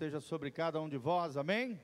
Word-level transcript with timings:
esteja 0.00 0.18
sobre 0.18 0.50
cada 0.50 0.80
um 0.80 0.88
de 0.88 0.96
vós, 0.96 1.36
amém? 1.36 1.64
amém? 1.64 1.80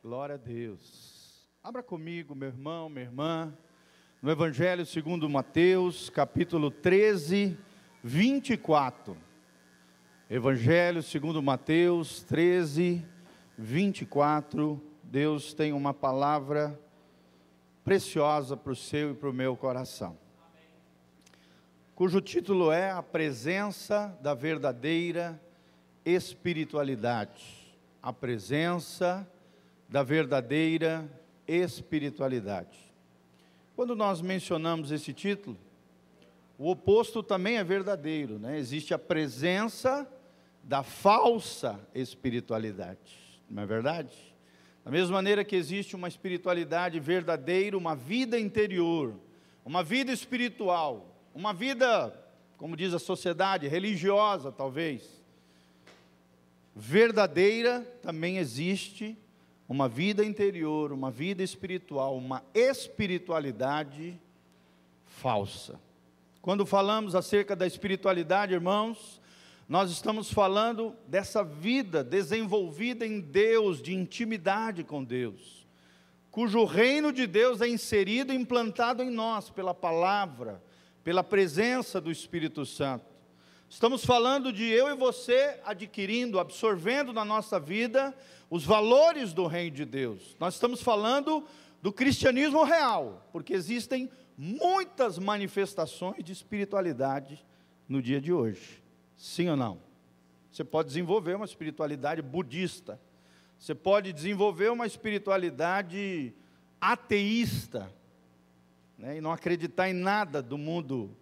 Glória 0.00 0.36
a 0.36 0.38
Deus. 0.38 1.48
Abra 1.60 1.82
comigo, 1.82 2.32
meu 2.32 2.48
irmão, 2.48 2.88
minha 2.88 3.06
irmã, 3.06 3.52
no 4.22 4.30
Evangelho 4.30 4.86
segundo 4.86 5.28
Mateus, 5.28 6.08
capítulo 6.10 6.70
13, 6.70 7.58
24. 8.04 9.16
Evangelho 10.30 11.02
segundo 11.02 11.42
Mateus 11.42 12.22
13, 12.22 13.04
24. 13.58 14.80
Deus 15.02 15.52
tem 15.52 15.72
uma 15.72 15.92
palavra 15.92 16.80
preciosa 17.82 18.56
para 18.56 18.70
o 18.70 18.76
seu 18.76 19.10
e 19.10 19.14
para 19.14 19.28
o 19.28 19.34
meu 19.34 19.56
coração. 19.56 20.16
Cujo 21.96 22.20
título 22.20 22.70
é 22.70 22.92
A 22.92 23.02
Presença 23.02 24.16
da 24.22 24.34
Verdadeira 24.34 25.47
espiritualidade. 26.08 27.44
A 28.02 28.12
presença 28.12 29.28
da 29.88 30.02
verdadeira 30.02 31.08
espiritualidade. 31.46 32.78
Quando 33.74 33.94
nós 33.94 34.20
mencionamos 34.20 34.90
esse 34.90 35.12
título, 35.12 35.56
o 36.58 36.70
oposto 36.70 37.22
também 37.22 37.56
é 37.56 37.64
verdadeiro, 37.64 38.38
né? 38.38 38.58
Existe 38.58 38.92
a 38.92 38.98
presença 38.98 40.06
da 40.64 40.82
falsa 40.82 41.80
espiritualidade, 41.94 43.40
não 43.48 43.62
é 43.62 43.66
verdade? 43.66 44.16
Da 44.84 44.90
mesma 44.90 45.14
maneira 45.14 45.44
que 45.44 45.54
existe 45.54 45.94
uma 45.94 46.08
espiritualidade 46.08 46.98
verdadeira, 46.98 47.76
uma 47.76 47.94
vida 47.94 48.38
interior, 48.38 49.14
uma 49.64 49.82
vida 49.82 50.12
espiritual, 50.12 51.14
uma 51.34 51.52
vida, 51.52 52.12
como 52.56 52.76
diz 52.76 52.92
a 52.92 52.98
sociedade, 52.98 53.68
religiosa 53.68 54.50
talvez, 54.50 55.17
verdadeira, 56.74 57.80
também 58.02 58.38
existe 58.38 59.16
uma 59.68 59.88
vida 59.88 60.24
interior, 60.24 60.92
uma 60.92 61.10
vida 61.10 61.42
espiritual, 61.42 62.16
uma 62.16 62.42
espiritualidade 62.54 64.18
falsa. 65.04 65.78
Quando 66.40 66.64
falamos 66.64 67.14
acerca 67.14 67.54
da 67.54 67.66
espiritualidade, 67.66 68.54
irmãos, 68.54 69.20
nós 69.68 69.90
estamos 69.90 70.32
falando 70.32 70.96
dessa 71.06 71.44
vida 71.44 72.02
desenvolvida 72.02 73.06
em 73.06 73.20
Deus, 73.20 73.82
de 73.82 73.94
intimidade 73.94 74.82
com 74.82 75.04
Deus, 75.04 75.66
cujo 76.30 76.64
reino 76.64 77.12
de 77.12 77.26
Deus 77.26 77.60
é 77.60 77.68
inserido 77.68 78.32
e 78.32 78.36
implantado 78.36 79.02
em 79.02 79.10
nós 79.10 79.50
pela 79.50 79.74
palavra, 79.74 80.62
pela 81.04 81.22
presença 81.22 82.00
do 82.00 82.10
Espírito 82.10 82.64
Santo. 82.64 83.07
Estamos 83.70 84.02
falando 84.02 84.50
de 84.50 84.64
eu 84.64 84.88
e 84.88 84.94
você 84.94 85.60
adquirindo, 85.62 86.40
absorvendo 86.40 87.12
na 87.12 87.22
nossa 87.24 87.60
vida 87.60 88.16
os 88.48 88.64
valores 88.64 89.34
do 89.34 89.46
reino 89.46 89.76
de 89.76 89.84
Deus. 89.84 90.34
Nós 90.40 90.54
estamos 90.54 90.80
falando 90.80 91.44
do 91.82 91.92
cristianismo 91.92 92.64
real, 92.64 93.28
porque 93.30 93.52
existem 93.52 94.10
muitas 94.38 95.18
manifestações 95.18 96.24
de 96.24 96.32
espiritualidade 96.32 97.44
no 97.86 98.00
dia 98.00 98.20
de 98.20 98.32
hoje. 98.32 98.82
Sim 99.16 99.50
ou 99.50 99.56
não? 99.56 99.80
Você 100.50 100.64
pode 100.64 100.88
desenvolver 100.88 101.34
uma 101.36 101.44
espiritualidade 101.44 102.22
budista. 102.22 102.98
Você 103.58 103.74
pode 103.74 104.14
desenvolver 104.14 104.70
uma 104.70 104.86
espiritualidade 104.86 106.32
ateísta, 106.80 107.92
né, 108.96 109.18
e 109.18 109.20
não 109.20 109.30
acreditar 109.30 109.90
em 109.90 109.92
nada 109.92 110.40
do 110.40 110.56
mundo 110.56 111.14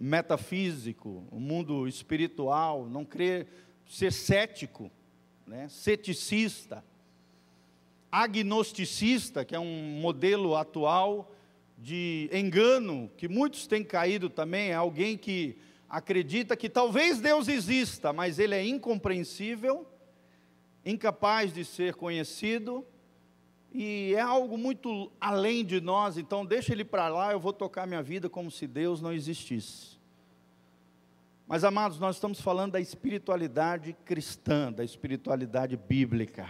metafísico, 0.00 1.26
o 1.30 1.38
mundo 1.38 1.86
espiritual, 1.86 2.86
não 2.86 3.04
crer, 3.04 3.46
ser 3.86 4.10
cético, 4.10 4.90
né, 5.46 5.68
ceticista, 5.68 6.82
agnosticista, 8.10 9.44
que 9.44 9.54
é 9.54 9.60
um 9.60 10.00
modelo 10.00 10.56
atual 10.56 11.34
de 11.76 12.30
engano, 12.32 13.10
que 13.16 13.28
muitos 13.28 13.66
têm 13.66 13.84
caído 13.84 14.30
também, 14.30 14.70
é 14.70 14.74
alguém 14.74 15.18
que 15.18 15.58
acredita 15.88 16.56
que 16.56 16.70
talvez 16.70 17.20
Deus 17.20 17.46
exista, 17.46 18.12
mas 18.12 18.38
ele 18.38 18.54
é 18.54 18.66
incompreensível, 18.66 19.86
incapaz 20.84 21.52
de 21.52 21.64
ser 21.64 21.94
conhecido, 21.94 22.86
e 23.72 24.14
é 24.16 24.20
algo 24.20 24.58
muito 24.58 25.12
além 25.20 25.64
de 25.64 25.80
nós, 25.80 26.18
então 26.18 26.44
deixa 26.44 26.72
ele 26.72 26.84
para 26.84 27.08
lá, 27.08 27.32
eu 27.32 27.38
vou 27.38 27.52
tocar 27.52 27.86
minha 27.86 28.02
vida 28.02 28.28
como 28.28 28.50
se 28.50 28.66
Deus 28.66 29.00
não 29.00 29.12
existisse. 29.12 29.99
Mas 31.50 31.64
amados, 31.64 31.98
nós 31.98 32.14
estamos 32.14 32.40
falando 32.40 32.74
da 32.74 32.80
espiritualidade 32.80 33.92
cristã, 34.04 34.72
da 34.72 34.84
espiritualidade 34.84 35.76
bíblica. 35.76 36.48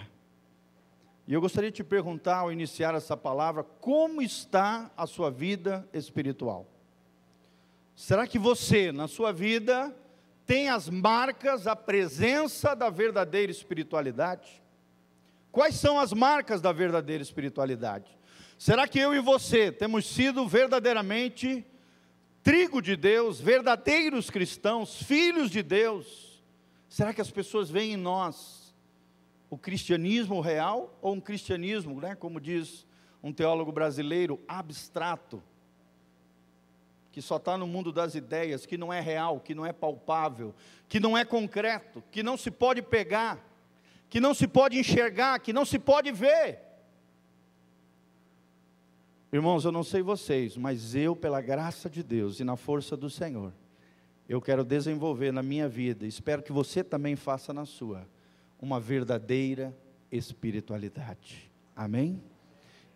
E 1.26 1.32
eu 1.32 1.40
gostaria 1.40 1.70
de 1.70 1.76
te 1.76 1.82
perguntar, 1.82 2.40
ao 2.40 2.52
iniciar 2.52 2.94
essa 2.94 3.16
palavra, 3.16 3.64
como 3.64 4.20
está 4.20 4.90
a 4.94 5.06
sua 5.06 5.30
vida 5.30 5.88
espiritual? 5.94 6.66
Será 7.96 8.26
que 8.26 8.38
você, 8.38 8.92
na 8.92 9.08
sua 9.08 9.32
vida, 9.32 9.90
tem 10.44 10.68
as 10.68 10.90
marcas, 10.90 11.66
a 11.66 11.74
presença 11.74 12.76
da 12.76 12.90
verdadeira 12.90 13.50
espiritualidade? 13.50 14.62
Quais 15.50 15.76
são 15.76 15.98
as 15.98 16.12
marcas 16.12 16.60
da 16.60 16.72
verdadeira 16.72 17.22
espiritualidade? 17.22 18.18
Será 18.58 18.86
que 18.86 18.98
eu 18.98 19.14
e 19.14 19.18
você 19.18 19.72
temos 19.72 20.04
sido 20.04 20.46
verdadeiramente 20.46 21.64
trigo 22.42 22.80
de 22.80 22.96
Deus, 22.96 23.40
verdadeiros 23.40 24.30
cristãos, 24.30 25.02
filhos 25.02 25.50
de 25.50 25.62
Deus? 25.62 26.42
Será 26.88 27.14
que 27.14 27.20
as 27.20 27.30
pessoas 27.30 27.70
veem 27.70 27.92
em 27.92 27.96
nós 27.96 28.74
o 29.48 29.58
cristianismo 29.58 30.40
real 30.40 30.96
ou 31.00 31.14
um 31.14 31.20
cristianismo, 31.20 32.00
né, 32.00 32.14
como 32.14 32.40
diz 32.40 32.86
um 33.22 33.32
teólogo 33.32 33.72
brasileiro, 33.72 34.40
abstrato? 34.46 35.42
que 37.12 37.20
só 37.20 37.38
está 37.38 37.58
no 37.58 37.66
mundo 37.66 37.90
das 37.90 38.14
ideias, 38.14 38.64
que 38.64 38.78
não 38.78 38.92
é 38.92 39.00
real, 39.00 39.40
que 39.40 39.52
não 39.52 39.66
é 39.66 39.72
palpável, 39.72 40.54
que 40.88 41.00
não 41.00 41.18
é 41.18 41.24
concreto, 41.24 42.04
que 42.08 42.22
não 42.22 42.36
se 42.36 42.52
pode 42.52 42.82
pegar 42.82 43.50
que 44.10 44.18
não 44.18 44.34
se 44.34 44.48
pode 44.48 44.76
enxergar, 44.76 45.38
que 45.38 45.52
não 45.52 45.64
se 45.64 45.78
pode 45.78 46.10
ver. 46.10 46.58
Irmãos, 49.32 49.64
eu 49.64 49.70
não 49.70 49.84
sei 49.84 50.02
vocês, 50.02 50.56
mas 50.56 50.96
eu, 50.96 51.14
pela 51.14 51.40
graça 51.40 51.88
de 51.88 52.02
Deus 52.02 52.40
e 52.40 52.44
na 52.44 52.56
força 52.56 52.96
do 52.96 53.08
Senhor, 53.08 53.52
eu 54.28 54.40
quero 54.40 54.64
desenvolver 54.64 55.32
na 55.32 55.40
minha 55.40 55.68
vida, 55.68 56.04
espero 56.04 56.42
que 56.42 56.50
você 56.50 56.82
também 56.82 57.14
faça 57.14 57.52
na 57.52 57.64
sua, 57.64 58.08
uma 58.60 58.80
verdadeira 58.80 59.72
espiritualidade. 60.10 61.48
Amém? 61.76 62.20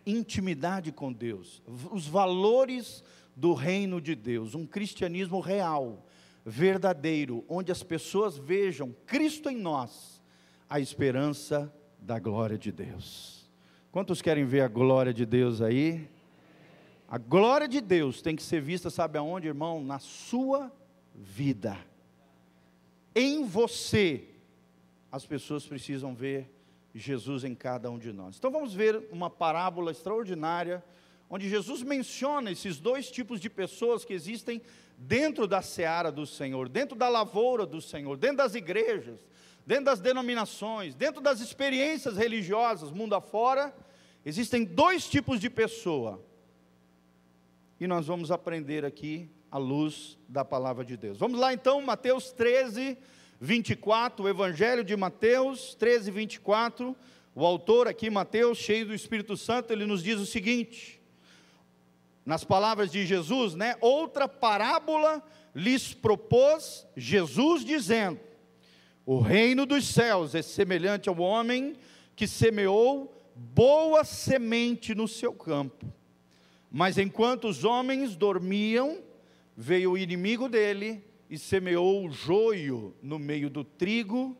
Intimidade 0.05 0.91
com 0.91 1.11
Deus, 1.11 1.63
os 1.89 2.05
valores 2.05 3.01
do 3.33 3.53
reino 3.53 4.01
de 4.01 4.13
Deus, 4.13 4.55
um 4.55 4.65
cristianismo 4.65 5.39
real, 5.39 6.05
verdadeiro, 6.45 7.45
onde 7.47 7.71
as 7.71 7.81
pessoas 7.81 8.37
vejam 8.37 8.93
Cristo 9.05 9.49
em 9.49 9.55
nós 9.55 10.21
a 10.69 10.81
esperança 10.81 11.73
da 11.97 12.19
glória 12.19 12.57
de 12.57 12.73
Deus. 12.73 13.49
Quantos 13.89 14.21
querem 14.21 14.43
ver 14.43 14.59
a 14.59 14.67
glória 14.67 15.13
de 15.13 15.25
Deus 15.25 15.61
aí? 15.61 16.13
A 17.07 17.17
glória 17.17 17.67
de 17.67 17.79
Deus 17.79 18.21
tem 18.21 18.35
que 18.35 18.41
ser 18.41 18.61
vista, 18.61 18.89
sabe 18.89 19.17
aonde, 19.17 19.47
irmão? 19.47 19.83
Na 19.83 19.99
sua 19.99 20.71
vida. 21.13 21.77
Em 23.13 23.45
você, 23.45 24.23
as 25.11 25.25
pessoas 25.25 25.65
precisam 25.65 26.15
ver 26.15 26.51
Jesus 26.93 27.43
em 27.43 27.53
cada 27.53 27.91
um 27.91 27.99
de 27.99 28.11
nós. 28.11 28.37
Então 28.37 28.49
vamos 28.49 28.73
ver 28.73 29.07
uma 29.11 29.29
parábola 29.29 29.91
extraordinária, 29.91 30.83
onde 31.29 31.47
Jesus 31.47 31.83
menciona 31.83 32.51
esses 32.51 32.79
dois 32.79 33.11
tipos 33.11 33.39
de 33.39 33.49
pessoas 33.49 34.03
que 34.03 34.13
existem 34.13 34.61
dentro 34.97 35.47
da 35.47 35.61
seara 35.61 36.11
do 36.11 36.25
Senhor, 36.25 36.67
dentro 36.67 36.95
da 36.97 37.07
lavoura 37.07 37.65
do 37.65 37.81
Senhor, 37.81 38.17
dentro 38.17 38.37
das 38.37 38.55
igrejas, 38.55 39.19
dentro 39.65 39.85
das 39.85 39.99
denominações, 39.99 40.95
dentro 40.95 41.21
das 41.21 41.39
experiências 41.39 42.17
religiosas, 42.17 42.91
mundo 42.91 43.13
afora, 43.13 43.75
existem 44.25 44.63
dois 44.63 45.07
tipos 45.07 45.39
de 45.39 45.49
pessoa. 45.49 46.23
E 47.79 47.87
nós 47.87 48.07
vamos 48.07 48.31
aprender 48.31 48.85
aqui 48.85 49.29
à 49.51 49.57
luz 49.57 50.17
da 50.29 50.45
palavra 50.45 50.85
de 50.85 50.95
Deus. 50.95 51.17
Vamos 51.17 51.39
lá 51.39 51.53
então, 51.53 51.81
Mateus 51.81 52.31
13, 52.31 52.97
24, 53.39 54.23
o 54.23 54.29
Evangelho 54.29 54.83
de 54.83 54.95
Mateus 54.95 55.75
13, 55.75 56.09
24. 56.09 56.95
O 57.33 57.45
autor 57.45 57.87
aqui, 57.87 58.09
Mateus, 58.09 58.57
cheio 58.57 58.85
do 58.85 58.93
Espírito 58.93 59.35
Santo, 59.35 59.73
ele 59.73 59.85
nos 59.85 60.01
diz 60.01 60.19
o 60.19 60.25
seguinte: 60.25 61.01
nas 62.25 62.45
palavras 62.45 62.89
de 62.91 63.05
Jesus, 63.05 63.55
né? 63.55 63.75
Outra 63.81 64.27
parábola 64.27 65.21
lhes 65.53 65.93
propôs 65.93 66.87
Jesus, 66.95 67.65
dizendo: 67.65 68.19
o 69.05 69.19
reino 69.19 69.65
dos 69.65 69.85
céus 69.87 70.33
é 70.33 70.41
semelhante 70.41 71.09
ao 71.09 71.19
homem 71.19 71.75
que 72.15 72.25
semeou 72.25 73.13
boa 73.35 74.03
semente 74.03 74.95
no 74.95 75.07
seu 75.07 75.33
campo. 75.33 75.85
Mas 76.77 76.97
enquanto 76.97 77.47
os 77.47 77.63
homens 77.63 78.17
dormiam, 78.17 79.01
veio 79.55 79.91
o 79.91 79.97
inimigo 79.97 80.49
dele 80.49 81.01
e 81.29 81.39
semeou 81.39 82.05
o 82.05 82.11
joio 82.11 82.93
no 83.01 83.17
meio 83.17 83.49
do 83.49 83.63
trigo 83.63 84.35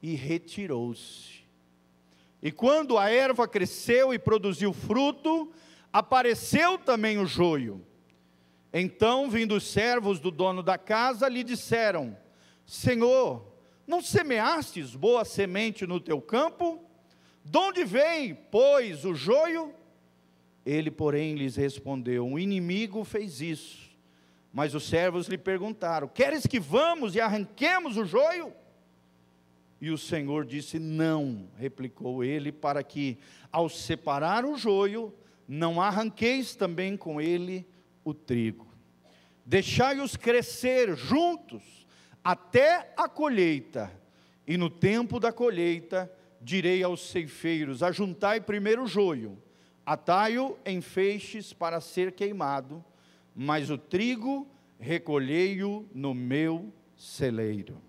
e 0.00 0.14
retirou-se. 0.14 1.40
E 2.40 2.52
quando 2.52 2.96
a 2.96 3.10
erva 3.10 3.48
cresceu 3.48 4.14
e 4.14 4.20
produziu 4.20 4.72
fruto, 4.72 5.52
apareceu 5.92 6.78
também 6.78 7.18
o 7.18 7.26
joio. 7.26 7.84
Então, 8.72 9.28
vindo 9.28 9.56
os 9.56 9.64
servos 9.64 10.20
do 10.20 10.30
dono 10.30 10.62
da 10.62 10.78
casa, 10.78 11.28
lhe 11.28 11.42
disseram: 11.42 12.16
Senhor, 12.64 13.44
não 13.84 14.00
semeastes 14.00 14.94
boa 14.94 15.24
semente 15.24 15.88
no 15.88 15.98
teu 15.98 16.20
campo? 16.20 16.80
De 17.44 17.58
onde 17.58 17.82
vem, 17.82 18.38
pois, 18.48 19.04
o 19.04 19.12
joio? 19.12 19.74
Ele, 20.64 20.90
porém, 20.90 21.34
lhes 21.34 21.56
respondeu: 21.56 22.26
O 22.26 22.38
inimigo 22.38 23.04
fez 23.04 23.40
isso. 23.40 23.90
Mas 24.52 24.74
os 24.74 24.84
servos 24.84 25.26
lhe 25.28 25.38
perguntaram: 25.38 26.08
Queres 26.08 26.46
que 26.46 26.58
vamos 26.58 27.14
e 27.14 27.20
arranquemos 27.20 27.96
o 27.96 28.04
joio? 28.04 28.52
E 29.80 29.90
o 29.90 29.96
Senhor 29.96 30.44
disse: 30.44 30.78
Não, 30.78 31.48
replicou 31.56 32.22
ele, 32.22 32.52
para 32.52 32.82
que, 32.82 33.16
ao 33.50 33.68
separar 33.68 34.44
o 34.44 34.56
joio, 34.56 35.14
não 35.48 35.80
arranqueis 35.80 36.54
também 36.54 36.96
com 36.96 37.20
ele 37.20 37.66
o 38.04 38.12
trigo. 38.12 38.68
Deixai-os 39.46 40.16
crescer 40.16 40.96
juntos 40.96 41.62
até 42.22 42.92
a 42.96 43.08
colheita, 43.08 43.90
e 44.46 44.56
no 44.56 44.68
tempo 44.68 45.18
da 45.18 45.32
colheita 45.32 46.12
direi 46.40 46.82
aos 46.82 47.08
ceifeiros: 47.08 47.82
Ajuntai 47.82 48.40
primeiro 48.40 48.84
o 48.84 48.86
joio, 48.86 49.38
atai-o 49.84 50.56
em 50.64 50.80
feixes 50.80 51.52
para 51.52 51.80
ser 51.80 52.12
queimado, 52.12 52.84
mas 53.34 53.70
o 53.70 53.78
trigo 53.78 54.46
recolhei-o 54.78 55.88
no 55.94 56.14
meu 56.14 56.72
celeiro. 56.96 57.80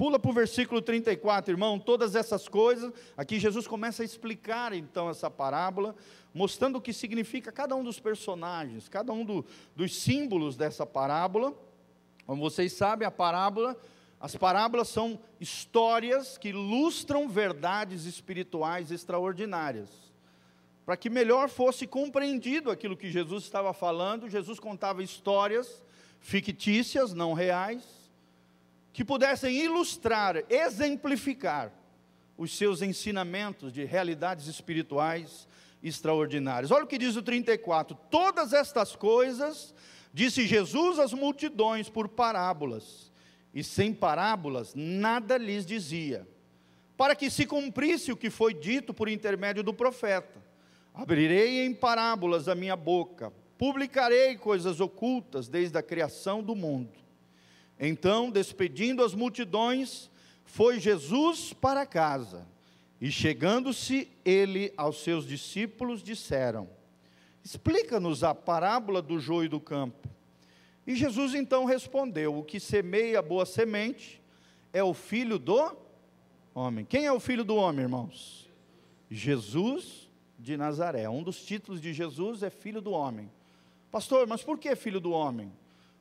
Pula 0.00 0.18
para 0.18 0.30
o 0.30 0.34
versículo 0.34 0.80
34, 0.80 1.52
irmão, 1.52 1.78
todas 1.78 2.14
essas 2.14 2.48
coisas. 2.48 2.90
Aqui 3.16 3.38
Jesus 3.38 3.66
começa 3.66 4.02
a 4.02 4.04
explicar 4.06 4.72
então 4.72 5.10
essa 5.10 5.30
parábola, 5.30 5.94
mostrando 6.32 6.76
o 6.76 6.80
que 6.80 6.92
significa 6.92 7.52
cada 7.52 7.76
um 7.76 7.84
dos 7.84 8.00
personagens, 8.00 8.88
cada 8.88 9.12
um 9.12 9.24
do, 9.24 9.44
dos 9.76 9.94
símbolos 9.94 10.56
dessa 10.56 10.86
parábola. 10.86 11.52
Como 12.24 12.40
vocês 12.40 12.72
sabem, 12.72 13.06
a 13.06 13.10
parábola, 13.10 13.76
as 14.18 14.34
parábolas 14.34 14.88
são 14.88 15.20
histórias 15.38 16.38
que 16.38 16.48
ilustram 16.48 17.28
verdades 17.28 18.06
espirituais 18.06 18.90
extraordinárias. 18.90 20.09
Para 20.90 20.96
que 20.96 21.08
melhor 21.08 21.48
fosse 21.48 21.86
compreendido 21.86 22.68
aquilo 22.68 22.96
que 22.96 23.12
Jesus 23.12 23.44
estava 23.44 23.72
falando, 23.72 24.28
Jesus 24.28 24.58
contava 24.58 25.04
histórias 25.04 25.80
fictícias, 26.18 27.14
não 27.14 27.32
reais, 27.32 27.84
que 28.92 29.04
pudessem 29.04 29.56
ilustrar, 29.56 30.42
exemplificar 30.50 31.72
os 32.36 32.56
seus 32.58 32.82
ensinamentos 32.82 33.72
de 33.72 33.84
realidades 33.84 34.48
espirituais 34.48 35.46
extraordinárias. 35.80 36.72
Olha 36.72 36.82
o 36.82 36.88
que 36.88 36.98
diz 36.98 37.14
o 37.14 37.22
34: 37.22 37.96
Todas 38.10 38.52
estas 38.52 38.96
coisas 38.96 39.72
disse 40.12 40.44
Jesus 40.44 40.98
às 40.98 41.12
multidões 41.12 41.88
por 41.88 42.08
parábolas, 42.08 43.12
e 43.54 43.62
sem 43.62 43.94
parábolas 43.94 44.74
nada 44.74 45.38
lhes 45.38 45.64
dizia, 45.64 46.26
para 46.96 47.14
que 47.14 47.30
se 47.30 47.46
cumprisse 47.46 48.10
o 48.10 48.16
que 48.16 48.28
foi 48.28 48.52
dito 48.52 48.92
por 48.92 49.08
intermédio 49.08 49.62
do 49.62 49.72
profeta: 49.72 50.49
Abrirei 51.00 51.64
em 51.64 51.72
parábolas 51.72 52.46
a 52.46 52.54
minha 52.54 52.76
boca, 52.76 53.32
publicarei 53.56 54.36
coisas 54.36 54.80
ocultas 54.80 55.48
desde 55.48 55.78
a 55.78 55.82
criação 55.82 56.42
do 56.42 56.54
mundo. 56.54 56.90
Então, 57.78 58.30
despedindo 58.30 59.02
as 59.02 59.14
multidões, 59.14 60.10
foi 60.44 60.78
Jesus 60.78 61.54
para 61.54 61.86
casa. 61.86 62.46
E 63.00 63.10
chegando-se 63.10 64.10
ele 64.26 64.74
aos 64.76 65.02
seus 65.02 65.26
discípulos, 65.26 66.02
disseram: 66.02 66.68
Explica-nos 67.42 68.22
a 68.22 68.34
parábola 68.34 69.00
do 69.00 69.18
joio 69.18 69.48
do 69.48 69.58
campo. 69.58 70.06
E 70.86 70.94
Jesus 70.94 71.32
então 71.32 71.64
respondeu: 71.64 72.36
O 72.36 72.44
que 72.44 72.60
semeia 72.60 73.22
boa 73.22 73.46
semente 73.46 74.20
é 74.70 74.84
o 74.84 74.92
filho 74.92 75.38
do 75.38 75.74
homem. 76.54 76.84
Quem 76.84 77.06
é 77.06 77.12
o 77.12 77.18
filho 77.18 77.42
do 77.42 77.56
homem, 77.56 77.84
irmãos? 77.84 78.50
Jesus 79.10 80.09
de 80.40 80.56
Nazaré. 80.56 81.08
Um 81.08 81.22
dos 81.22 81.42
títulos 81.44 81.80
de 81.80 81.92
Jesus 81.92 82.42
é 82.42 82.50
filho 82.50 82.80
do 82.80 82.90
homem. 82.90 83.30
Pastor, 83.90 84.26
mas 84.26 84.42
por 84.42 84.58
que 84.58 84.74
filho 84.74 85.00
do 85.00 85.12
homem? 85.12 85.52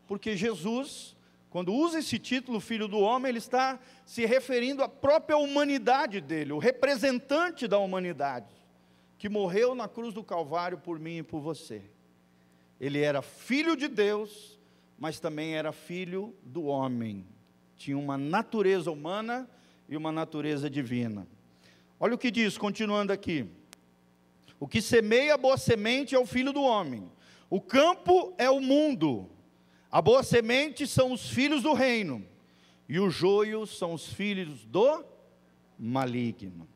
Porque 0.08 0.36
Jesus 0.36 1.16
quando 1.50 1.74
usa 1.74 2.00
esse 2.00 2.20
título, 2.20 2.60
filho 2.60 2.88
do 2.88 3.00
homem, 3.00 3.30
ele 3.30 3.40
está 3.40 3.80
se 4.06 4.26
referindo 4.26 4.84
à 4.84 4.90
própria 4.90 5.36
humanidade 5.36 6.22
dele, 6.22 6.54
o 6.54 6.60
representante 6.60 7.68
da 7.68 7.80
humanidade, 7.80 8.54
que 9.18 9.28
morreu 9.28 9.74
na 9.74 9.88
cruz 9.88 10.14
do 10.14 10.24
Calvário 10.24 10.78
por 10.78 11.00
mim 11.00 11.18
e 11.18 11.24
por 11.24 11.40
você. 11.40 11.82
Ele 12.80 13.02
era 13.02 13.22
filho 13.22 13.76
de 13.76 13.88
Deus, 13.88 14.60
mas 14.98 15.20
também 15.20 15.56
era 15.56 15.72
filho 15.72 16.36
do 16.44 16.66
homem. 16.66 17.26
Tinha 17.76 17.98
uma 17.98 18.18
natureza 18.18 18.92
humana 18.92 19.50
e 19.88 19.98
uma 19.98 20.12
natureza 20.12 20.70
divina. 20.70 21.28
Olha 22.00 22.14
o 22.14 22.18
que 22.18 22.30
diz, 22.30 22.60
continuando 22.60 23.12
aqui. 23.12 23.50
O 24.60 24.68
que 24.68 24.82
semeia 24.82 25.38
boa 25.38 25.58
semente 25.58 26.14
é 26.14 26.20
o 26.20 26.26
filho 26.26 26.52
do 26.52 26.62
homem. 26.62 27.10
O 27.50 27.62
campo 27.62 28.34
é 28.38 28.50
o 28.50 28.60
mundo. 28.60 29.30
A 29.92 30.02
boa 30.02 30.22
semente 30.22 30.86
são 30.86 31.12
os 31.12 31.30
filhos 31.30 31.64
do 31.64 31.74
reino, 31.74 32.24
e 32.88 33.00
o 33.00 33.10
joio 33.10 33.66
são 33.66 33.94
os 33.94 34.14
filhos 34.14 34.66
do 34.66 35.04
maligno. 35.80 36.68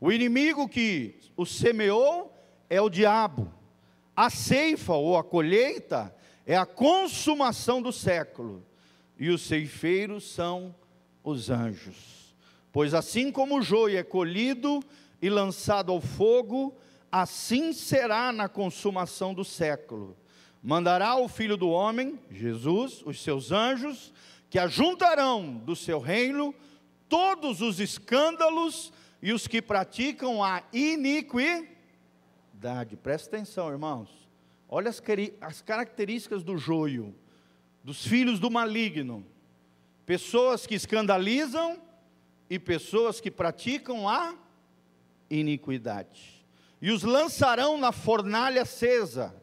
O 0.00 0.10
inimigo 0.10 0.68
que 0.68 1.16
o 1.36 1.44
semeou 1.44 2.34
é 2.70 2.80
o 2.80 2.88
diabo. 2.88 3.52
A 4.16 4.30
ceifa 4.30 4.94
ou 4.94 5.18
a 5.18 5.24
colheita 5.24 6.14
é 6.46 6.56
a 6.56 6.64
consumação 6.64 7.82
do 7.82 7.92
século, 7.92 8.64
e 9.18 9.28
os 9.28 9.42
ceifeiros 9.42 10.24
são 10.24 10.74
os 11.22 11.50
anjos. 11.50 12.34
Pois 12.72 12.94
assim 12.94 13.30
como 13.30 13.58
o 13.58 13.62
joio 13.62 13.98
é 13.98 14.02
colhido 14.02 14.80
e 15.20 15.28
lançado 15.28 15.92
ao 15.92 16.00
fogo, 16.00 16.74
assim 17.22 17.72
será 17.72 18.32
na 18.32 18.48
consumação 18.48 19.32
do 19.32 19.44
século 19.44 20.16
mandará 20.64 21.14
o 21.16 21.28
Filho 21.28 21.58
do 21.58 21.68
Homem, 21.68 22.18
Jesus, 22.30 23.02
os 23.04 23.22
seus 23.22 23.52
anjos, 23.52 24.14
que 24.48 24.58
ajuntarão 24.58 25.58
do 25.58 25.76
seu 25.76 26.00
reino 26.00 26.54
todos 27.06 27.60
os 27.60 27.78
escândalos 27.80 28.90
e 29.20 29.30
os 29.30 29.46
que 29.46 29.60
praticam 29.60 30.42
a 30.42 30.62
iniquidade. 30.72 31.76
Presta 33.02 33.36
atenção, 33.36 33.70
irmãos. 33.70 34.08
Olha 34.66 34.88
as, 34.88 35.02
as 35.38 35.60
características 35.60 36.42
do 36.42 36.56
joio, 36.56 37.14
dos 37.82 38.06
filhos 38.06 38.40
do 38.40 38.50
maligno. 38.50 39.22
Pessoas 40.06 40.66
que 40.66 40.74
escandalizam 40.74 41.78
e 42.48 42.58
pessoas 42.58 43.20
que 43.20 43.30
praticam 43.30 44.08
a 44.08 44.34
iniquidade. 45.28 46.33
E 46.84 46.90
os 46.90 47.02
lançarão 47.02 47.78
na 47.78 47.92
fornalha 47.92 48.60
acesa 48.60 49.34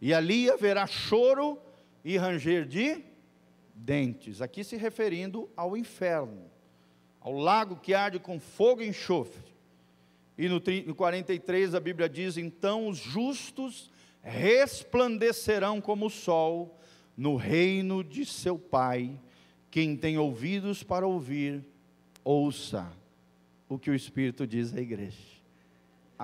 e 0.00 0.14
ali 0.14 0.50
haverá 0.50 0.86
choro 0.86 1.58
e 2.02 2.16
ranger 2.16 2.64
de 2.64 3.04
dentes. 3.74 4.40
Aqui 4.40 4.64
se 4.64 4.78
referindo 4.78 5.50
ao 5.54 5.76
inferno, 5.76 6.50
ao 7.20 7.34
lago 7.34 7.76
que 7.76 7.92
arde 7.92 8.18
com 8.18 8.40
fogo 8.40 8.80
e 8.80 8.88
enxofre. 8.88 9.52
E 10.38 10.48
no, 10.48 10.62
no 10.86 10.94
43 10.94 11.74
a 11.74 11.78
Bíblia 11.78 12.08
diz: 12.08 12.38
Então 12.38 12.88
os 12.88 12.96
justos 12.96 13.90
resplandecerão 14.22 15.78
como 15.78 16.06
o 16.06 16.10
sol 16.10 16.80
no 17.14 17.36
reino 17.36 18.02
de 18.02 18.24
seu 18.24 18.58
Pai. 18.58 19.20
Quem 19.70 19.94
tem 19.94 20.16
ouvidos 20.16 20.82
para 20.82 21.06
ouvir, 21.06 21.62
ouça 22.24 22.90
o 23.68 23.78
que 23.78 23.90
o 23.90 23.94
Espírito 23.94 24.46
diz 24.46 24.74
à 24.74 24.80
igreja. 24.80 25.41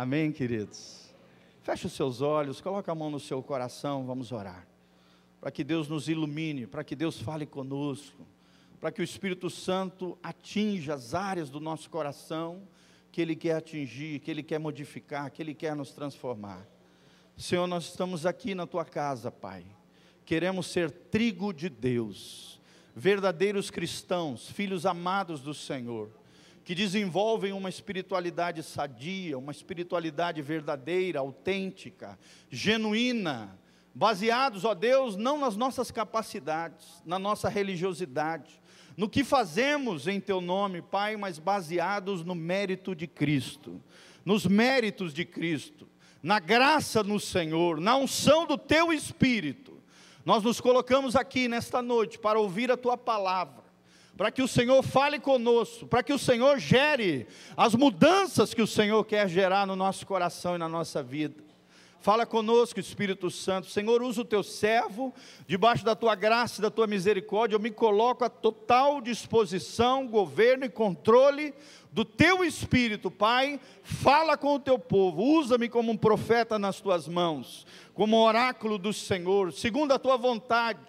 Amém, 0.00 0.30
queridos? 0.30 1.12
Feche 1.60 1.88
os 1.88 1.92
seus 1.92 2.20
olhos, 2.20 2.60
coloque 2.60 2.88
a 2.88 2.94
mão 2.94 3.10
no 3.10 3.18
seu 3.18 3.42
coração, 3.42 4.06
vamos 4.06 4.30
orar. 4.30 4.64
Para 5.40 5.50
que 5.50 5.64
Deus 5.64 5.88
nos 5.88 6.08
ilumine, 6.08 6.68
para 6.68 6.84
que 6.84 6.94
Deus 6.94 7.20
fale 7.20 7.44
conosco, 7.44 8.24
para 8.78 8.92
que 8.92 9.00
o 9.00 9.02
Espírito 9.02 9.50
Santo 9.50 10.16
atinja 10.22 10.94
as 10.94 11.14
áreas 11.14 11.50
do 11.50 11.58
nosso 11.58 11.90
coração 11.90 12.62
que 13.10 13.20
Ele 13.20 13.34
quer 13.34 13.56
atingir, 13.56 14.20
que 14.20 14.30
Ele 14.30 14.44
quer 14.44 14.60
modificar, 14.60 15.32
que 15.32 15.42
Ele 15.42 15.52
quer 15.52 15.74
nos 15.74 15.90
transformar. 15.90 16.64
Senhor, 17.36 17.66
nós 17.66 17.86
estamos 17.86 18.24
aqui 18.24 18.54
na 18.54 18.68
tua 18.68 18.84
casa, 18.84 19.32
Pai. 19.32 19.64
Queremos 20.24 20.68
ser 20.68 20.92
trigo 20.92 21.52
de 21.52 21.68
Deus, 21.68 22.60
verdadeiros 22.94 23.68
cristãos, 23.68 24.48
filhos 24.48 24.86
amados 24.86 25.40
do 25.40 25.52
Senhor 25.52 26.08
que 26.68 26.74
desenvolvem 26.74 27.50
uma 27.54 27.70
espiritualidade 27.70 28.62
sadia, 28.62 29.38
uma 29.38 29.52
espiritualidade 29.52 30.42
verdadeira, 30.42 31.18
autêntica, 31.18 32.18
genuína, 32.50 33.58
baseados, 33.94 34.66
ó 34.66 34.74
Deus, 34.74 35.16
não 35.16 35.38
nas 35.38 35.56
nossas 35.56 35.90
capacidades, 35.90 37.02
na 37.06 37.18
nossa 37.18 37.48
religiosidade, 37.48 38.60
no 38.98 39.08
que 39.08 39.24
fazemos 39.24 40.06
em 40.06 40.20
Teu 40.20 40.42
nome, 40.42 40.82
Pai, 40.82 41.16
mas 41.16 41.38
baseados 41.38 42.22
no 42.22 42.34
mérito 42.34 42.94
de 42.94 43.06
Cristo, 43.06 43.82
nos 44.22 44.44
méritos 44.44 45.14
de 45.14 45.24
Cristo, 45.24 45.88
na 46.22 46.38
graça 46.38 47.02
no 47.02 47.18
Senhor, 47.18 47.80
na 47.80 47.96
unção 47.96 48.46
do 48.46 48.58
Teu 48.58 48.92
Espírito. 48.92 49.80
Nós 50.22 50.42
nos 50.42 50.60
colocamos 50.60 51.16
aqui 51.16 51.48
nesta 51.48 51.80
noite 51.80 52.18
para 52.18 52.38
ouvir 52.38 52.70
a 52.70 52.76
Tua 52.76 52.98
palavra 52.98 53.57
para 54.18 54.32
que 54.32 54.42
o 54.42 54.48
Senhor 54.48 54.82
fale 54.82 55.20
conosco, 55.20 55.86
para 55.86 56.02
que 56.02 56.12
o 56.12 56.18
Senhor 56.18 56.58
gere 56.58 57.28
as 57.56 57.76
mudanças 57.76 58.52
que 58.52 58.60
o 58.60 58.66
Senhor 58.66 59.04
quer 59.04 59.28
gerar 59.28 59.64
no 59.64 59.76
nosso 59.76 60.04
coração 60.04 60.56
e 60.56 60.58
na 60.58 60.68
nossa 60.68 61.00
vida. 61.04 61.36
Fala 62.00 62.26
conosco, 62.26 62.80
Espírito 62.80 63.30
Santo. 63.30 63.68
Senhor, 63.68 64.02
usa 64.02 64.22
o 64.22 64.24
teu 64.24 64.42
servo, 64.42 65.14
debaixo 65.46 65.84
da 65.84 65.94
tua 65.94 66.16
graça 66.16 66.60
e 66.60 66.62
da 66.62 66.70
tua 66.70 66.88
misericórdia, 66.88 67.54
eu 67.54 67.60
me 67.60 67.70
coloco 67.70 68.24
à 68.24 68.28
total 68.28 69.00
disposição, 69.00 70.08
governo 70.08 70.64
e 70.64 70.68
controle 70.68 71.54
do 71.92 72.04
teu 72.04 72.42
Espírito, 72.42 73.12
Pai. 73.12 73.60
Fala 73.84 74.36
com 74.36 74.56
o 74.56 74.60
teu 74.60 74.80
povo, 74.80 75.22
usa-me 75.22 75.68
como 75.68 75.92
um 75.92 75.96
profeta 75.96 76.58
nas 76.58 76.80
tuas 76.80 77.06
mãos, 77.06 77.64
como 77.94 78.16
oráculo 78.16 78.78
do 78.78 78.92
Senhor, 78.92 79.52
segundo 79.52 79.92
a 79.92 79.98
tua 79.98 80.16
vontade 80.16 80.80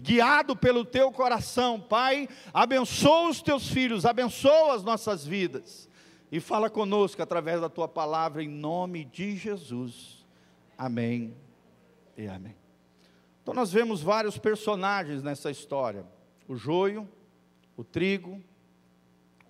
guiado 0.00 0.56
pelo 0.56 0.84
teu 0.84 1.10
coração, 1.12 1.80
Pai, 1.80 2.28
abençoa 2.52 3.30
os 3.30 3.42
teus 3.42 3.68
filhos, 3.68 4.04
abençoa 4.04 4.74
as 4.74 4.82
nossas 4.82 5.24
vidas, 5.24 5.88
e 6.30 6.40
fala 6.40 6.68
conosco 6.68 7.22
através 7.22 7.60
da 7.60 7.68
tua 7.68 7.88
palavra, 7.88 8.42
em 8.42 8.48
nome 8.48 9.04
de 9.04 9.36
Jesus. 9.36 10.26
Amém 10.76 11.34
e 12.16 12.26
amém. 12.26 12.56
Então, 13.42 13.54
nós 13.54 13.72
vemos 13.72 14.02
vários 14.02 14.36
personagens 14.36 15.22
nessa 15.22 15.50
história: 15.50 16.04
o 16.46 16.54
joio, 16.54 17.08
o 17.76 17.82
trigo, 17.82 18.42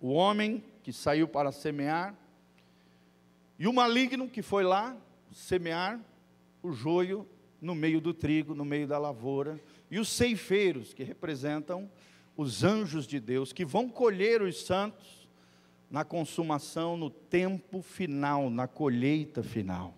o 0.00 0.12
homem 0.12 0.62
que 0.82 0.92
saiu 0.92 1.26
para 1.26 1.50
semear, 1.50 2.14
e 3.58 3.66
o 3.66 3.72
maligno 3.72 4.28
que 4.28 4.40
foi 4.40 4.62
lá 4.62 4.96
semear 5.32 6.00
o 6.62 6.72
joio 6.72 7.26
no 7.60 7.74
meio 7.74 8.00
do 8.00 8.14
trigo, 8.14 8.54
no 8.54 8.64
meio 8.64 8.86
da 8.86 8.98
lavoura, 8.98 9.60
e 9.90 9.98
os 9.98 10.08
ceifeiros, 10.08 10.92
que 10.92 11.02
representam 11.02 11.90
os 12.36 12.62
anjos 12.62 13.06
de 13.06 13.18
Deus, 13.18 13.52
que 13.52 13.64
vão 13.64 13.88
colher 13.88 14.42
os 14.42 14.62
santos 14.62 15.28
na 15.90 16.04
consumação, 16.04 16.96
no 16.96 17.10
tempo 17.10 17.82
final, 17.82 18.50
na 18.50 18.68
colheita 18.68 19.42
final. 19.42 19.94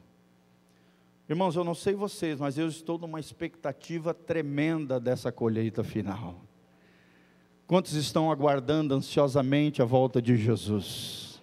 Irmãos, 1.28 1.54
eu 1.54 1.62
não 1.62 1.74
sei 1.74 1.94
vocês, 1.94 2.40
mas 2.40 2.58
eu 2.58 2.66
estou 2.66 2.98
numa 2.98 3.20
expectativa 3.20 4.12
tremenda 4.12 4.98
dessa 4.98 5.30
colheita 5.30 5.84
final. 5.84 6.40
Quantos 7.66 7.92
estão 7.92 8.32
aguardando 8.32 8.94
ansiosamente 8.94 9.80
a 9.80 9.84
volta 9.84 10.20
de 10.20 10.36
Jesus? 10.36 11.40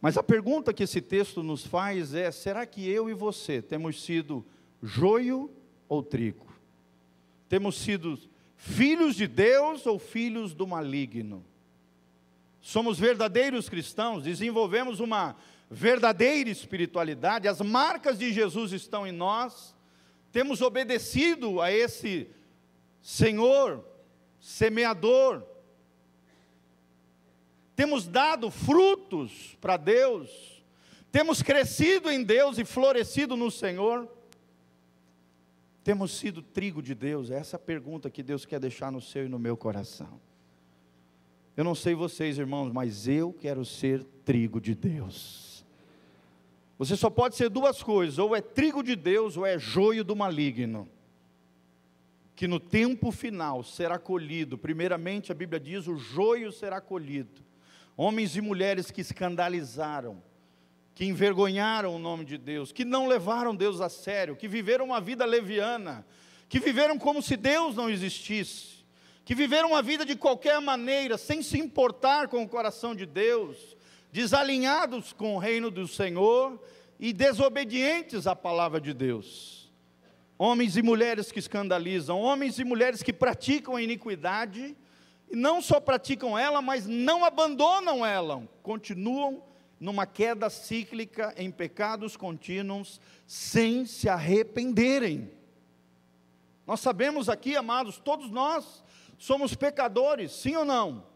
Mas 0.00 0.16
a 0.16 0.24
pergunta 0.24 0.72
que 0.72 0.82
esse 0.82 1.00
texto 1.00 1.42
nos 1.42 1.64
faz 1.64 2.14
é: 2.14 2.32
será 2.32 2.66
que 2.66 2.88
eu 2.88 3.08
e 3.08 3.14
você 3.14 3.62
temos 3.62 4.02
sido 4.02 4.44
joio 4.82 5.48
ou 5.88 6.02
trigo? 6.02 6.49
Temos 7.50 7.74
sido 7.74 8.16
filhos 8.56 9.16
de 9.16 9.26
Deus 9.26 9.84
ou 9.84 9.98
filhos 9.98 10.54
do 10.54 10.68
maligno? 10.68 11.44
Somos 12.60 12.96
verdadeiros 12.96 13.68
cristãos, 13.68 14.22
desenvolvemos 14.22 15.00
uma 15.00 15.34
verdadeira 15.68 16.48
espiritualidade, 16.48 17.48
as 17.48 17.60
marcas 17.60 18.20
de 18.20 18.32
Jesus 18.32 18.70
estão 18.70 19.04
em 19.04 19.10
nós, 19.10 19.74
temos 20.30 20.60
obedecido 20.62 21.60
a 21.60 21.72
esse 21.72 22.30
Senhor, 23.02 23.84
semeador, 24.38 25.42
temos 27.74 28.06
dado 28.06 28.48
frutos 28.48 29.56
para 29.60 29.76
Deus, 29.76 30.62
temos 31.10 31.42
crescido 31.42 32.12
em 32.12 32.22
Deus 32.22 32.58
e 32.58 32.64
florescido 32.64 33.36
no 33.36 33.50
Senhor. 33.50 34.08
Temos 35.90 36.12
sido 36.12 36.40
trigo 36.40 36.80
de 36.80 36.94
Deus? 36.94 37.32
É 37.32 37.34
essa 37.34 37.58
pergunta 37.58 38.08
que 38.08 38.22
Deus 38.22 38.46
quer 38.46 38.60
deixar 38.60 38.92
no 38.92 39.00
seu 39.00 39.26
e 39.26 39.28
no 39.28 39.40
meu 39.40 39.56
coração. 39.56 40.20
Eu 41.56 41.64
não 41.64 41.74
sei 41.74 41.96
vocês, 41.96 42.38
irmãos, 42.38 42.72
mas 42.72 43.08
eu 43.08 43.32
quero 43.32 43.64
ser 43.64 44.04
trigo 44.24 44.60
de 44.60 44.72
Deus. 44.72 45.66
Você 46.78 46.94
só 46.94 47.10
pode 47.10 47.34
ser 47.34 47.48
duas 47.48 47.82
coisas: 47.82 48.20
ou 48.20 48.36
é 48.36 48.40
trigo 48.40 48.84
de 48.84 48.94
Deus, 48.94 49.36
ou 49.36 49.44
é 49.44 49.58
joio 49.58 50.04
do 50.04 50.14
maligno. 50.14 50.88
Que 52.36 52.46
no 52.46 52.60
tempo 52.60 53.10
final 53.10 53.64
será 53.64 53.98
colhido. 53.98 54.56
Primeiramente, 54.56 55.32
a 55.32 55.34
Bíblia 55.34 55.58
diz: 55.58 55.88
o 55.88 55.96
joio 55.96 56.52
será 56.52 56.80
colhido. 56.80 57.42
Homens 57.96 58.36
e 58.36 58.40
mulheres 58.40 58.92
que 58.92 59.00
escandalizaram, 59.00 60.22
que 60.94 61.04
envergonharam 61.04 61.94
o 61.94 61.98
nome 61.98 62.24
de 62.24 62.36
Deus, 62.36 62.72
que 62.72 62.84
não 62.84 63.06
levaram 63.06 63.54
Deus 63.54 63.80
a 63.80 63.88
sério, 63.88 64.36
que 64.36 64.48
viveram 64.48 64.84
uma 64.86 65.00
vida 65.00 65.24
leviana, 65.24 66.06
que 66.48 66.58
viveram 66.58 66.98
como 66.98 67.22
se 67.22 67.36
Deus 67.36 67.74
não 67.76 67.88
existisse, 67.88 68.84
que 69.24 69.34
viveram 69.34 69.70
uma 69.70 69.82
vida 69.82 70.04
de 70.04 70.16
qualquer 70.16 70.60
maneira, 70.60 71.16
sem 71.16 71.42
se 71.42 71.58
importar 71.58 72.28
com 72.28 72.42
o 72.42 72.48
coração 72.48 72.94
de 72.94 73.06
Deus, 73.06 73.76
desalinhados 74.12 75.12
com 75.12 75.36
o 75.36 75.38
reino 75.38 75.70
do 75.70 75.86
Senhor 75.86 76.60
e 76.98 77.12
desobedientes 77.12 78.26
à 78.26 78.34
palavra 78.34 78.80
de 78.80 78.92
Deus. 78.92 79.72
Homens 80.36 80.76
e 80.76 80.82
mulheres 80.82 81.30
que 81.30 81.38
escandalizam, 81.38 82.20
homens 82.20 82.58
e 82.58 82.64
mulheres 82.64 83.02
que 83.02 83.12
praticam 83.12 83.76
a 83.76 83.82
iniquidade, 83.82 84.76
e 85.30 85.36
não 85.36 85.62
só 85.62 85.78
praticam 85.78 86.36
ela, 86.36 86.60
mas 86.60 86.86
não 86.86 87.24
abandonam 87.24 88.04
ela, 88.04 88.42
continuam 88.62 89.42
numa 89.80 90.04
queda 90.06 90.50
cíclica 90.50 91.32
em 91.38 91.50
pecados 91.50 92.14
contínuos, 92.14 93.00
sem 93.26 93.86
se 93.86 94.10
arrependerem. 94.10 95.32
Nós 96.66 96.80
sabemos 96.80 97.30
aqui, 97.30 97.56
amados, 97.56 97.98
todos 97.98 98.30
nós 98.30 98.84
somos 99.18 99.54
pecadores, 99.54 100.32
sim 100.32 100.54
ou 100.54 100.66
não? 100.66 101.08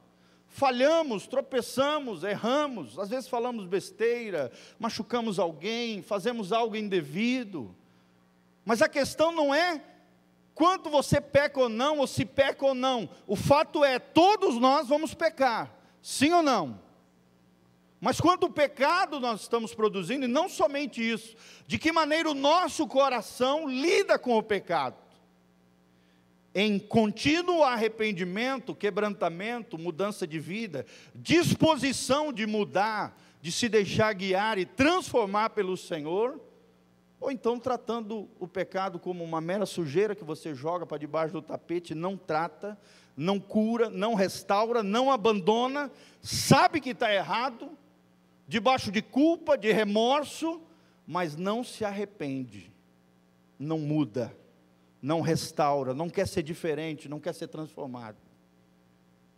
Falhamos, 0.48 1.26
tropeçamos, 1.26 2.24
erramos, 2.24 2.98
às 2.98 3.10
vezes 3.10 3.28
falamos 3.28 3.66
besteira, 3.66 4.50
machucamos 4.78 5.38
alguém, 5.38 6.00
fazemos 6.00 6.52
algo 6.52 6.74
indevido. 6.74 7.74
Mas 8.64 8.80
a 8.80 8.88
questão 8.88 9.30
não 9.30 9.54
é 9.54 9.82
quanto 10.54 10.88
você 10.88 11.20
peca 11.20 11.60
ou 11.60 11.68
não, 11.68 11.98
ou 11.98 12.06
se 12.06 12.24
peca 12.24 12.64
ou 12.64 12.74
não. 12.74 13.08
O 13.26 13.36
fato 13.36 13.84
é, 13.84 13.98
todos 13.98 14.56
nós 14.56 14.88
vamos 14.88 15.12
pecar, 15.12 15.76
sim 16.00 16.32
ou 16.32 16.42
não? 16.42 16.80
Mas 18.04 18.20
quanto 18.20 18.50
pecado 18.50 19.18
nós 19.18 19.40
estamos 19.40 19.74
produzindo, 19.74 20.26
e 20.26 20.28
não 20.28 20.46
somente 20.46 21.00
isso, 21.00 21.34
de 21.66 21.78
que 21.78 21.90
maneira 21.90 22.30
o 22.30 22.34
nosso 22.34 22.86
coração 22.86 23.66
lida 23.66 24.18
com 24.18 24.36
o 24.36 24.42
pecado. 24.42 24.96
Em 26.54 26.78
contínuo 26.78 27.62
arrependimento, 27.62 28.74
quebrantamento, 28.74 29.78
mudança 29.78 30.26
de 30.26 30.38
vida, 30.38 30.84
disposição 31.14 32.30
de 32.30 32.44
mudar, 32.44 33.18
de 33.40 33.50
se 33.50 33.70
deixar 33.70 34.12
guiar 34.12 34.58
e 34.58 34.66
transformar 34.66 35.50
pelo 35.50 35.74
Senhor, 35.74 36.38
ou 37.18 37.30
então 37.30 37.58
tratando 37.58 38.28
o 38.38 38.46
pecado 38.46 38.98
como 38.98 39.24
uma 39.24 39.40
mera 39.40 39.64
sujeira 39.64 40.14
que 40.14 40.24
você 40.24 40.54
joga 40.54 40.84
para 40.84 40.98
debaixo 40.98 41.32
do 41.32 41.40
tapete, 41.40 41.94
não 41.94 42.18
trata, 42.18 42.78
não 43.16 43.40
cura, 43.40 43.88
não 43.88 44.12
restaura, 44.12 44.82
não 44.82 45.10
abandona, 45.10 45.90
sabe 46.20 46.82
que 46.82 46.90
está 46.90 47.10
errado, 47.10 47.73
debaixo 48.46 48.92
de 48.92 49.02
culpa, 49.02 49.56
de 49.56 49.72
remorso, 49.72 50.60
mas 51.06 51.36
não 51.36 51.62
se 51.62 51.84
arrepende, 51.84 52.72
não 53.58 53.78
muda, 53.78 54.36
não 55.00 55.20
restaura, 55.20 55.92
não 55.94 56.08
quer 56.08 56.26
ser 56.26 56.42
diferente, 56.42 57.08
não 57.08 57.20
quer 57.20 57.34
ser 57.34 57.48
transformado. 57.48 58.18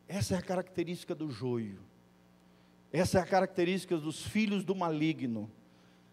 Essa 0.09 0.35
é 0.35 0.39
a 0.39 0.43
característica 0.43 1.15
do 1.15 1.31
joio. 1.31 1.81
Essa 2.93 3.19
é 3.19 3.23
a 3.23 3.27
característica 3.27 3.97
dos 3.99 4.23
filhos 4.23 4.65
do 4.65 4.75
maligno. 4.75 5.51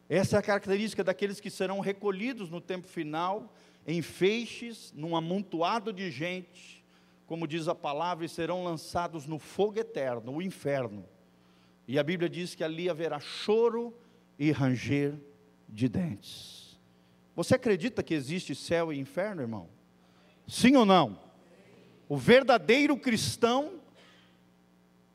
Essa 0.09 0.37
é 0.37 0.39
a 0.39 0.43
característica 0.43 1.03
daqueles 1.03 1.39
que 1.39 1.49
serão 1.49 1.79
recolhidos 1.79 2.49
no 2.49 2.59
tempo 2.59 2.87
final, 2.87 3.53
em 3.85 4.01
feixes, 4.01 4.91
num 4.95 5.15
amontoado 5.15 5.93
de 5.93 6.09
gente, 6.09 6.83
como 7.25 7.47
diz 7.47 7.67
a 7.67 7.75
palavra, 7.75 8.25
e 8.25 8.29
serão 8.29 8.63
lançados 8.63 9.27
no 9.27 9.39
fogo 9.39 9.79
eterno, 9.79 10.33
o 10.33 10.41
inferno. 10.41 11.05
E 11.87 11.99
a 11.99 12.03
Bíblia 12.03 12.29
diz 12.29 12.55
que 12.55 12.63
ali 12.63 12.89
haverá 12.89 13.19
choro 13.19 13.93
e 14.37 14.51
ranger 14.51 15.15
de 15.67 15.89
dentes. 15.89 16.79
Você 17.35 17.55
acredita 17.55 18.03
que 18.03 18.13
existe 18.13 18.55
céu 18.55 18.93
e 18.93 18.99
inferno, 18.99 19.41
irmão? 19.41 19.69
Sim 20.47 20.75
ou 20.75 20.85
não? 20.85 21.19
O 22.07 22.17
verdadeiro 22.17 22.95
cristão, 22.97 23.81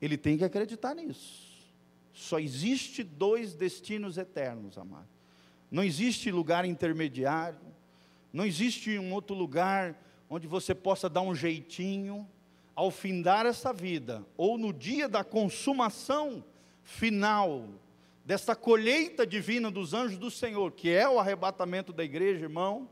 ele 0.00 0.16
tem 0.16 0.36
que 0.36 0.44
acreditar 0.44 0.94
nisso. 0.94 1.48
Só 2.12 2.38
existe 2.38 3.04
dois 3.04 3.54
destinos 3.54 4.18
eternos, 4.18 4.76
amado. 4.76 5.08
Não 5.70 5.84
existe 5.84 6.30
lugar 6.30 6.64
intermediário, 6.64 7.60
não 8.32 8.44
existe 8.44 8.98
um 8.98 9.12
outro 9.12 9.36
lugar 9.36 9.96
onde 10.28 10.46
você 10.46 10.74
possa 10.74 11.08
dar 11.08 11.22
um 11.22 11.34
jeitinho, 11.34 12.28
ao 12.74 12.92
findar 12.92 13.44
essa 13.44 13.72
vida, 13.72 14.24
ou 14.36 14.56
no 14.56 14.72
dia 14.72 15.08
da 15.08 15.24
consumação 15.24 16.44
final, 16.88 17.68
desta 18.24 18.56
colheita 18.56 19.26
divina 19.26 19.70
dos 19.70 19.92
anjos 19.92 20.16
do 20.16 20.30
Senhor, 20.30 20.72
que 20.72 20.88
é 20.88 21.06
o 21.06 21.20
arrebatamento 21.20 21.92
da 21.92 22.02
igreja, 22.02 22.46
irmão, 22.46 22.88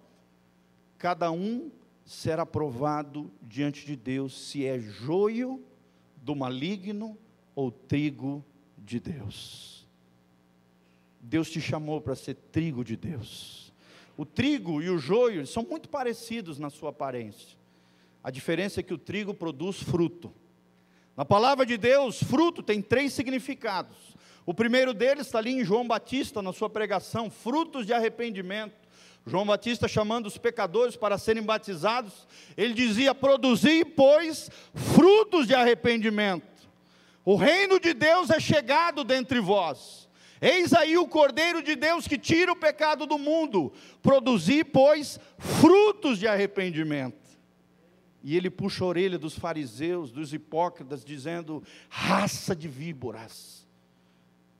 cada 0.99 1.33
um 1.33 1.71
será 2.05 2.45
provado 2.45 3.33
diante 3.41 3.87
de 3.87 3.97
Deus 3.97 4.38
se 4.49 4.67
é 4.67 4.79
joio 4.79 5.65
do 6.17 6.37
maligno 6.37 7.17
ou 7.55 7.71
trigo 7.71 8.45
de 8.76 9.00
Deus. 9.00 9.88
Deus 11.19 11.50
te 11.50 11.61
chamou 11.61 12.00
para 12.00 12.15
ser 12.15 12.35
trigo 12.35 12.85
de 12.85 12.97
Deus. 12.97 13.73
O 14.17 14.26
trigo 14.26 14.83
e 14.83 14.91
o 14.91 14.99
joio 14.99 15.47
são 15.47 15.62
muito 15.65 15.88
parecidos 15.88 16.59
na 16.59 16.69
sua 16.69 16.91
aparência. 16.91 17.57
A 18.23 18.31
diferença 18.31 18.81
é 18.81 18.83
que 18.83 18.95
o 18.95 18.99
trigo 18.99 19.33
produz 19.33 19.83
fruto. 19.83 20.33
Na 21.17 21.25
palavra 21.25 21.65
de 21.65 21.79
Deus, 21.79 22.23
fruto 22.23 22.63
tem 22.63 22.83
três 22.83 23.15
significados. 23.15 23.97
O 24.45 24.53
primeiro 24.53 24.93
deles 24.93 25.27
está 25.27 25.39
ali 25.39 25.51
em 25.51 25.65
João 25.65 25.89
Batista, 25.89 26.43
na 26.43 26.53
sua 26.53 26.69
pregação, 26.69 27.31
frutos 27.31 27.87
de 27.87 27.95
arrependimento. 27.95 28.75
João 29.27 29.47
Batista 29.47 29.89
chamando 29.89 30.27
os 30.27 30.37
pecadores 30.37 30.95
para 30.95 31.19
serem 31.19 31.43
batizados, 31.43 32.29
ele 32.57 32.75
dizia: 32.75 33.15
Produzi, 33.15 33.85
pois, 33.85 34.51
frutos 34.75 35.47
de 35.47 35.55
arrependimento. 35.55 36.47
O 37.25 37.35
reino 37.35 37.81
de 37.81 37.93
Deus 37.93 38.31
é 38.31 38.39
chegado 38.39 39.03
dentre 39.03 39.41
vós. 39.41 40.07
Eis 40.41 40.75
aí 40.75 40.99
o 40.99 41.09
Cordeiro 41.09 41.63
de 41.63 41.75
Deus 41.75 42.07
que 42.07 42.19
tira 42.19 42.53
o 42.53 42.57
pecado 42.57 43.07
do 43.07 43.19
mundo. 43.19 43.73
Produzi, 44.03 44.63
pois, 44.63 45.19
frutos 45.39 46.19
de 46.19 46.29
arrependimento. 46.29 47.25
E 48.26 48.37
ele 48.37 48.50
puxa 48.50 48.83
a 48.83 48.88
orelha 48.88 49.21
dos 49.21 49.38
fariseus, 49.38 50.11
dos 50.11 50.33
hipócritas, 50.33 51.04
dizendo: 51.04 51.62
raça 51.88 52.56
de 52.56 52.66
víboras. 52.66 53.64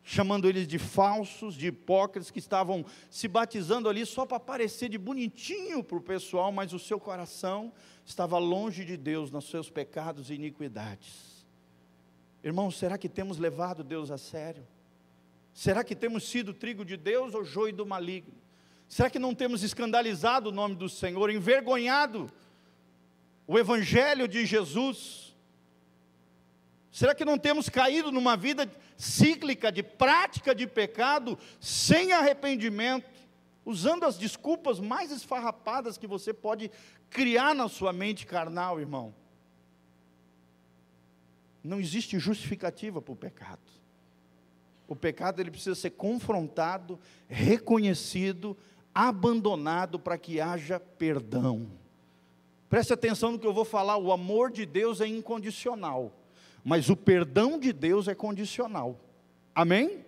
Chamando 0.05 0.49
eles 0.49 0.69
de 0.69 0.79
falsos, 0.79 1.57
de 1.57 1.67
hipócritas, 1.67 2.31
que 2.31 2.39
estavam 2.39 2.87
se 3.11 3.27
batizando 3.27 3.89
ali 3.89 4.07
só 4.07 4.25
para 4.25 4.39
parecer 4.39 4.89
de 4.89 4.97
bonitinho 4.97 5.83
para 5.83 5.99
o 5.99 6.01
pessoal, 6.01 6.53
mas 6.53 6.73
o 6.73 6.79
seu 6.79 7.01
coração 7.01 7.73
estava 8.05 8.39
longe 8.39 8.85
de 8.85 8.97
Deus 8.97 9.33
nos 9.33 9.51
seus 9.51 9.69
pecados 9.69 10.31
e 10.31 10.35
iniquidades. 10.35 11.45
Irmãos, 12.45 12.79
será 12.79 12.97
que 12.97 13.09
temos 13.09 13.37
levado 13.37 13.83
Deus 13.83 14.13
a 14.13 14.17
sério? 14.17 14.65
Será 15.53 15.83
que 15.83 15.97
temos 15.97 16.29
sido 16.29 16.55
trigo 16.55 16.85
de 16.85 16.97
Deus 16.97 17.35
ou 17.35 17.43
joio 17.43 17.75
do 17.75 17.85
maligno? 17.85 18.35
Será 18.89 19.11
que 19.11 19.19
não 19.19 19.35
temos 19.35 19.65
escandalizado 19.65 20.51
o 20.51 20.53
nome 20.53 20.77
do 20.77 20.89
Senhor, 20.89 21.31
envergonhado 21.31 22.31
o 23.47 23.59
Evangelho 23.59 24.27
de 24.27 24.45
Jesus? 24.45 25.35
Será 26.91 27.15
que 27.15 27.25
não 27.25 27.39
temos 27.39 27.69
caído 27.69 28.11
numa 28.11 28.37
vida 28.37 28.71
cíclica 28.97 29.71
de 29.71 29.83
prática 29.83 30.55
de 30.55 30.67
pecado 30.67 31.39
sem 31.61 32.13
arrependimento, 32.13 33.07
usando 33.65 34.05
as 34.05 34.17
desculpas 34.17 34.81
mais 34.81 35.13
esfarrapadas 35.13 35.99
que 35.99 36.07
você 36.07 36.33
pode 36.33 36.71
criar 37.11 37.55
na 37.55 37.69
sua 37.69 37.93
mente 37.93 38.25
carnal, 38.27 38.81
irmão? 38.81 39.15
Não 41.63 41.81
existe 41.81 42.19
justificativa 42.19 43.03
para 43.03 43.13
o 43.13 43.17
pecado. 43.17 43.61
O 44.89 44.95
pecado 44.95 45.41
ele 45.41 45.51
precisa 45.51 45.75
ser 45.75 45.91
confrontado, 45.91 46.99
reconhecido, 47.29 48.57
abandonado 48.95 49.99
para 49.99 50.17
que 50.17 50.41
haja 50.41 50.79
perdão. 50.79 51.71
Preste 52.69 52.93
atenção 52.93 53.33
no 53.33 53.39
que 53.39 53.47
eu 53.47 53.53
vou 53.53 53.65
falar: 53.65 53.97
o 53.97 54.13
amor 54.13 54.51
de 54.51 54.67
Deus 54.67 55.01
é 55.01 55.07
incondicional, 55.07 56.13
mas 56.65 56.91
o 56.91 56.97
perdão 56.97 57.59
de 57.59 57.73
Deus 57.73 58.09
é 58.09 58.15
condicional. 58.15 58.99
Amém? 59.55 60.05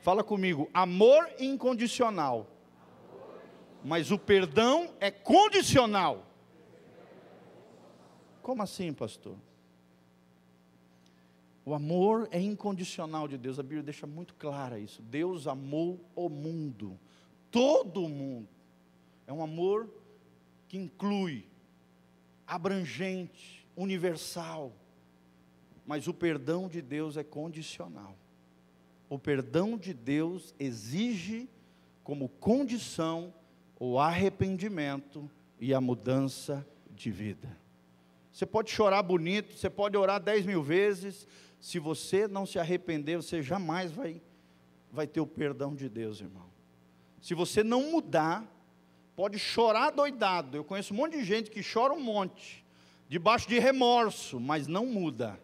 Fala 0.00 0.24
comigo: 0.24 0.68
amor 0.74 1.28
incondicional, 1.38 2.48
mas 3.84 4.10
o 4.10 4.18
perdão 4.18 4.92
é 5.00 5.10
condicional. 5.10 6.26
Como 8.42 8.62
assim, 8.62 8.92
pastor? 8.92 9.36
O 11.64 11.74
amor 11.74 12.26
é 12.32 12.40
incondicional 12.40 13.28
de 13.28 13.38
Deus, 13.38 13.60
a 13.60 13.62
Bíblia 13.62 13.84
deixa 13.84 14.04
muito 14.04 14.34
clara 14.34 14.80
isso. 14.80 15.00
Deus 15.00 15.46
amou 15.46 16.00
o 16.16 16.28
mundo, 16.28 16.98
todo 17.52 18.08
mundo. 18.08 18.48
É 19.28 19.32
um 19.32 19.40
amor 19.40 19.88
que 20.66 20.76
inclui 20.76 21.46
abrangente, 22.54 23.66
universal. 23.76 24.72
Mas 25.86 26.06
o 26.06 26.14
perdão 26.14 26.68
de 26.68 26.80
Deus 26.80 27.16
é 27.16 27.24
condicional. 27.24 28.16
O 29.08 29.18
perdão 29.18 29.76
de 29.76 29.92
Deus 29.92 30.54
exige 30.58 31.48
como 32.02 32.28
condição 32.28 33.32
o 33.78 33.98
arrependimento 33.98 35.30
e 35.60 35.74
a 35.74 35.80
mudança 35.80 36.66
de 36.90 37.10
vida. 37.10 37.56
Você 38.32 38.46
pode 38.46 38.70
chorar 38.70 39.02
bonito, 39.02 39.54
você 39.54 39.68
pode 39.68 39.96
orar 39.96 40.20
dez 40.20 40.46
mil 40.46 40.62
vezes, 40.62 41.26
se 41.60 41.78
você 41.78 42.26
não 42.26 42.46
se 42.46 42.58
arrepender, 42.58 43.16
você 43.16 43.42
jamais 43.42 43.92
vai, 43.92 44.20
vai 44.90 45.06
ter 45.06 45.20
o 45.20 45.26
perdão 45.26 45.74
de 45.74 45.88
Deus, 45.88 46.20
irmão. 46.20 46.50
Se 47.20 47.34
você 47.34 47.62
não 47.62 47.90
mudar, 47.90 48.51
pode 49.22 49.38
chorar 49.38 49.90
doidado. 49.90 50.56
Eu 50.56 50.64
conheço 50.64 50.92
um 50.92 50.96
monte 50.96 51.16
de 51.16 51.22
gente 51.22 51.48
que 51.48 51.62
chora 51.62 51.92
um 51.92 52.00
monte, 52.00 52.64
debaixo 53.08 53.48
de 53.48 53.56
remorso, 53.56 54.40
mas 54.40 54.66
não 54.66 54.84
muda. 54.84 55.40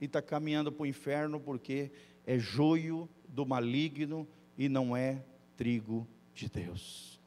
E 0.00 0.04
está 0.04 0.22
caminhando 0.22 0.70
para 0.70 0.84
o 0.84 0.86
inferno 0.86 1.40
porque 1.40 1.90
é 2.24 2.38
joio 2.38 3.08
do 3.26 3.44
maligno 3.44 4.24
e 4.56 4.68
não 4.68 4.96
é 4.96 5.20
trigo 5.56 6.06
de 6.32 6.48
Deus. 6.48 7.18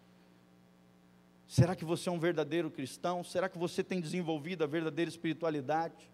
Será 1.46 1.76
que 1.76 1.84
você 1.84 2.08
é 2.08 2.12
um 2.14 2.20
verdadeiro 2.20 2.72
cristão? 2.72 3.22
Será 3.22 3.50
que 3.50 3.58
você 3.58 3.84
tem 3.84 4.00
desenvolvido 4.00 4.64
a 4.64 4.68
verdadeira 4.68 5.10
espiritualidade? 5.10 6.10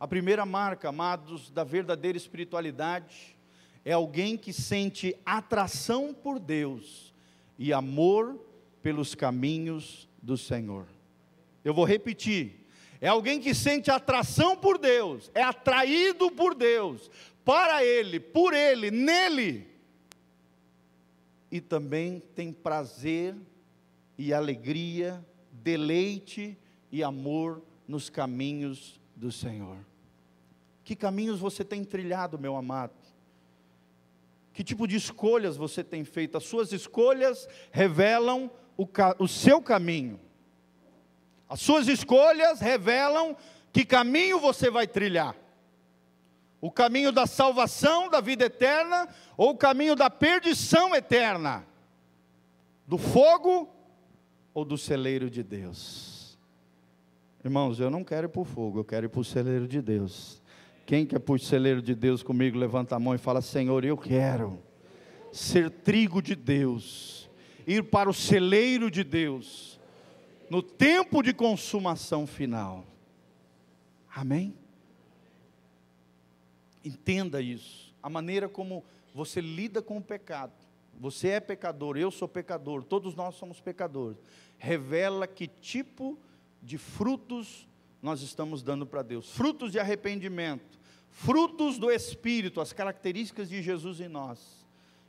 A 0.00 0.08
primeira 0.08 0.44
marca, 0.44 0.88
amados, 0.88 1.48
da 1.48 1.62
verdadeira 1.62 2.18
espiritualidade 2.18 3.36
é 3.84 3.92
alguém 3.92 4.36
que 4.36 4.52
sente 4.52 5.16
atração 5.24 6.12
por 6.12 6.40
Deus 6.40 7.14
e 7.56 7.72
amor 7.72 8.44
pelos 8.86 9.16
caminhos 9.16 10.08
do 10.22 10.38
Senhor. 10.38 10.86
Eu 11.64 11.74
vou 11.74 11.84
repetir. 11.84 12.68
É 13.00 13.08
alguém 13.08 13.40
que 13.40 13.52
sente 13.52 13.90
atração 13.90 14.56
por 14.56 14.78
Deus, 14.78 15.28
é 15.34 15.42
atraído 15.42 16.30
por 16.30 16.54
Deus, 16.54 17.10
para 17.44 17.84
Ele, 17.84 18.20
por 18.20 18.54
Ele, 18.54 18.92
nele. 18.92 19.66
E 21.50 21.60
também 21.60 22.22
tem 22.32 22.52
prazer 22.52 23.34
e 24.16 24.32
alegria, 24.32 25.20
deleite 25.50 26.56
e 26.92 27.02
amor 27.02 27.64
nos 27.88 28.08
caminhos 28.08 29.00
do 29.16 29.32
Senhor. 29.32 29.78
Que 30.84 30.94
caminhos 30.94 31.40
você 31.40 31.64
tem 31.64 31.82
trilhado, 31.82 32.38
meu 32.38 32.54
amado? 32.54 32.94
Que 34.52 34.62
tipo 34.62 34.86
de 34.86 34.94
escolhas 34.94 35.56
você 35.56 35.82
tem 35.82 36.04
feito? 36.04 36.36
As 36.36 36.44
suas 36.44 36.70
escolhas 36.70 37.48
revelam 37.72 38.48
o, 38.76 38.86
o 39.18 39.28
seu 39.28 39.60
caminho. 39.60 40.20
As 41.48 41.60
suas 41.60 41.88
escolhas 41.88 42.60
revelam 42.60 43.36
que 43.72 43.84
caminho 43.84 44.38
você 44.38 44.70
vai 44.70 44.86
trilhar. 44.86 45.34
O 46.60 46.70
caminho 46.70 47.12
da 47.12 47.26
salvação, 47.26 48.08
da 48.08 48.20
vida 48.20 48.46
eterna, 48.46 49.08
ou 49.36 49.50
o 49.50 49.56
caminho 49.56 49.94
da 49.94 50.10
perdição 50.10 50.94
eterna? 50.94 51.64
Do 52.86 52.98
fogo 52.98 53.68
ou 54.52 54.64
do 54.64 54.76
celeiro 54.76 55.30
de 55.30 55.42
Deus? 55.42 56.38
Irmãos, 57.44 57.78
eu 57.78 57.90
não 57.90 58.02
quero 58.02 58.26
ir 58.26 58.30
para 58.30 58.40
o 58.40 58.44
fogo, 58.44 58.80
eu 58.80 58.84
quero 58.84 59.06
ir 59.06 59.08
para 59.08 59.20
o 59.20 59.24
celeiro 59.24 59.68
de 59.68 59.80
Deus. 59.80 60.42
Quem 60.84 61.06
quer 61.06 61.20
para 61.20 61.34
o 61.34 61.38
celeiro 61.38 61.82
de 61.82 61.94
Deus 61.94 62.22
comigo, 62.22 62.58
levanta 62.58 62.96
a 62.96 62.98
mão 62.98 63.14
e 63.14 63.18
fala: 63.18 63.40
Senhor, 63.40 63.84
eu 63.84 63.96
quero 63.96 64.58
ser 65.30 65.70
trigo 65.70 66.20
de 66.20 66.34
Deus 66.34 67.15
ir 67.66 67.82
para 67.84 68.08
o 68.08 68.14
celeiro 68.14 68.90
de 68.90 69.02
Deus, 69.02 69.80
no 70.48 70.62
tempo 70.62 71.22
de 71.22 71.34
consumação 71.34 72.26
final. 72.26 72.86
Amém? 74.14 74.54
Entenda 76.84 77.42
isso. 77.42 77.92
A 78.00 78.08
maneira 78.08 78.48
como 78.48 78.84
você 79.12 79.40
lida 79.40 79.82
com 79.82 79.98
o 79.98 80.02
pecado. 80.02 80.52
Você 80.98 81.28
é 81.28 81.40
pecador, 81.40 81.98
eu 81.98 82.10
sou 82.10 82.28
pecador, 82.28 82.82
todos 82.82 83.14
nós 83.14 83.34
somos 83.34 83.60
pecadores. 83.60 84.16
Revela 84.56 85.26
que 85.26 85.46
tipo 85.46 86.18
de 86.62 86.78
frutos 86.78 87.68
nós 88.00 88.22
estamos 88.22 88.62
dando 88.62 88.86
para 88.86 89.02
Deus. 89.02 89.30
Frutos 89.30 89.72
de 89.72 89.78
arrependimento, 89.78 90.78
frutos 91.10 91.76
do 91.76 91.90
Espírito, 91.90 92.60
as 92.60 92.72
características 92.72 93.50
de 93.50 93.60
Jesus 93.60 94.00
em 94.00 94.08
nós 94.08 94.55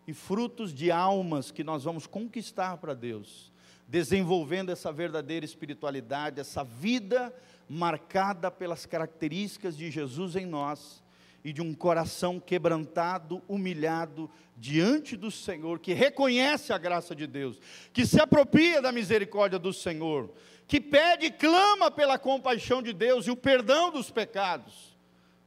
e 0.07 0.13
frutos 0.13 0.73
de 0.73 0.89
almas 0.89 1.51
que 1.51 1.63
nós 1.63 1.83
vamos 1.83 2.07
conquistar 2.07 2.77
para 2.77 2.93
Deus, 2.93 3.51
desenvolvendo 3.85 4.71
essa 4.71 4.91
verdadeira 4.91 5.45
espiritualidade, 5.45 6.39
essa 6.39 6.63
vida 6.63 7.33
marcada 7.69 8.49
pelas 8.49 8.85
características 8.85 9.75
de 9.75 9.91
Jesus 9.91 10.37
em 10.37 10.45
nós 10.45 11.03
e 11.43 11.51
de 11.51 11.61
um 11.61 11.73
coração 11.73 12.39
quebrantado, 12.39 13.41
humilhado 13.47 14.29
diante 14.55 15.15
do 15.15 15.29
Senhor, 15.29 15.79
que 15.79 15.93
reconhece 15.93 16.71
a 16.71 16.77
graça 16.77 17.13
de 17.13 17.27
Deus, 17.27 17.59
que 17.91 18.05
se 18.05 18.19
apropria 18.19 18.81
da 18.81 18.91
misericórdia 18.91 19.59
do 19.59 19.73
Senhor, 19.73 20.31
que 20.67 20.79
pede 20.79 21.27
e 21.27 21.31
clama 21.31 21.91
pela 21.91 22.17
compaixão 22.17 22.81
de 22.81 22.93
Deus 22.93 23.27
e 23.27 23.31
o 23.31 23.35
perdão 23.35 23.91
dos 23.91 24.09
pecados, 24.09 24.97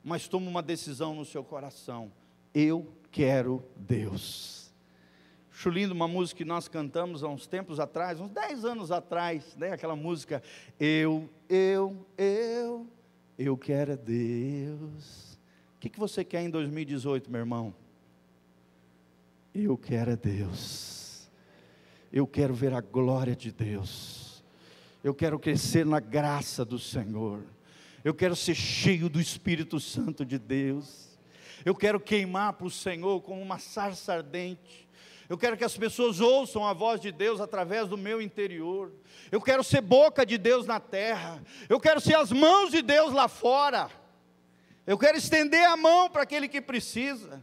mas 0.05 0.29
toma 0.29 0.49
uma 0.49 0.63
decisão 0.63 1.15
no 1.15 1.25
seu 1.25 1.43
coração: 1.43 2.13
eu 2.55 2.95
quero 3.11 3.65
Deus. 3.77 4.73
Acho 5.53 5.69
lindo 5.69 5.93
uma 5.93 6.09
música 6.09 6.39
que 6.39 6.45
nós 6.45 6.69
cantamos 6.69 7.23
há 7.23 7.29
uns 7.29 7.47
tempos 7.47 7.79
atrás, 7.79 8.19
uns 8.19 8.31
10 8.31 8.65
anos 8.65 8.91
atrás, 8.91 9.55
né? 9.57 9.73
aquela 9.73 9.95
música, 9.95 10.43
eu, 10.79 11.29
eu, 11.49 12.07
eu, 12.17 12.87
eu 13.39 13.59
quero 13.59 13.97
Deus. 13.97 15.39
O 15.77 15.81
que, 15.81 15.91
que 15.91 15.99
você 15.99 16.25
quer 16.25 16.43
em 16.43 16.51
2018, 16.51 17.31
meu 17.31 17.41
irmão? 17.41 17.75
Eu 19.55 19.77
quero 19.77 20.13
é 20.13 20.17
Deus. 20.17 21.31
Eu 22.13 22.27
quero 22.27 22.55
ver 22.55 22.73
a 22.73 22.81
glória 22.81 23.35
de 23.35 23.53
Deus. 23.53 24.43
Eu 25.03 25.15
quero 25.15 25.39
crescer 25.39 25.85
na 25.85 26.01
graça 26.01 26.65
do 26.65 26.79
Senhor. 26.79 27.43
Eu 28.05 28.15
quero 28.15 28.35
ser 28.35 28.55
cheio 28.55 29.09
do 29.09 29.21
Espírito 29.21 29.79
Santo 29.81 30.25
de 30.25 30.39
Deus. 30.39 31.10
Eu 31.65 31.75
quero 31.75 32.01
queimar 32.01 32.55
para 32.55 32.67
o 32.67 32.71
Senhor 32.71 33.21
como 33.23 33.41
uma 33.41 33.59
sarça 33.59 34.15
ardente. 34.15 34.89
Eu 35.29 35.39
quero 35.39 35.57
que 35.57 35.63
as 35.63 35.77
pessoas 35.77 36.21
ouçam 36.21 36.67
a 36.67 36.73
voz 36.73 37.01
de 37.01 37.13
Deus 37.13 37.41
através 37.41 37.89
do 37.89 37.97
meu 37.97 38.21
interior. 38.21 38.93
Eu 39.31 39.41
quero 39.41 39.63
ser 39.63 39.81
boca 39.81 40.27
de 40.27 40.37
Deus 40.37 40.67
na 40.67 40.81
terra. 40.81 41.41
Eu 41.69 41.79
quero 41.79 42.01
ser 42.01 42.17
as 42.17 42.33
mãos 42.33 42.73
de 42.73 42.83
Deus 42.83 43.13
lá 43.13 43.29
fora. 43.29 43.89
Eu 44.85 44.99
quero 44.99 45.17
estender 45.17 45.65
a 45.65 45.77
mão 45.77 46.11
para 46.11 46.23
aquele 46.23 46.49
que 46.49 46.61
precisa. 46.61 47.41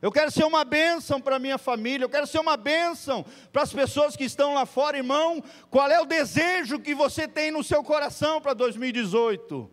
Eu 0.00 0.10
quero 0.12 0.30
ser 0.30 0.44
uma 0.44 0.64
bênção 0.64 1.20
para 1.20 1.36
a 1.36 1.38
minha 1.38 1.58
família, 1.58 2.04
eu 2.04 2.08
quero 2.08 2.26
ser 2.26 2.38
uma 2.38 2.56
bênção 2.56 3.24
para 3.50 3.62
as 3.62 3.72
pessoas 3.72 4.14
que 4.14 4.24
estão 4.24 4.54
lá 4.54 4.64
fora, 4.64 4.96
irmão. 4.96 5.42
Qual 5.70 5.90
é 5.90 6.00
o 6.00 6.06
desejo 6.06 6.78
que 6.78 6.94
você 6.94 7.26
tem 7.26 7.50
no 7.50 7.64
seu 7.64 7.82
coração 7.82 8.40
para 8.40 8.54
2018? 8.54 9.70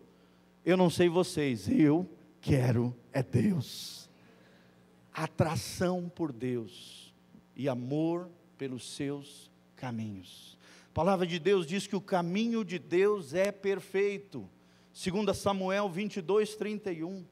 Eu 0.64 0.76
não 0.76 0.90
sei 0.90 1.08
vocês, 1.08 1.68
eu 1.68 2.08
quero 2.44 2.94
é 3.10 3.22
Deus. 3.22 4.10
Atração 5.12 6.12
por 6.14 6.30
Deus 6.30 7.14
e 7.56 7.68
amor 7.68 8.30
pelos 8.58 8.94
seus 8.94 9.50
caminhos. 9.74 10.58
A 10.90 10.92
palavra 10.92 11.26
de 11.26 11.38
Deus 11.38 11.66
diz 11.66 11.86
que 11.86 11.96
o 11.96 12.00
caminho 12.00 12.62
de 12.62 12.78
Deus 12.78 13.32
é 13.32 13.50
perfeito. 13.50 14.48
Segundo 14.92 15.32
Samuel 15.32 15.88
22, 15.88 16.54
31. 16.54 17.24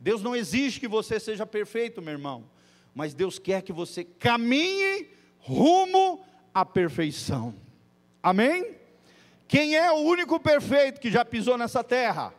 Deus 0.00 0.20
não 0.20 0.34
exige 0.34 0.80
que 0.80 0.88
você 0.88 1.20
seja 1.20 1.46
perfeito, 1.46 2.02
meu 2.02 2.12
irmão, 2.12 2.50
mas 2.94 3.14
Deus 3.14 3.38
quer 3.38 3.62
que 3.62 3.72
você 3.72 4.02
caminhe 4.02 5.10
rumo 5.38 6.24
à 6.52 6.64
perfeição. 6.64 7.54
Amém? 8.22 8.74
Quem 9.46 9.76
é 9.76 9.92
o 9.92 9.98
único 9.98 10.40
perfeito 10.40 11.00
que 11.00 11.10
já 11.10 11.24
pisou 11.24 11.56
nessa 11.56 11.84
terra? 11.84 12.34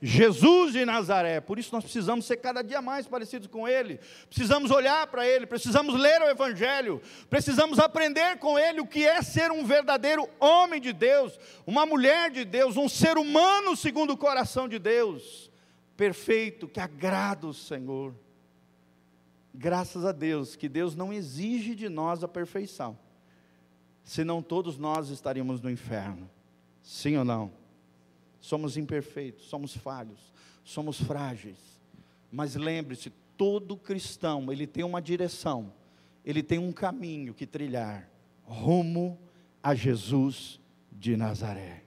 Jesus 0.00 0.72
de 0.72 0.84
Nazaré. 0.84 1.40
Por 1.40 1.58
isso 1.58 1.72
nós 1.72 1.84
precisamos 1.84 2.26
ser 2.26 2.36
cada 2.36 2.62
dia 2.62 2.82
mais 2.82 3.06
parecidos 3.06 3.48
com 3.48 3.66
Ele. 3.66 3.98
Precisamos 4.28 4.70
olhar 4.70 5.06
para 5.06 5.26
Ele, 5.26 5.46
precisamos 5.46 5.98
ler 5.98 6.20
o 6.20 6.28
Evangelho, 6.28 7.00
precisamos 7.30 7.78
aprender 7.78 8.38
com 8.38 8.58
Ele 8.58 8.80
o 8.80 8.86
que 8.86 9.04
é 9.04 9.22
ser 9.22 9.50
um 9.50 9.64
verdadeiro 9.64 10.28
homem 10.38 10.80
de 10.80 10.92
Deus, 10.92 11.38
uma 11.66 11.86
mulher 11.86 12.30
de 12.30 12.44
Deus, 12.44 12.76
um 12.76 12.88
ser 12.88 13.16
humano 13.16 13.74
segundo 13.74 14.12
o 14.12 14.18
coração 14.18 14.68
de 14.68 14.78
Deus, 14.78 15.50
perfeito, 15.96 16.68
que 16.68 16.80
agrada 16.80 17.46
o 17.46 17.54
Senhor. 17.54 18.14
Graças 19.54 20.04
a 20.04 20.12
Deus, 20.12 20.54
que 20.54 20.68
Deus 20.68 20.94
não 20.94 21.10
exige 21.10 21.74
de 21.74 21.88
nós 21.88 22.22
a 22.22 22.28
perfeição, 22.28 22.98
senão 24.04 24.42
todos 24.42 24.76
nós 24.76 25.08
estaríamos 25.08 25.62
no 25.62 25.70
inferno. 25.70 26.30
Sim 26.82 27.16
ou 27.16 27.24
não? 27.24 27.65
Somos 28.46 28.76
imperfeitos, 28.76 29.46
somos 29.46 29.76
falhos, 29.76 30.32
somos 30.64 31.00
frágeis. 31.00 31.58
Mas 32.30 32.54
lembre-se, 32.54 33.10
todo 33.36 33.76
cristão, 33.76 34.52
ele 34.52 34.66
tem 34.66 34.84
uma 34.84 35.02
direção, 35.02 35.72
ele 36.24 36.42
tem 36.42 36.58
um 36.58 36.72
caminho 36.72 37.34
que 37.34 37.46
trilhar, 37.46 38.08
rumo 38.44 39.18
a 39.62 39.74
Jesus 39.74 40.60
de 40.92 41.16
Nazaré. 41.16 41.82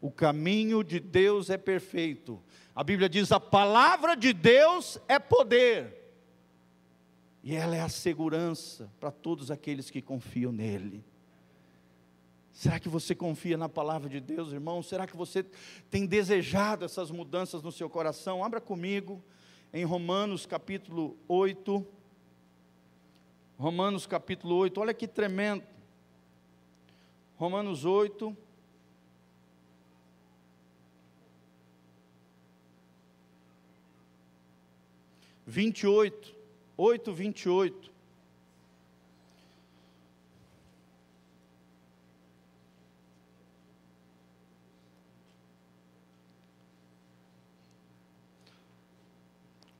O 0.00 0.10
caminho 0.10 0.82
de 0.82 0.98
Deus 0.98 1.50
é 1.50 1.58
perfeito. 1.58 2.42
A 2.74 2.82
Bíblia 2.82 3.08
diz: 3.08 3.30
a 3.30 3.38
palavra 3.38 4.16
de 4.16 4.32
Deus 4.32 4.98
é 5.06 5.18
poder. 5.18 6.00
E 7.44 7.54
ela 7.54 7.76
é 7.76 7.80
a 7.80 7.88
segurança 7.88 8.90
para 8.98 9.10
todos 9.10 9.50
aqueles 9.50 9.90
que 9.90 10.00
confiam 10.00 10.52
nele. 10.52 11.04
Será 12.52 12.78
que 12.78 12.88
você 12.88 13.14
confia 13.14 13.56
na 13.56 13.68
palavra 13.68 14.08
de 14.08 14.20
Deus, 14.20 14.52
irmão? 14.52 14.82
Será 14.82 15.06
que 15.06 15.16
você 15.16 15.44
tem 15.90 16.06
desejado 16.06 16.84
essas 16.84 17.10
mudanças 17.10 17.62
no 17.62 17.72
seu 17.72 17.88
coração? 17.88 18.44
Abra 18.44 18.60
comigo 18.60 19.22
em 19.72 19.84
Romanos 19.84 20.44
capítulo 20.44 21.16
8. 21.26 21.84
Romanos 23.58 24.06
capítulo 24.06 24.56
8, 24.56 24.80
olha 24.80 24.92
que 24.92 25.08
tremendo. 25.08 25.64
Romanos 27.36 27.84
8. 27.84 28.36
Vinte 35.44 35.80
e 35.80 35.86
oito, 35.86 36.34
oito, 36.78 37.12
vinte 37.12 37.42
e 37.42 37.48
oito. 37.50 37.91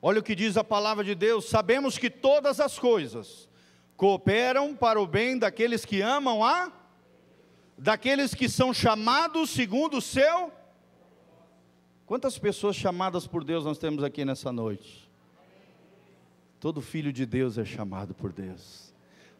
Olha 0.05 0.19
o 0.19 0.23
que 0.23 0.35
diz 0.35 0.57
a 0.57 0.65
palavra 0.65 1.01
de 1.01 1.15
Deus: 1.15 1.45
sabemos 1.45 1.97
que 1.97 2.09
todas 2.09 2.59
as 2.59 2.77
coisas 2.77 3.47
cooperam 3.95 4.75
para 4.75 5.01
o 5.01 5.07
bem 5.07 5.39
daqueles 5.39 5.85
que 5.85 6.01
amam 6.01 6.43
a, 6.43 6.69
daqueles 7.77 8.35
que 8.35 8.49
são 8.49 8.73
chamados 8.73 9.49
segundo 9.49 9.99
o 9.99 10.01
seu. 10.01 10.51
Quantas 12.05 12.37
pessoas 12.37 12.75
chamadas 12.75 13.25
por 13.25 13.45
Deus 13.45 13.63
nós 13.63 13.77
temos 13.77 14.03
aqui 14.03 14.25
nessa 14.25 14.51
noite? 14.51 15.09
Todo 16.59 16.81
filho 16.81 17.13
de 17.13 17.25
Deus 17.25 17.57
é 17.57 17.63
chamado 17.63 18.13
por 18.13 18.33
Deus. 18.33 18.93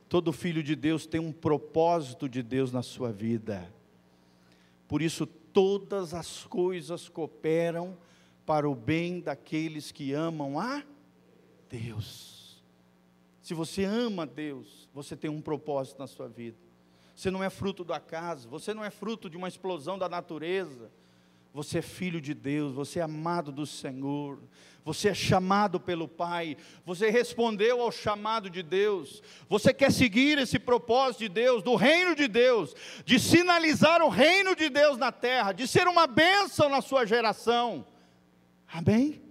Todo 0.08 0.32
filho 0.32 0.64
de 0.64 0.78
Deus 0.78 1.06
tem 1.06 1.20
um 1.20 1.34
propósito 1.34 2.30
de 2.30 2.42
Deus 2.42 2.72
na 2.72 2.82
sua 2.82 3.12
vida. 3.12 3.70
Por 4.88 5.02
isso, 5.02 5.26
todas 5.26 6.14
as 6.14 6.46
coisas 6.46 7.10
cooperam 7.10 7.90
para 7.92 8.13
o 8.68 8.76
bem 8.76 9.20
daqueles 9.20 9.92
que 9.92 10.14
amam 10.14 10.60
a 10.60 10.84
Deus. 11.70 12.64
Se 13.42 13.54
você 13.54 13.84
ama 13.84 14.26
Deus, 14.26 14.88
você 14.94 15.16
tem 15.16 15.30
um 15.30 15.42
propósito 15.42 16.00
na 16.00 16.08
sua 16.08 16.28
vida. 16.28 16.58
Você 17.16 17.30
não 17.30 17.44
é 17.44 17.50
fruto 17.50 17.84
do 17.84 17.94
acaso, 17.94 18.50
você 18.50 18.74
não 18.74 18.84
é 18.84 18.90
fruto 18.90 19.30
de 19.30 19.38
uma 19.38 19.48
explosão 19.48 19.98
da 19.98 20.10
natureza. 20.10 20.92
Você 21.54 21.78
é 21.78 21.82
filho 21.84 22.20
de 22.20 22.34
Deus, 22.34 22.74
você 22.74 23.00
é 23.00 23.04
amado 23.04 23.52
do 23.52 23.64
Senhor, 23.64 24.40
você 24.84 25.10
é 25.10 25.14
chamado 25.14 25.80
pelo 25.80 26.08
Pai, 26.08 26.58
você 26.84 27.12
respondeu 27.12 27.80
ao 27.80 27.92
chamado 27.92 28.50
de 28.50 28.64
Deus, 28.64 29.22
você 29.48 29.72
quer 29.72 29.92
seguir 29.92 30.40
esse 30.40 30.58
propósito 30.58 31.20
de 31.20 31.30
Deus, 31.30 31.62
do 31.62 31.76
reino 31.76 32.16
de 32.16 32.28
Deus, 32.28 32.74
de 33.06 33.20
sinalizar 33.20 34.02
o 34.02 34.10
reino 34.10 34.56
de 34.56 34.68
Deus 34.68 34.98
na 34.98 35.12
terra, 35.12 35.52
de 35.52 35.68
ser 35.68 35.88
uma 35.88 36.08
bênção 36.08 36.70
na 36.70 36.82
sua 36.82 37.06
geração. 37.06 37.86
Amém? 38.74 39.22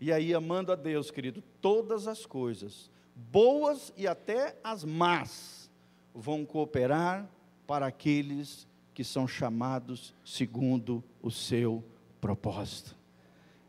E 0.00 0.10
aí, 0.10 0.32
amando 0.32 0.72
a 0.72 0.74
Deus, 0.74 1.10
querido, 1.10 1.42
todas 1.60 2.08
as 2.08 2.24
coisas, 2.24 2.90
boas 3.14 3.92
e 3.94 4.06
até 4.06 4.56
as 4.64 4.84
más, 4.84 5.70
vão 6.14 6.46
cooperar 6.46 7.28
para 7.66 7.86
aqueles 7.86 8.66
que 8.94 9.04
são 9.04 9.28
chamados 9.28 10.14
segundo 10.24 11.04
o 11.20 11.30
seu 11.30 11.84
propósito. 12.22 12.96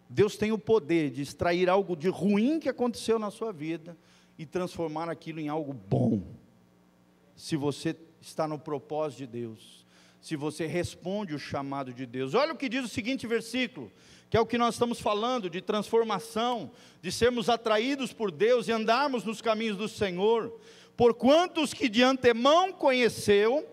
Deus 0.10 0.38
tem 0.38 0.54
o 0.54 0.58
poder 0.58 1.12
de 1.12 1.22
extrair 1.22 1.70
algo 1.70 1.94
de 1.94 2.08
ruim 2.08 2.58
que 2.58 2.70
aconteceu 2.70 3.20
na 3.20 3.30
sua 3.30 3.52
vida 3.52 3.98
e 4.38 4.46
transformar 4.46 5.10
aquilo 5.10 5.42
em 5.42 5.50
algo 5.50 5.74
bom. 5.74 6.24
Se 7.36 7.58
você 7.58 7.98
está 8.22 8.48
no 8.48 8.58
propósito 8.58 9.20
de 9.20 9.28
Deus, 9.28 9.83
se 10.24 10.38
você 10.38 10.66
responde 10.66 11.36
o 11.36 11.40
chamado 11.40 11.94
de 11.94 12.06
Deus. 12.06 12.34
Olha 12.34 12.54
o 12.54 12.58
que 12.58 12.70
diz 12.70 12.86
o 12.86 12.88
seguinte 12.88 13.28
versículo: 13.28 13.92
que 14.30 14.38
é 14.38 14.40
o 14.40 14.46
que 14.46 14.58
nós 14.58 14.76
estamos 14.76 15.02
falando 15.02 15.50
de 15.50 15.62
transformação, 15.62 16.72
de 17.02 17.12
sermos 17.12 17.50
atraídos 17.50 18.14
por 18.14 18.32
Deus 18.32 18.70
e 18.70 18.72
andarmos 18.72 19.26
nos 19.26 19.42
caminhos 19.42 19.76
do 19.76 19.90
Senhor. 19.90 20.58
Por 20.96 21.14
quantos 21.14 21.74
que 21.74 21.90
de 21.90 22.02
antemão 22.02 22.72
conheceu, 22.72 23.68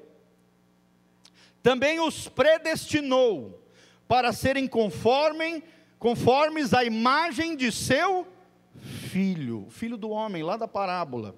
também 1.63 2.01
os 2.01 2.29
predestinou 2.29 3.65
para 4.09 4.33
serem 4.33 4.67
conforme, 4.67 5.63
conformes 6.01 6.75
à 6.75 6.83
imagem 6.83 7.55
de 7.55 7.71
seu 7.71 8.27
filho, 9.09 9.69
filho 9.71 9.97
do 9.97 10.11
homem, 10.11 10.43
lá 10.43 10.57
da 10.57 10.67
parábola, 10.67 11.37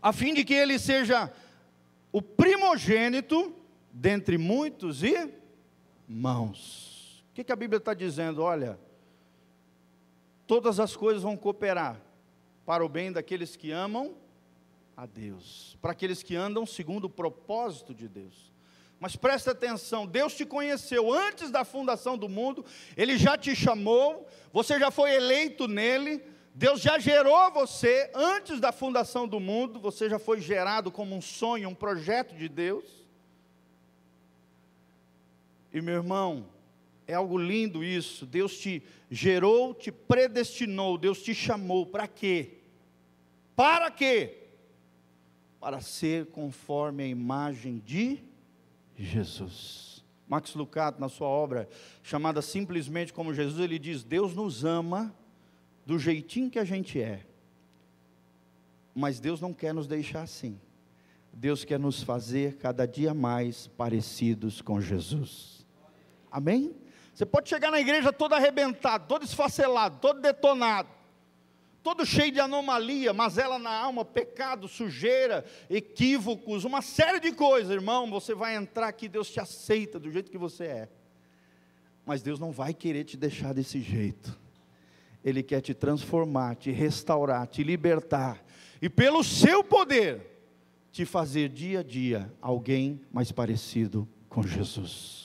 a 0.00 0.12
fim 0.12 0.32
de 0.32 0.44
que 0.44 0.54
ele 0.54 0.78
seja 0.78 1.32
o 2.12 2.22
primogênito 2.22 3.63
dentre 3.94 4.36
muitos 4.36 5.04
irmãos. 6.08 7.24
O 7.30 7.34
que, 7.34 7.44
que 7.44 7.52
a 7.52 7.56
Bíblia 7.56 7.78
está 7.78 7.94
dizendo? 7.94 8.42
Olha, 8.42 8.76
todas 10.48 10.80
as 10.80 10.96
coisas 10.96 11.22
vão 11.22 11.36
cooperar 11.36 12.00
para 12.66 12.84
o 12.84 12.88
bem 12.88 13.12
daqueles 13.12 13.54
que 13.54 13.70
amam 13.70 14.16
a 14.96 15.06
Deus, 15.06 15.78
para 15.80 15.92
aqueles 15.92 16.24
que 16.24 16.34
andam 16.34 16.66
segundo 16.66 17.04
o 17.04 17.10
propósito 17.10 17.94
de 17.94 18.08
Deus. 18.08 18.52
Mas 18.98 19.14
presta 19.14 19.52
atenção, 19.52 20.06
Deus 20.06 20.34
te 20.34 20.44
conheceu 20.44 21.12
antes 21.12 21.50
da 21.50 21.64
fundação 21.64 22.18
do 22.18 22.28
mundo, 22.28 22.64
Ele 22.96 23.16
já 23.16 23.36
te 23.36 23.54
chamou, 23.54 24.26
você 24.52 24.78
já 24.78 24.90
foi 24.90 25.14
eleito 25.14 25.68
nele, 25.68 26.22
Deus 26.54 26.80
já 26.80 26.98
gerou 26.98 27.50
você 27.52 28.10
antes 28.14 28.60
da 28.60 28.72
fundação 28.72 29.28
do 29.28 29.38
mundo, 29.38 29.78
você 29.78 30.08
já 30.08 30.18
foi 30.18 30.40
gerado 30.40 30.90
como 30.90 31.14
um 31.14 31.20
sonho, 31.20 31.68
um 31.68 31.74
projeto 31.74 32.34
de 32.34 32.48
Deus. 32.48 33.03
E 35.74 35.82
meu 35.82 35.94
irmão, 35.94 36.46
é 37.04 37.14
algo 37.14 37.36
lindo 37.36 37.82
isso. 37.82 38.24
Deus 38.24 38.56
te 38.56 38.80
gerou, 39.10 39.74
te 39.74 39.90
predestinou, 39.90 40.96
Deus 40.96 41.20
te 41.20 41.34
chamou 41.34 41.84
para 41.84 42.06
quê? 42.06 42.58
Para 43.56 43.90
quê? 43.90 44.38
Para 45.58 45.80
ser 45.80 46.26
conforme 46.26 47.02
a 47.02 47.08
imagem 47.08 47.82
de 47.84 48.22
Jesus. 48.96 50.04
Max 50.28 50.54
Lucato, 50.54 51.00
na 51.00 51.08
sua 51.08 51.26
obra 51.26 51.68
chamada 52.04 52.40
simplesmente 52.40 53.12
como 53.12 53.34
Jesus, 53.34 53.58
ele 53.58 53.78
diz: 53.78 54.04
Deus 54.04 54.32
nos 54.34 54.64
ama 54.64 55.12
do 55.84 55.98
jeitinho 55.98 56.50
que 56.50 56.58
a 56.58 56.64
gente 56.64 57.00
é, 57.00 57.26
mas 58.94 59.18
Deus 59.18 59.40
não 59.40 59.52
quer 59.52 59.74
nos 59.74 59.88
deixar 59.88 60.22
assim. 60.22 60.58
Deus 61.32 61.64
quer 61.64 61.80
nos 61.80 62.02
fazer 62.02 62.56
cada 62.58 62.86
dia 62.86 63.12
mais 63.12 63.66
parecidos 63.66 64.62
com 64.62 64.80
Jesus. 64.80 65.53
Amém? 66.34 66.74
Você 67.14 67.24
pode 67.24 67.48
chegar 67.48 67.70
na 67.70 67.78
igreja 67.78 68.12
todo 68.12 68.34
arrebentado, 68.34 69.06
todo 69.06 69.24
esfacelado, 69.24 70.00
todo 70.00 70.20
detonado, 70.20 70.88
todo 71.80 72.04
cheio 72.04 72.32
de 72.32 72.40
anomalia, 72.40 73.12
mazela 73.12 73.56
na 73.56 73.70
alma, 73.70 74.04
pecado, 74.04 74.66
sujeira, 74.66 75.44
equívocos, 75.70 76.64
uma 76.64 76.82
série 76.82 77.20
de 77.20 77.30
coisas, 77.30 77.70
irmão. 77.70 78.10
Você 78.10 78.34
vai 78.34 78.56
entrar 78.56 78.88
aqui, 78.88 79.08
Deus 79.08 79.30
te 79.30 79.38
aceita 79.38 79.96
do 80.00 80.10
jeito 80.10 80.28
que 80.28 80.36
você 80.36 80.64
é. 80.64 80.88
Mas 82.04 82.20
Deus 82.20 82.40
não 82.40 82.50
vai 82.50 82.74
querer 82.74 83.04
te 83.04 83.16
deixar 83.16 83.54
desse 83.54 83.80
jeito. 83.80 84.36
Ele 85.24 85.40
quer 85.40 85.60
te 85.60 85.72
transformar, 85.72 86.56
te 86.56 86.72
restaurar, 86.72 87.46
te 87.46 87.62
libertar, 87.62 88.44
e 88.82 88.90
pelo 88.90 89.22
seu 89.22 89.62
poder, 89.62 90.20
te 90.90 91.04
fazer 91.04 91.48
dia 91.48 91.78
a 91.78 91.82
dia 91.84 92.34
alguém 92.42 93.00
mais 93.12 93.30
parecido 93.30 94.08
com 94.28 94.42
Jesus. 94.42 95.23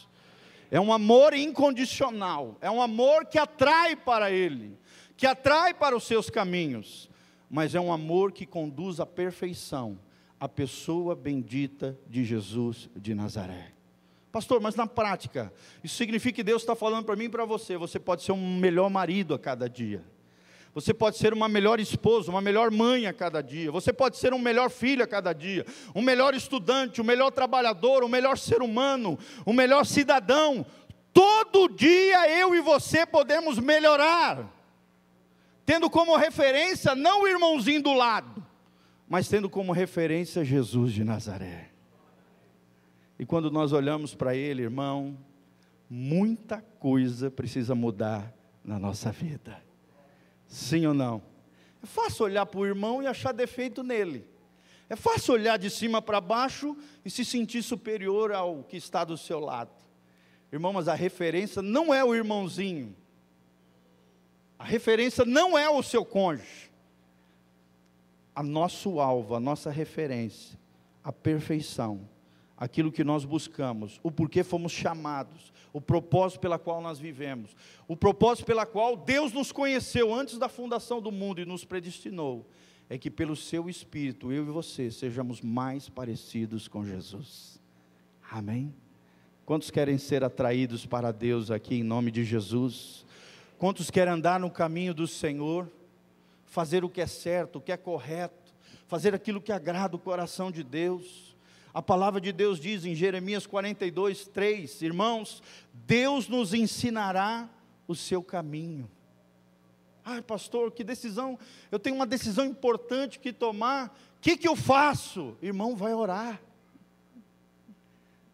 É 0.71 0.79
um 0.79 0.93
amor 0.93 1.33
incondicional, 1.33 2.57
é 2.61 2.69
um 2.69 2.81
amor 2.81 3.25
que 3.25 3.37
atrai 3.39 3.95
para 3.95 4.31
Ele 4.31 4.77
que 5.19 5.27
atrai 5.27 5.73
para 5.73 5.97
os 5.97 6.05
seus 6.05 6.29
caminhos, 6.29 7.09
mas 7.49 7.75
é 7.75 7.79
um 7.79 7.91
amor 7.91 8.31
que 8.31 8.45
conduz 8.45 9.01
à 9.01 9.05
perfeição, 9.05 9.99
a 10.39 10.47
pessoa 10.47 11.13
bendita 11.13 11.99
de 12.07 12.23
Jesus 12.23 12.89
de 12.95 13.13
Nazaré. 13.13 13.73
Pastor, 14.31 14.61
mas 14.61 14.75
na 14.75 14.87
prática, 14.87 15.51
isso 15.83 15.97
significa 15.97 16.37
que 16.37 16.43
Deus 16.43 16.61
está 16.61 16.73
falando 16.73 17.03
para 17.03 17.17
mim 17.17 17.25
e 17.25 17.29
para 17.29 17.43
você: 17.43 17.75
você 17.75 17.99
pode 17.99 18.23
ser 18.23 18.31
um 18.31 18.59
melhor 18.59 18.89
marido 18.89 19.33
a 19.33 19.39
cada 19.39 19.69
dia, 19.69 20.01
você 20.73 20.93
pode 20.93 21.17
ser 21.17 21.33
uma 21.33 21.49
melhor 21.49 21.79
esposa, 21.79 22.31
uma 22.31 22.41
melhor 22.41 22.71
mãe 22.71 23.07
a 23.07 23.13
cada 23.13 23.41
dia, 23.41 23.71
você 23.71 23.91
pode 23.91 24.17
ser 24.17 24.33
um 24.33 24.39
melhor 24.39 24.69
filho 24.69 25.03
a 25.03 25.07
cada 25.07 25.33
dia, 25.33 25.65
um 25.95 26.01
melhor 26.01 26.33
estudante, 26.33 27.01
um 27.01 27.03
melhor 27.03 27.31
trabalhador, 27.31 28.03
um 28.03 28.09
melhor 28.09 28.37
ser 28.37 28.61
humano, 28.61 29.17
um 29.45 29.53
melhor 29.53 29.85
cidadão. 29.85 30.65
Todo 31.13 31.67
dia 31.67 32.29
eu 32.29 32.55
e 32.55 32.61
você 32.61 33.05
podemos 33.05 33.57
melhorar 33.59 34.59
tendo 35.69 35.87
como 35.87 36.17
referência 36.17 36.95
não 36.95 37.21
o 37.21 37.27
irmãozinho 37.27 37.83
do 37.83 37.93
lado, 37.93 38.43
mas 39.07 39.29
tendo 39.29 39.47
como 39.47 39.71
referência 39.71 40.43
Jesus 40.43 40.91
de 40.91 41.03
Nazaré. 41.03 41.69
E 43.19 43.23
quando 43.23 43.51
nós 43.51 43.71
olhamos 43.71 44.15
para 44.15 44.35
ele, 44.35 44.63
irmão, 44.63 45.15
muita 45.87 46.59
coisa 46.79 47.29
precisa 47.29 47.75
mudar 47.75 48.33
na 48.65 48.79
nossa 48.79 49.11
vida. 49.11 49.61
Sim 50.49 50.87
ou 50.87 50.93
não? 50.93 51.21
É 51.81 51.85
fácil 51.85 52.25
olhar 52.25 52.45
para 52.45 52.59
o 52.59 52.65
irmão 52.65 53.01
e 53.01 53.07
achar 53.07 53.31
defeito 53.31 53.83
nele. 53.83 54.27
É 54.89 54.95
fácil 54.95 55.35
olhar 55.35 55.57
de 55.57 55.69
cima 55.69 56.01
para 56.01 56.19
baixo 56.19 56.75
e 57.05 57.09
se 57.09 57.23
sentir 57.23 57.61
superior 57.61 58.33
ao 58.33 58.63
que 58.63 58.75
está 58.75 59.05
do 59.05 59.15
seu 59.15 59.39
lado. 59.39 59.69
Irmão, 60.51 60.73
mas 60.73 60.87
a 60.87 60.95
referência 60.95 61.61
não 61.61 61.93
é 61.93 62.03
o 62.03 62.15
irmãozinho, 62.15 62.95
a 64.57 64.63
referência 64.63 65.23
não 65.23 65.55
é 65.55 65.69
o 65.69 65.83
seu 65.83 66.03
cônjuge. 66.03 66.71
A 68.35 68.41
nosso 68.41 68.99
alvo, 68.99 69.35
a 69.35 69.39
nossa 69.39 69.69
referência, 69.69 70.57
a 71.03 71.13
perfeição, 71.13 72.09
aquilo 72.57 72.91
que 72.91 73.03
nós 73.03 73.23
buscamos, 73.23 73.99
o 74.01 74.11
porquê 74.11 74.43
fomos 74.43 74.71
chamados, 74.71 75.53
o 75.71 75.79
propósito 75.79 76.39
pela 76.39 76.57
qual 76.57 76.81
nós 76.81 76.99
vivemos, 76.99 77.55
o 77.87 77.95
propósito 77.95 78.45
pela 78.45 78.65
qual 78.65 78.95
Deus 78.95 79.31
nos 79.31 79.51
conheceu 79.51 80.13
antes 80.13 80.37
da 80.37 80.49
fundação 80.49 81.01
do 81.01 81.11
mundo 81.11 81.41
e 81.41 81.45
nos 81.45 81.63
predestinou, 81.63 82.45
é 82.89 82.97
que 82.97 83.11
pelo 83.11 83.35
seu 83.35 83.69
espírito 83.69 84.31
eu 84.31 84.47
e 84.47 84.51
você 84.51 84.89
sejamos 84.89 85.41
mais 85.41 85.87
parecidos 85.87 86.67
com 86.67 86.83
Jesus. 86.83 87.61
Amém. 88.31 88.73
Quantos 89.45 89.71
querem 89.71 89.97
ser 89.97 90.23
atraídos 90.23 90.85
para 90.85 91.11
Deus 91.11 91.51
aqui 91.51 91.75
em 91.75 91.83
nome 91.83 92.11
de 92.11 92.23
Jesus? 92.23 93.05
Quantos 93.57 93.91
querem 93.91 94.13
andar 94.13 94.39
no 94.39 94.49
caminho 94.49 94.93
do 94.93 95.07
Senhor, 95.07 95.69
fazer 96.45 96.83
o 96.83 96.89
que 96.89 97.01
é 97.01 97.07
certo, 97.07 97.57
o 97.57 97.61
que 97.61 97.71
é 97.71 97.77
correto, 97.77 98.53
fazer 98.87 99.13
aquilo 99.13 99.41
que 99.41 99.51
agrada 99.51 99.95
o 99.95 99.99
coração 99.99 100.51
de 100.51 100.63
Deus? 100.63 101.28
A 101.73 101.81
palavra 101.81 102.19
de 102.19 102.31
Deus 102.31 102.59
diz 102.59 102.85
em 102.85 102.95
Jeremias 102.95 103.45
42, 103.45 104.27
3: 104.27 104.81
Irmãos, 104.81 105.43
Deus 105.73 106.27
nos 106.27 106.53
ensinará 106.53 107.49
o 107.87 107.95
seu 107.95 108.23
caminho. 108.23 108.89
Ai, 110.03 110.21
pastor, 110.21 110.71
que 110.71 110.83
decisão, 110.83 111.37
eu 111.71 111.77
tenho 111.77 111.95
uma 111.95 112.07
decisão 112.07 112.45
importante 112.45 113.19
que 113.19 113.31
tomar, 113.31 113.95
o 114.17 114.21
que, 114.21 114.35
que 114.35 114.47
eu 114.47 114.55
faço? 114.55 115.37
Irmão, 115.41 115.75
vai 115.75 115.93
orar. 115.93 116.41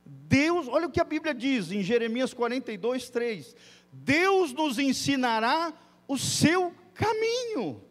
Deus, 0.06 0.67
olha 0.67 0.88
o 0.88 0.91
que 0.91 1.02
a 1.02 1.06
Bíblia 1.06 1.34
diz 1.34 1.71
em 1.71 1.84
Jeremias 1.84 2.34
42, 2.34 3.10
3: 3.10 3.56
Deus 3.91 4.54
nos 4.54 4.80
ensinará 4.80 5.74
o 6.08 6.17
seu 6.17 6.74
caminho. 6.93 7.82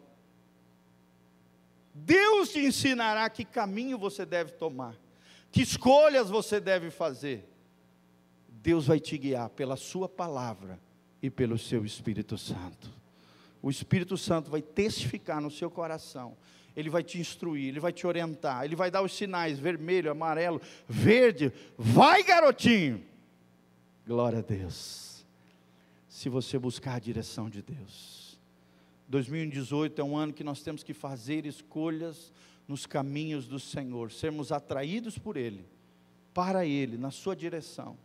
Deus 1.93 2.49
te 2.49 2.59
ensinará 2.59 3.29
que 3.29 3.45
caminho 3.45 3.97
você 3.97 4.25
deve 4.25 4.51
tomar, 4.51 4.95
que 5.55 5.61
escolhas 5.61 6.29
você 6.29 6.59
deve 6.59 6.89
fazer. 6.89 7.49
Deus 8.49 8.87
vai 8.87 8.99
te 8.99 9.17
guiar 9.17 9.49
pela 9.49 9.77
Sua 9.77 10.09
palavra 10.09 10.77
e 11.21 11.29
pelo 11.29 11.57
seu 11.57 11.85
Espírito 11.85 12.37
Santo. 12.37 12.91
O 13.61 13.69
Espírito 13.69 14.17
Santo 14.17 14.51
vai 14.51 14.61
testificar 14.61 15.39
no 15.39 15.49
seu 15.49 15.71
coração, 15.71 16.35
ele 16.75 16.89
vai 16.89 17.03
te 17.03 17.19
instruir, 17.19 17.69
ele 17.69 17.79
vai 17.79 17.93
te 17.93 18.05
orientar, 18.05 18.65
ele 18.65 18.75
vai 18.75 18.91
dar 18.91 19.01
os 19.01 19.15
sinais 19.15 19.57
vermelho, 19.57 20.11
amarelo, 20.11 20.61
verde. 20.89 21.53
Vai, 21.77 22.21
garotinho! 22.21 23.01
Glória 24.05 24.39
a 24.39 24.41
Deus 24.41 25.25
se 26.09 26.27
você 26.27 26.59
buscar 26.59 26.95
a 26.95 26.99
direção 26.99 27.49
de 27.49 27.61
Deus. 27.61 28.37
2018 29.07 30.01
é 30.01 30.03
um 30.03 30.17
ano 30.17 30.33
que 30.33 30.43
nós 30.43 30.61
temos 30.61 30.83
que 30.83 30.93
fazer 30.93 31.45
escolhas 31.45 32.33
nos 32.67 32.85
caminhos 32.85 33.47
do 33.47 33.59
Senhor, 33.59 34.11
sermos 34.11 34.51
atraídos 34.51 35.17
por 35.17 35.37
Ele, 35.37 35.65
para 36.33 36.65
Ele, 36.65 36.97
na 36.97 37.11
Sua 37.11 37.35
direção, 37.35 37.97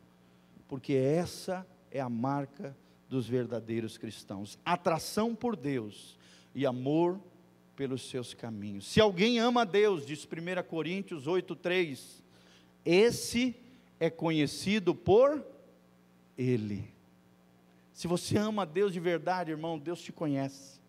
porque 0.68 0.92
essa 0.92 1.66
é 1.90 2.00
a 2.00 2.08
marca 2.08 2.76
dos 3.08 3.26
verdadeiros 3.26 3.98
cristãos: 3.98 4.58
atração 4.64 5.34
por 5.34 5.56
Deus 5.56 6.18
e 6.54 6.64
amor 6.64 7.20
pelos 7.76 8.08
seus 8.08 8.34
caminhos. 8.34 8.86
Se 8.86 9.00
alguém 9.00 9.38
ama 9.38 9.62
a 9.62 9.64
Deus, 9.64 10.04
diz 10.06 10.24
1 10.24 10.62
Coríntios 10.68 11.26
8,3, 11.26 12.22
esse 12.84 13.56
é 13.98 14.08
conhecido 14.08 14.94
por 14.94 15.44
Ele. 16.36 16.84
Se 17.92 18.06
você 18.06 18.38
ama 18.38 18.62
a 18.62 18.64
Deus 18.64 18.92
de 18.92 19.00
verdade, 19.00 19.50
irmão, 19.50 19.78
Deus 19.78 20.00
te 20.00 20.12
conhece. 20.12 20.79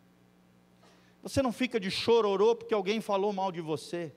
Você 1.21 1.41
não 1.41 1.51
fica 1.51 1.79
de 1.79 1.91
chororô 1.91 2.55
porque 2.55 2.73
alguém 2.73 2.99
falou 2.99 3.31
mal 3.31 3.51
de 3.51 3.61
você. 3.61 4.11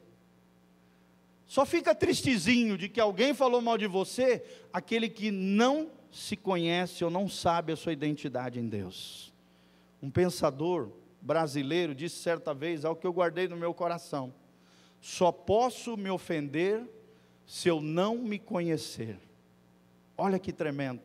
Só 1.46 1.66
fica 1.66 1.94
tristezinho 1.94 2.78
de 2.78 2.88
que 2.88 3.00
alguém 3.00 3.34
falou 3.34 3.60
mal 3.60 3.76
de 3.76 3.86
você, 3.86 4.42
aquele 4.72 5.08
que 5.08 5.30
não 5.30 5.90
se 6.10 6.36
conhece 6.36 7.04
ou 7.04 7.10
não 7.10 7.28
sabe 7.28 7.72
a 7.72 7.76
sua 7.76 7.92
identidade 7.92 8.58
em 8.58 8.68
Deus. 8.68 9.32
Um 10.02 10.10
pensador 10.10 10.90
brasileiro 11.20 11.94
disse 11.94 12.16
certa 12.16 12.54
vez 12.54 12.84
algo 12.84 13.00
que 13.00 13.06
eu 13.06 13.12
guardei 13.12 13.48
no 13.48 13.56
meu 13.56 13.74
coração: 13.74 14.32
só 15.00 15.30
posso 15.30 15.96
me 15.96 16.08
ofender 16.08 16.82
se 17.46 17.68
eu 17.68 17.80
não 17.80 18.16
me 18.16 18.38
conhecer. 18.38 19.18
Olha 20.16 20.38
que 20.38 20.52
tremendo. 20.52 21.02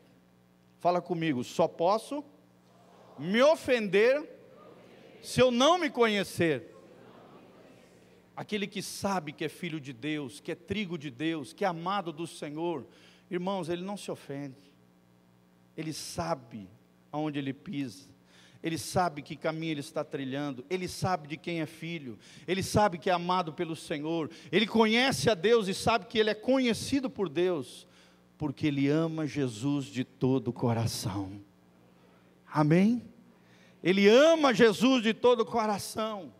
Fala 0.78 1.02
comigo, 1.02 1.44
só 1.44 1.68
posso 1.68 2.24
me 3.18 3.42
ofender 3.42 4.39
se 5.22 5.40
eu 5.40 5.50
não 5.50 5.78
me 5.78 5.90
conhecer. 5.90 6.76
Aquele 8.36 8.66
que 8.66 8.80
sabe 8.80 9.32
que 9.32 9.44
é 9.44 9.48
filho 9.48 9.78
de 9.78 9.92
Deus, 9.92 10.40
que 10.40 10.52
é 10.52 10.54
trigo 10.54 10.96
de 10.96 11.10
Deus, 11.10 11.52
que 11.52 11.64
é 11.64 11.68
amado 11.68 12.10
do 12.10 12.26
Senhor, 12.26 12.86
irmãos, 13.30 13.68
ele 13.68 13.82
não 13.82 13.98
se 13.98 14.10
ofende, 14.10 14.72
ele 15.76 15.92
sabe 15.92 16.66
aonde 17.12 17.38
ele 17.38 17.52
pisa, 17.52 18.08
ele 18.62 18.78
sabe 18.78 19.20
que 19.20 19.36
caminho 19.36 19.72
ele 19.72 19.80
está 19.80 20.02
trilhando, 20.02 20.64
ele 20.70 20.88
sabe 20.88 21.28
de 21.28 21.36
quem 21.36 21.60
é 21.60 21.66
filho, 21.66 22.18
ele 22.46 22.62
sabe 22.62 22.98
que 22.98 23.10
é 23.10 23.12
amado 23.12 23.52
pelo 23.52 23.76
Senhor, 23.76 24.30
ele 24.50 24.66
conhece 24.66 25.28
a 25.28 25.34
Deus 25.34 25.68
e 25.68 25.74
sabe 25.74 26.06
que 26.06 26.18
ele 26.18 26.30
é 26.30 26.34
conhecido 26.34 27.10
por 27.10 27.28
Deus, 27.28 27.86
porque 28.38 28.66
ele 28.66 28.88
ama 28.88 29.26
Jesus 29.26 29.84
de 29.84 30.02
todo 30.02 30.48
o 30.48 30.52
coração. 30.52 31.40
Amém? 32.46 33.09
Ele 33.82 34.08
ama 34.08 34.52
Jesus 34.52 35.02
de 35.02 35.14
todo 35.14 35.40
o 35.40 35.46
coração. 35.46 36.32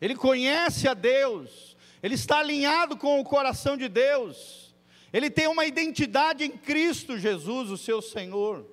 Ele 0.00 0.14
conhece 0.14 0.88
a 0.88 0.94
Deus. 0.94 1.76
Ele 2.02 2.14
está 2.14 2.38
alinhado 2.38 2.96
com 2.96 3.20
o 3.20 3.24
coração 3.24 3.76
de 3.76 3.88
Deus. 3.88 4.74
Ele 5.12 5.28
tem 5.28 5.48
uma 5.48 5.66
identidade 5.66 6.44
em 6.44 6.50
Cristo 6.50 7.18
Jesus, 7.18 7.70
o 7.70 7.76
seu 7.76 8.00
Senhor. 8.00 8.64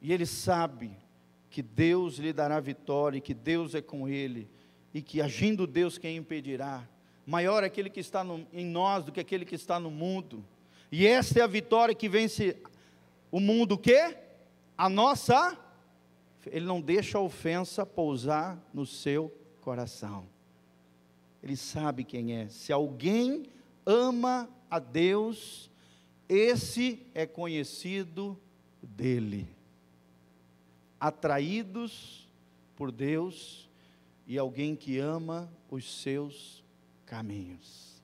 E 0.00 0.12
ele 0.12 0.26
sabe 0.26 0.90
que 1.50 1.62
Deus 1.62 2.16
lhe 2.16 2.32
dará 2.32 2.58
vitória, 2.58 3.18
e 3.18 3.20
que 3.20 3.34
Deus 3.34 3.74
é 3.74 3.80
com 3.80 4.08
ele, 4.08 4.48
e 4.92 5.00
que 5.00 5.22
agindo 5.22 5.66
Deus 5.66 5.98
quem 5.98 6.16
impedirá. 6.16 6.82
Maior 7.26 7.62
é 7.62 7.66
aquele 7.66 7.88
que 7.88 8.00
está 8.00 8.24
no, 8.24 8.46
em 8.52 8.66
nós 8.66 9.04
do 9.04 9.12
que 9.12 9.20
aquele 9.20 9.44
que 9.44 9.54
está 9.54 9.78
no 9.78 9.90
mundo. 9.90 10.44
E 10.90 11.06
esta 11.06 11.38
é 11.38 11.42
a 11.42 11.46
vitória 11.46 11.94
que 11.94 12.08
vence 12.08 12.56
o 13.30 13.38
mundo, 13.38 13.72
o 13.72 13.78
quê? 13.78 14.16
A 14.76 14.88
nossa 14.88 15.56
ele 16.50 16.66
não 16.66 16.80
deixa 16.80 17.18
a 17.18 17.20
ofensa 17.20 17.84
pousar 17.86 18.62
no 18.72 18.84
seu 18.84 19.32
coração. 19.60 20.26
Ele 21.42 21.56
sabe 21.56 22.04
quem 22.04 22.36
é. 22.36 22.48
Se 22.48 22.72
alguém 22.72 23.46
ama 23.84 24.48
a 24.70 24.78
Deus, 24.78 25.70
esse 26.28 27.06
é 27.14 27.26
conhecido 27.26 28.38
dele. 28.82 29.48
Atraídos 30.98 32.28
por 32.74 32.90
Deus 32.90 33.68
e 34.26 34.38
alguém 34.38 34.74
que 34.74 34.98
ama 34.98 35.52
os 35.70 36.02
seus 36.02 36.64
caminhos. 37.04 38.02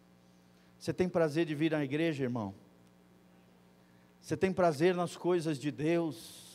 Você 0.79 0.93
tem 0.93 1.09
prazer 1.09 1.47
de 1.47 1.55
vir 1.55 1.75
à 1.75 1.83
igreja, 1.85 2.23
irmão? 2.23 2.55
Você 4.21 4.37
tem 4.37 4.53
prazer 4.53 4.95
nas 4.95 5.17
coisas 5.17 5.59
de 5.59 5.71
Deus? 5.71 6.50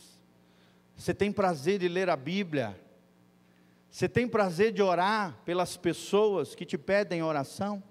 Você 0.96 1.14
tem 1.14 1.32
prazer 1.32 1.80
de 1.80 1.88
ler 1.88 2.10
a 2.10 2.16
Bíblia? 2.16 2.80
Você 3.90 4.10
tem 4.10 4.28
prazer 4.28 4.72
de 4.72 4.82
orar 4.82 5.40
pelas 5.46 5.78
pessoas 5.78 6.56
que 6.56 6.66
te 6.66 6.78
pedem 6.78 7.24
oração? 7.24 7.84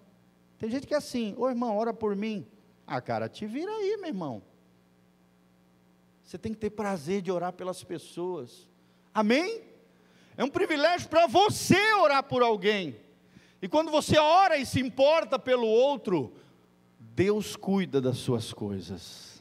Tem 0.59 0.71
gente 0.71 0.87
que 0.87 0.95
é 0.95 0.97
assim, 0.97 1.35
ô 1.37 1.49
irmão, 1.49 1.77
ora 1.77 1.93
por 1.93 2.15
mim. 2.15 2.47
Ah, 2.87 3.01
cara, 3.01 3.29
te 3.29 3.47
vira 3.47 3.71
aí, 3.71 3.97
meu 3.99 4.09
irmão. 4.09 4.43
Você 6.23 6.39
tem 6.39 6.53
que 6.53 6.59
ter 6.59 6.71
prazer 6.71 7.23
de 7.23 7.31
orar 7.31 7.53
pelas 7.53 7.83
pessoas. 7.85 8.69
Amém? 9.13 9.63
É 10.37 10.45
um 10.45 10.51
privilégio 10.51 11.09
para 11.09 11.27
você 11.27 11.95
orar 11.95 12.23
por 12.23 12.43
alguém. 12.43 12.97
E 13.63 13.69
quando 13.69 13.91
você 13.91 14.19
ora 14.19 14.59
e 14.59 14.67
se 14.67 14.81
importa 14.81 15.39
pelo 15.39 15.67
outro, 15.67 16.35
Deus 16.99 17.57
cuida 17.57 18.01
das 18.01 18.19
suas 18.19 18.53
coisas. 18.53 19.34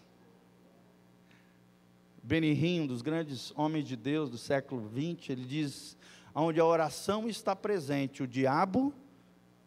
Benihim, 2.24 2.82
um 2.82 2.88
dos 2.88 3.02
grandes 3.02 3.52
homens 3.54 3.86
de 3.86 3.98
Deus 3.98 4.30
do 4.30 4.38
século 4.38 4.90
XX, 4.90 5.32
ele 5.32 5.44
diz: 5.44 5.98
onde 6.34 6.58
a 6.58 6.66
oração 6.66 7.28
está 7.28 7.54
presente, 7.54 8.24
o 8.24 8.28
diabo 8.28 8.94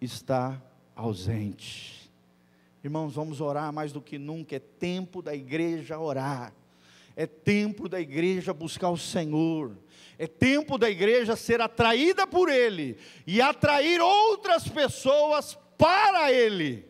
está 0.00 0.60
ausente. 0.94 2.10
Irmãos, 2.82 3.14
vamos 3.14 3.42
orar 3.42 3.70
mais 3.74 3.92
do 3.92 4.00
que 4.00 4.16
nunca, 4.16 4.56
é 4.56 4.58
tempo 4.58 5.20
da 5.20 5.34
igreja 5.34 5.98
orar, 5.98 6.54
é 7.14 7.26
tempo 7.26 7.90
da 7.90 8.00
igreja 8.00 8.54
buscar 8.54 8.88
o 8.88 8.96
Senhor, 8.96 9.76
é 10.18 10.26
tempo 10.26 10.78
da 10.78 10.88
igreja 10.88 11.36
ser 11.36 11.60
atraída 11.60 12.26
por 12.26 12.48
Ele 12.48 12.96
e 13.26 13.38
atrair 13.38 14.00
outras 14.00 14.66
pessoas 14.66 15.58
para 15.76 16.32
Ele, 16.32 16.88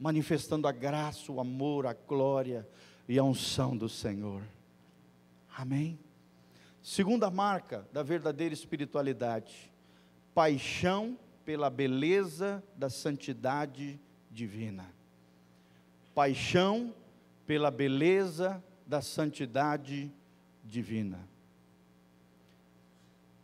manifestando 0.00 0.66
a 0.66 0.72
graça, 0.72 1.30
o 1.30 1.38
amor, 1.38 1.86
a 1.86 1.92
glória, 1.92 2.66
e 3.08 3.18
a 3.18 3.24
unção 3.24 3.76
do 3.76 3.88
Senhor. 3.88 4.42
Amém? 5.56 5.98
Segunda 6.82 7.30
marca 7.30 7.86
da 7.92 8.02
verdadeira 8.02 8.54
espiritualidade: 8.54 9.72
paixão 10.34 11.18
pela 11.44 11.70
beleza 11.70 12.62
da 12.76 12.90
santidade 12.90 14.00
divina. 14.30 14.92
Paixão 16.14 16.94
pela 17.46 17.70
beleza 17.70 18.62
da 18.86 19.00
santidade 19.00 20.12
divina. 20.64 21.28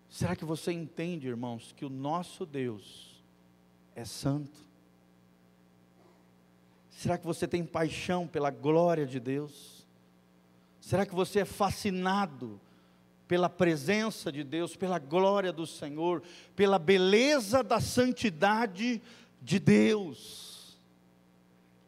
Será 0.08 0.34
que 0.34 0.44
você 0.44 0.72
entende, 0.72 1.28
irmãos, 1.28 1.72
que 1.76 1.84
o 1.84 1.90
nosso 1.90 2.44
Deus 2.44 3.22
é 3.94 4.04
santo? 4.04 4.67
Será 6.98 7.16
que 7.16 7.24
você 7.24 7.46
tem 7.46 7.64
paixão 7.64 8.26
pela 8.26 8.50
glória 8.50 9.06
de 9.06 9.20
Deus? 9.20 9.86
Será 10.80 11.06
que 11.06 11.14
você 11.14 11.38
é 11.38 11.44
fascinado 11.44 12.60
pela 13.28 13.48
presença 13.48 14.32
de 14.32 14.42
Deus, 14.42 14.74
pela 14.74 14.98
glória 14.98 15.52
do 15.52 15.64
Senhor, 15.64 16.24
pela 16.56 16.76
beleza 16.76 17.62
da 17.62 17.80
santidade 17.80 19.00
de 19.40 19.60
Deus? 19.60 20.76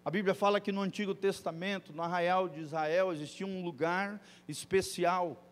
A 0.04 0.12
Bíblia 0.12 0.32
fala 0.32 0.60
que 0.60 0.70
no 0.70 0.80
Antigo 0.80 1.12
Testamento, 1.12 1.92
no 1.92 2.04
arraial 2.04 2.48
de 2.48 2.60
Israel, 2.60 3.12
existia 3.12 3.48
um 3.48 3.64
lugar 3.64 4.22
especial, 4.46 5.44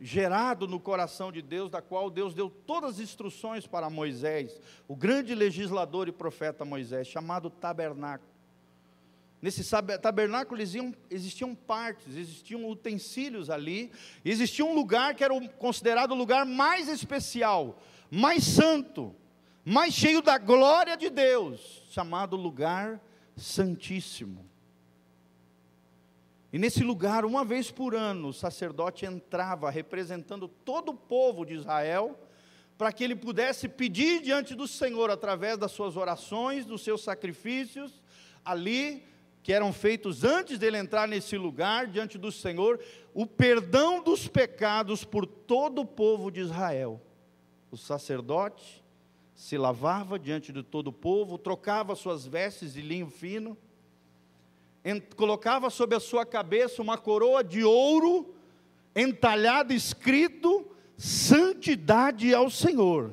gerado 0.00 0.66
no 0.66 0.80
coração 0.80 1.30
de 1.30 1.42
Deus, 1.42 1.70
da 1.70 1.82
qual 1.82 2.08
Deus 2.08 2.32
deu 2.32 2.48
todas 2.48 2.92
as 2.92 3.00
instruções 3.00 3.66
para 3.66 3.90
Moisés, 3.90 4.58
o 4.88 4.96
grande 4.96 5.34
legislador 5.34 6.08
e 6.08 6.12
profeta 6.12 6.64
Moisés, 6.64 7.06
chamado 7.06 7.50
tabernáculo. 7.50 8.35
Nesse 9.46 9.62
tabernáculo 10.02 10.60
existiam, 10.60 11.54
partes, 11.54 12.16
existiam 12.16 12.68
utensílios 12.68 13.48
ali, 13.48 13.92
existia 14.24 14.64
um 14.64 14.74
lugar 14.74 15.14
que 15.14 15.22
era 15.22 15.40
considerado 15.50 16.10
o 16.10 16.14
lugar 16.16 16.44
mais 16.44 16.88
especial, 16.88 17.80
mais 18.10 18.42
santo, 18.42 19.14
mais 19.64 19.94
cheio 19.94 20.20
da 20.20 20.36
glória 20.36 20.96
de 20.96 21.08
Deus, 21.08 21.84
chamado 21.90 22.34
lugar 22.34 23.00
santíssimo. 23.36 24.44
E 26.52 26.58
nesse 26.58 26.82
lugar, 26.82 27.24
uma 27.24 27.44
vez 27.44 27.70
por 27.70 27.94
ano, 27.94 28.30
o 28.30 28.32
sacerdote 28.32 29.06
entrava 29.06 29.70
representando 29.70 30.48
todo 30.48 30.88
o 30.88 30.96
povo 30.96 31.46
de 31.46 31.54
Israel, 31.54 32.18
para 32.76 32.92
que 32.92 33.04
ele 33.04 33.14
pudesse 33.14 33.68
pedir 33.68 34.22
diante 34.22 34.56
do 34.56 34.66
Senhor, 34.66 35.08
através 35.08 35.56
das 35.56 35.70
suas 35.70 35.96
orações, 35.96 36.66
dos 36.66 36.82
seus 36.82 37.04
sacrifícios, 37.04 38.02
ali 38.44 39.14
que 39.46 39.52
eram 39.52 39.72
feitos 39.72 40.24
antes 40.24 40.58
dele 40.58 40.76
entrar 40.76 41.06
nesse 41.06 41.38
lugar 41.38 41.86
diante 41.86 42.18
do 42.18 42.32
Senhor, 42.32 42.80
o 43.14 43.24
perdão 43.24 44.02
dos 44.02 44.26
pecados 44.26 45.04
por 45.04 45.24
todo 45.24 45.82
o 45.82 45.86
povo 45.86 46.32
de 46.32 46.40
Israel. 46.40 47.00
O 47.70 47.76
sacerdote 47.76 48.82
se 49.36 49.56
lavava 49.56 50.18
diante 50.18 50.52
de 50.52 50.64
todo 50.64 50.88
o 50.88 50.92
povo, 50.92 51.38
trocava 51.38 51.94
suas 51.94 52.26
vestes 52.26 52.74
de 52.74 52.82
linho 52.82 53.06
fino, 53.06 53.56
colocava 55.14 55.70
sobre 55.70 55.94
a 55.94 56.00
sua 56.00 56.26
cabeça 56.26 56.82
uma 56.82 56.98
coroa 56.98 57.44
de 57.44 57.62
ouro, 57.62 58.34
entalhada, 58.96 59.72
escrito: 59.72 60.68
Santidade 60.96 62.34
ao 62.34 62.50
Senhor 62.50 63.12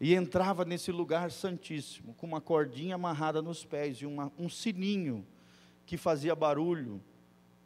e 0.00 0.14
entrava 0.14 0.64
nesse 0.64 0.90
lugar 0.90 1.30
santíssimo, 1.30 2.14
com 2.14 2.26
uma 2.26 2.40
cordinha 2.40 2.96
amarrada 2.96 3.40
nos 3.40 3.64
pés 3.64 3.98
e 3.98 4.06
uma, 4.06 4.32
um 4.38 4.48
sininho 4.48 5.26
que 5.86 5.96
fazia 5.96 6.34
barulho, 6.34 7.00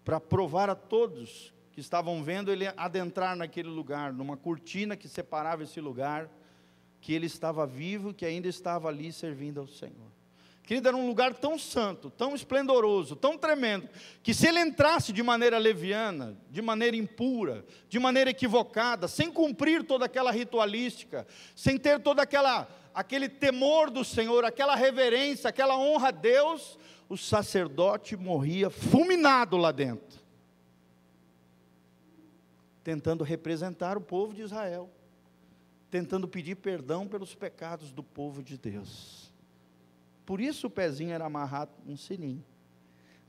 para 0.05 0.20
provar 0.20 0.70
a 0.70 0.74
todos 0.74 1.53
que 1.72 1.81
estavam 1.81 2.22
vendo 2.22 2.51
ele 2.51 2.66
adentrar 2.76 3.37
naquele 3.37 3.68
lugar, 3.68 4.12
numa 4.12 4.37
cortina 4.37 4.97
que 4.97 5.09
separava 5.09 5.62
esse 5.62 5.81
lugar, 5.81 6.29
que 7.01 7.12
ele 7.12 7.26
estava 7.26 7.66
vivo, 7.66 8.12
que 8.12 8.26
ainda 8.26 8.49
estava 8.49 8.89
ali 8.89 9.12
servindo 9.12 9.61
ao 9.61 9.68
Senhor. 9.68 10.17
Querido, 10.68 10.86
era 10.86 10.96
um 10.98 11.06
lugar 11.06 11.32
tão 11.32 11.58
santo, 11.58 12.10
tão 12.10 12.34
esplendoroso, 12.34 13.16
tão 13.16 13.38
tremendo, 13.38 13.88
que 14.22 14.34
se 14.34 14.46
ele 14.46 14.60
entrasse 14.60 15.14
de 15.14 15.22
maneira 15.22 15.56
leviana, 15.56 16.36
de 16.50 16.60
maneira 16.60 16.94
impura, 16.94 17.64
de 17.88 17.98
maneira 17.98 18.28
equivocada, 18.28 19.08
sem 19.08 19.32
cumprir 19.32 19.82
toda 19.82 20.04
aquela 20.04 20.30
ritualística, 20.30 21.26
sem 21.56 21.78
ter 21.78 22.02
toda 22.02 22.20
aquela 22.20 22.68
aquele 22.92 23.30
temor 23.30 23.88
do 23.88 24.04
Senhor, 24.04 24.44
aquela 24.44 24.74
reverência, 24.74 25.48
aquela 25.48 25.78
honra 25.78 26.08
a 26.08 26.10
Deus, 26.10 26.78
o 27.08 27.16
sacerdote 27.16 28.14
morria 28.14 28.68
fulminado 28.68 29.56
lá 29.56 29.72
dentro, 29.72 30.20
tentando 32.84 33.24
representar 33.24 33.96
o 33.96 34.02
povo 34.02 34.34
de 34.34 34.42
Israel, 34.42 34.90
tentando 35.90 36.28
pedir 36.28 36.56
perdão 36.56 37.08
pelos 37.08 37.34
pecados 37.34 37.90
do 37.90 38.02
povo 38.02 38.42
de 38.42 38.58
Deus. 38.58 39.28
Por 40.29 40.43
isso 40.43 40.66
o 40.66 40.70
pezinho 40.70 41.12
era 41.12 41.24
amarrado 41.24 41.70
um 41.87 41.97
sininho. 41.97 42.45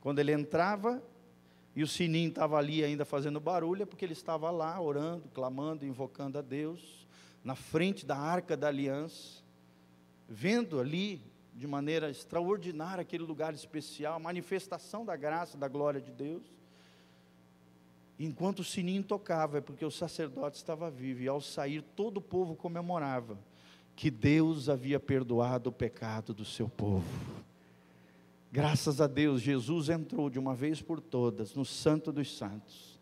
Quando 0.02 0.20
ele 0.20 0.34
entrava 0.34 1.02
e 1.74 1.82
o 1.82 1.88
sininho 1.88 2.28
estava 2.28 2.58
ali 2.58 2.84
ainda 2.84 3.06
fazendo 3.06 3.40
barulho, 3.40 3.84
é 3.84 3.86
porque 3.86 4.04
ele 4.04 4.12
estava 4.12 4.52
lá 4.52 4.78
orando, 4.82 5.30
clamando, 5.34 5.86
invocando 5.86 6.38
a 6.38 6.42
Deus, 6.42 7.08
na 7.42 7.56
frente 7.56 8.06
da 8.06 8.18
arca 8.18 8.58
da 8.58 8.68
aliança, 8.68 9.42
vendo 10.28 10.78
ali 10.78 11.22
de 11.56 11.66
maneira 11.66 12.10
extraordinária 12.10 13.02
aquele 13.02 13.24
lugar 13.24 13.54
especial, 13.54 14.20
manifestação 14.20 15.06
da 15.06 15.16
graça, 15.16 15.58
da 15.58 15.70
glória 15.70 16.02
de 16.02 16.12
Deus. 16.12 16.44
Enquanto 18.20 18.60
o 18.60 18.66
sininho 18.66 19.04
tocava, 19.04 19.60
é 19.60 19.62
porque 19.62 19.86
o 19.86 19.92
sacerdote 19.92 20.58
estava 20.58 20.92
vivo, 20.92 21.22
e 21.22 21.30
ao 21.30 21.40
sair 21.40 21.82
todo 21.82 22.18
o 22.18 22.22
povo 22.22 22.58
comemorava 22.58 23.38
que 24.00 24.10
Deus 24.10 24.70
havia 24.70 24.98
perdoado 24.98 25.70
o 25.70 25.74
pecado 25.74 26.34
do 26.34 26.46
seu 26.46 26.70
povo. 26.70 27.04
Graças 28.50 29.02
a 29.02 29.08
Deus, 29.08 29.42
Jesus 29.42 29.90
entrou 29.90 30.30
de 30.30 30.40
uma 30.40 30.56
vez 30.56 30.82
por 30.82 31.02
todas 31.02 31.54
no 31.54 31.66
Santo 31.66 32.10
dos 32.10 32.38
Santos. 32.38 32.98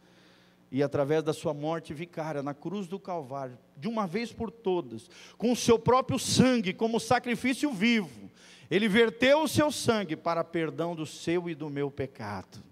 E 0.71 0.81
através 0.81 1.21
da 1.21 1.33
sua 1.33 1.53
morte 1.53 1.93
vicária 1.93 2.41
na 2.41 2.55
cruz 2.55 2.87
do 2.87 2.97
Calvário, 2.97 3.59
de 3.77 3.87
uma 3.87 4.07
vez 4.07 4.33
por 4.33 4.49
todas, 4.49 5.07
com 5.37 5.51
o 5.51 5.55
seu 5.55 5.77
próprio 5.77 6.17
sangue 6.17 6.73
como 6.73 6.99
sacrifício 6.99 7.71
vivo, 7.71 8.31
ele 8.67 8.87
verteu 8.87 9.43
o 9.43 9.47
seu 9.47 9.71
sangue 9.71 10.15
para 10.15 10.43
perdão 10.43 10.95
do 10.95 11.05
seu 11.05 11.47
e 11.47 11.53
do 11.53 11.69
meu 11.69 11.91
pecado 11.91 12.65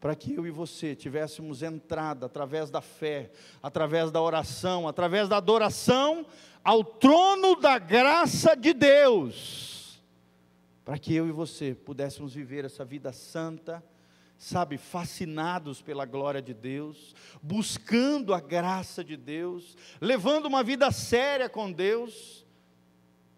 para 0.00 0.16
que 0.16 0.32
eu 0.32 0.46
e 0.46 0.50
você 0.50 0.96
tivéssemos 0.96 1.62
entrada 1.62 2.24
através 2.24 2.70
da 2.70 2.80
fé, 2.80 3.30
através 3.62 4.10
da 4.10 4.20
oração, 4.20 4.88
através 4.88 5.28
da 5.28 5.36
adoração 5.36 6.24
ao 6.62 6.84
trono 6.84 7.56
da 7.56 7.78
graça 7.78 8.54
de 8.54 8.72
Deus, 8.72 10.02
para 10.84 10.98
que 10.98 11.14
eu 11.14 11.28
e 11.28 11.32
você 11.32 11.74
pudéssemos 11.74 12.34
viver 12.34 12.64
essa 12.64 12.84
vida 12.84 13.12
santa, 13.12 13.82
sabe, 14.36 14.78
fascinados 14.78 15.82
pela 15.82 16.04
glória 16.04 16.40
de 16.40 16.54
Deus, 16.54 17.14
buscando 17.42 18.32
a 18.32 18.40
graça 18.40 19.04
de 19.04 19.16
Deus, 19.16 19.76
levando 20.00 20.46
uma 20.46 20.62
vida 20.62 20.90
séria 20.90 21.48
com 21.48 21.70
Deus 21.70 22.46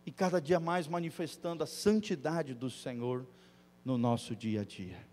e 0.06 0.12
cada 0.12 0.40
dia 0.40 0.60
mais 0.60 0.86
manifestando 0.86 1.64
a 1.64 1.66
santidade 1.66 2.54
do 2.54 2.70
Senhor 2.70 3.26
no 3.84 3.98
nosso 3.98 4.34
dia 4.34 4.62
a 4.62 4.64
dia. 4.64 5.04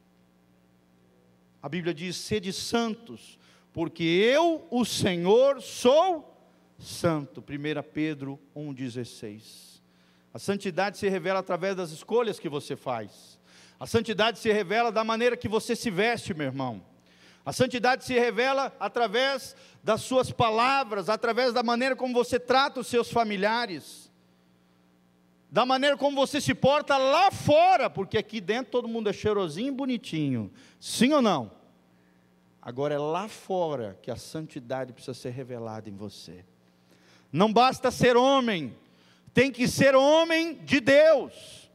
A 1.62 1.68
Bíblia 1.68 1.94
diz: 1.94 2.16
sede 2.16 2.54
santos, 2.54 3.40
porque 3.74 4.04
eu, 4.04 4.68
o 4.70 4.86
Senhor, 4.86 5.62
sou 5.62 6.29
santo. 6.80 7.42
1 7.42 7.84
Pedro 7.94 8.40
1,16. 8.56 9.82
A 10.34 10.40
santidade 10.40 10.98
se 10.98 11.10
revela 11.10 11.40
através 11.40 11.76
das 11.76 11.92
escolhas 11.92 12.40
que 12.40 12.50
você 12.50 12.76
faz. 12.76 13.40
A 13.80 13.88
santidade 13.88 14.40
se 14.40 14.52
revela 14.52 14.92
da 14.92 15.04
maneira 15.04 15.38
que 15.38 15.48
você 15.48 15.76
se 15.76 15.90
veste, 15.90 16.34
meu 16.34 16.48
irmão. 16.48 16.84
A 17.46 17.54
santidade 17.54 18.04
se 18.04 18.14
revela 18.14 18.76
através 18.80 19.56
das 19.84 20.02
suas 20.02 20.32
palavras, 20.32 21.10
através 21.10 21.54
da 21.54 21.64
maneira 21.64 21.96
como 21.96 22.14
você 22.14 22.40
trata 22.40 22.82
os 22.82 22.88
seus 22.88 23.10
familiares, 23.12 24.12
da 25.50 25.66
maneira 25.66 25.98
como 25.98 26.16
você 26.16 26.40
se 26.40 26.54
porta 26.54 26.98
lá 26.98 27.32
fora, 27.32 27.90
porque 27.90 28.18
aqui 28.18 28.40
dentro 28.40 28.72
todo 28.72 28.88
mundo 28.88 29.10
é 29.10 29.14
cheirosinho 29.14 29.70
e 29.70 29.76
bonitinho. 29.76 30.52
Sim 30.80 31.14
ou 31.14 31.22
não? 31.22 31.52
Agora 32.62 32.94
é 32.94 33.00
lá 33.00 33.28
fora 33.28 33.98
que 34.02 34.12
a 34.12 34.16
santidade 34.16 34.94
precisa 34.94 35.14
ser 35.16 35.32
revelada 35.32 35.90
em 35.90 35.96
você. 35.96 36.46
Não 37.32 37.52
basta 37.52 37.92
ser 37.92 38.18
homem, 38.18 38.76
tem 39.34 39.52
que 39.52 39.68
ser 39.68 39.96
homem 39.96 40.56
de 40.64 40.80
Deus. 40.80 41.70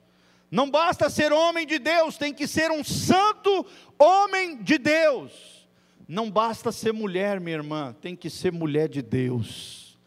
Não 0.51 0.71
basta 0.71 1.11
ser 1.11 1.33
homem 1.33 1.67
de 1.67 1.79
Deus, 1.79 2.17
tem 2.17 2.33
que 2.33 2.47
ser 2.47 2.71
um 2.71 2.85
santo 2.85 3.67
homem 3.99 4.63
de 4.63 4.79
Deus. 4.79 5.67
Não 6.07 6.31
basta 6.31 6.71
ser 6.71 6.93
mulher, 6.93 7.41
minha 7.41 7.57
irmã, 7.57 7.95
tem 8.01 8.15
que 8.15 8.29
ser 8.29 8.53
mulher 8.53 8.89
de 8.89 9.03
Deus. 9.03 9.99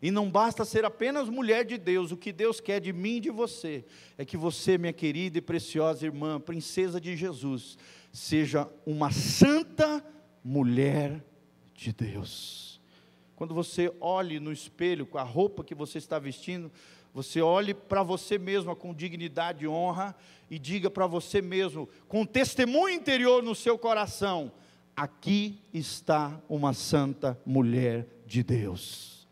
E 0.00 0.10
não 0.10 0.30
basta 0.30 0.64
ser 0.64 0.84
apenas 0.84 1.28
mulher 1.28 1.64
de 1.64 1.78
Deus, 1.78 2.12
o 2.12 2.16
que 2.16 2.30
Deus 2.30 2.60
quer 2.60 2.80
de 2.80 2.92
mim 2.92 3.16
e 3.16 3.20
de 3.20 3.30
você 3.30 3.84
é 4.18 4.24
que 4.24 4.36
você, 4.36 4.76
minha 4.76 4.92
querida 4.92 5.38
e 5.38 5.42
preciosa 5.42 6.04
irmã, 6.04 6.38
princesa 6.38 7.00
de 7.00 7.16
Jesus, 7.16 7.78
seja 8.12 8.68
uma 8.84 9.10
santa 9.10 10.04
mulher 10.44 11.24
de 11.74 11.92
Deus. 11.92 12.75
Quando 13.36 13.54
você 13.54 13.92
olhe 14.00 14.40
no 14.40 14.50
espelho 14.50 15.04
com 15.04 15.18
a 15.18 15.22
roupa 15.22 15.62
que 15.62 15.74
você 15.74 15.98
está 15.98 16.18
vestindo, 16.18 16.72
você 17.12 17.42
olhe 17.42 17.74
para 17.74 18.02
você 18.02 18.38
mesmo 18.38 18.74
com 18.74 18.94
dignidade 18.94 19.64
e 19.64 19.68
honra 19.68 20.16
e 20.50 20.58
diga 20.58 20.90
para 20.90 21.06
você 21.06 21.42
mesmo, 21.42 21.86
com 22.08 22.24
testemunho 22.24 22.94
interior 22.94 23.42
no 23.42 23.54
seu 23.54 23.78
coração: 23.78 24.50
aqui 24.96 25.60
está 25.72 26.40
uma 26.48 26.72
santa 26.72 27.38
mulher 27.44 28.06
de 28.26 28.42
Deus. 28.42 29.28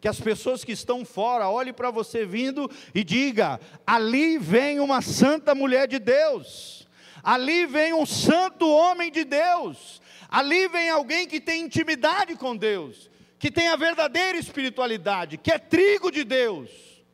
Que 0.00 0.08
as 0.08 0.20
pessoas 0.20 0.64
que 0.64 0.72
estão 0.72 1.04
fora 1.04 1.48
olhem 1.48 1.72
para 1.72 1.90
você 1.90 2.24
vindo 2.24 2.70
e 2.94 3.04
diga: 3.04 3.60
ali 3.86 4.38
vem 4.38 4.80
uma 4.80 5.02
santa 5.02 5.54
mulher 5.54 5.86
de 5.86 5.98
Deus. 5.98 6.88
Ali 7.22 7.66
vem 7.66 7.92
um 7.92 8.06
santo 8.06 8.66
homem 8.68 9.10
de 9.10 9.24
Deus. 9.24 10.00
Ali 10.30 10.66
vem 10.68 10.88
alguém 10.88 11.26
que 11.26 11.40
tem 11.40 11.62
intimidade 11.62 12.36
com 12.36 12.56
Deus 12.56 13.12
que 13.44 13.50
tem 13.50 13.68
a 13.68 13.76
verdadeira 13.76 14.38
espiritualidade, 14.38 15.36
que 15.36 15.52
é 15.52 15.58
trigo 15.58 16.10
de 16.10 16.24
Deus, 16.24 17.04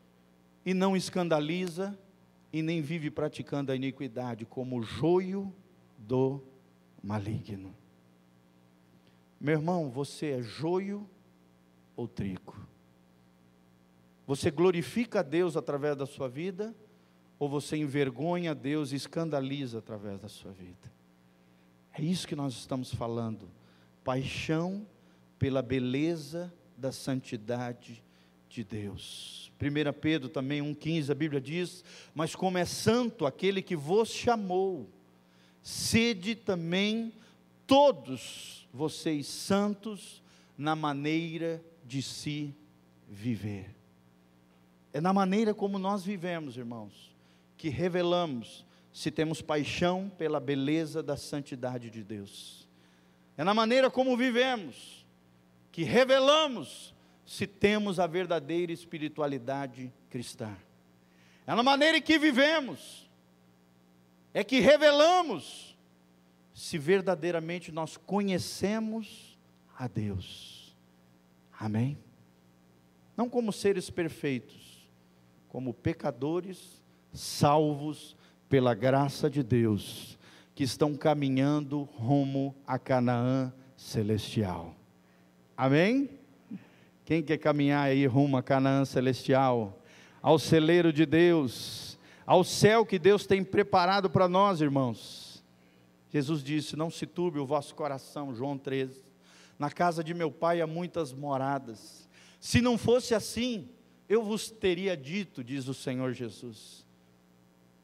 e 0.64 0.72
não 0.72 0.97
escandaliza 0.97 1.99
e 2.53 2.62
nem 2.62 2.81
vive 2.81 3.11
praticando 3.11 3.72
a 3.72 3.74
iniquidade 3.74 4.47
como 4.47 4.81
joio 4.81 5.53
do 5.99 6.41
maligno. 7.03 7.74
Meu 9.41 9.55
irmão, 9.55 9.91
você 9.91 10.39
é 10.39 10.41
joio 10.41 11.11
ou 11.97 12.07
trigo? 12.07 12.55
Você 14.24 14.53
glorifica 14.53 15.18
a 15.18 15.24
Deus 15.24 15.57
através 15.57 15.97
da 15.97 16.07
sua 16.07 16.28
vida 16.28 16.72
ou 17.41 17.49
você 17.49 17.76
envergonha 17.76 18.53
a 18.53 18.55
Deus 18.55 18.93
e 18.93 18.95
escandaliza 18.95 19.81
através 19.81 20.20
da 20.20 20.28
sua 20.28 20.53
vida? 20.53 20.93
É 21.93 22.01
isso 22.01 22.28
que 22.28 22.37
nós 22.37 22.53
estamos 22.53 22.95
falando. 22.95 23.51
Paixão 24.05 24.87
pela 25.41 25.62
beleza 25.62 26.53
da 26.76 26.93
santidade 26.93 28.05
de 28.47 28.62
Deus. 28.62 29.51
1 29.59 29.93
Pedro 29.99 30.28
também 30.28 30.61
1,15, 30.61 31.11
a 31.11 31.14
Bíblia 31.14 31.41
diz: 31.41 31.82
Mas 32.14 32.36
como 32.36 32.59
é 32.59 32.66
santo 32.66 33.24
aquele 33.24 33.62
que 33.62 33.74
vos 33.74 34.11
chamou, 34.11 34.86
sede 35.62 36.34
também 36.34 37.11
todos 37.66 38.68
vocês 38.72 39.26
santos 39.26 40.22
na 40.59 40.76
maneira 40.76 41.62
de 41.86 42.03
se 42.03 42.55
viver. 43.09 43.74
É 44.93 45.01
na 45.01 45.12
maneira 45.12 45.55
como 45.55 45.78
nós 45.78 46.05
vivemos, 46.05 46.59
irmãos, 46.59 47.16
que 47.57 47.70
revelamos 47.70 48.66
se 48.93 49.11
temos 49.11 49.41
paixão 49.41 50.12
pela 50.18 50.38
beleza 50.38 51.03
da 51.03 51.16
santidade 51.16 51.88
de 51.88 52.05
Deus. 52.05 52.68
É 53.38 53.45
na 53.45 53.55
maneira 53.55 53.91
como 53.91 54.16
vivemos 54.18 55.00
que 55.81 55.85
revelamos 55.85 56.95
se 57.24 57.47
temos 57.47 57.99
a 57.99 58.07
verdadeira 58.07 58.70
espiritualidade 58.70 59.91
cristã. 60.11 60.55
É 61.47 61.55
na 61.55 61.62
maneira 61.62 61.97
em 61.97 62.03
que 62.03 62.18
vivemos, 62.18 63.11
é 64.35 64.45
que 64.45 64.61
revelamos 64.61 65.74
se 66.53 66.76
verdadeiramente 66.76 67.72
nós 67.72 67.97
conhecemos 67.97 69.39
a 69.74 69.89
Deus. 69.89 70.76
Amém? 71.59 71.97
Não 73.16 73.26
como 73.26 73.51
seres 73.51 73.89
perfeitos, 73.89 74.87
como 75.49 75.72
pecadores 75.72 76.85
salvos 77.11 78.14
pela 78.51 78.74
graça 78.74 79.31
de 79.31 79.43
Deus, 79.43 80.18
que 80.55 80.62
estão 80.62 80.95
caminhando 80.95 81.85
rumo 81.85 82.55
a 82.66 82.78
Canaã 82.78 83.51
celestial. 83.74 84.76
Amém? 85.63 86.09
Quem 87.05 87.23
quer 87.23 87.37
caminhar 87.37 87.85
aí 87.85 88.07
rumo 88.07 88.39
a 88.39 88.43
Canaã 88.43 88.83
celestial, 88.87 89.79
ao 90.23 90.39
celeiro 90.39 90.91
de 90.91 91.05
Deus, 91.05 91.99
ao 92.25 92.43
céu 92.43 92.87
que 92.87 92.99
Deus 92.99 93.27
tem 93.27 93.45
preparado 93.45 94.09
para 94.09 94.27
nós, 94.27 94.63
irmãos. 94.63 95.45
Jesus 96.09 96.43
disse: 96.43 96.77
Não 96.77 96.91
se 96.91 97.05
turbe 97.05 97.39
o 97.39 97.45
vosso 97.45 97.75
coração, 97.75 98.35
João 98.35 98.57
13. 98.57 99.05
Na 99.59 99.71
casa 99.71 100.03
de 100.03 100.15
meu 100.15 100.33
pai 100.33 100.63
há 100.63 100.67
muitas 100.67 101.13
moradas. 101.13 102.09
Se 102.41 102.63
não 102.63 102.79
fosse 102.79 103.15
assim, 103.15 103.69
eu 104.09 104.25
vos 104.25 104.51
teria 104.51 104.97
dito, 104.97 105.45
diz 105.45 105.69
o 105.69 105.75
Senhor 105.75 106.15
Jesus. 106.15 106.87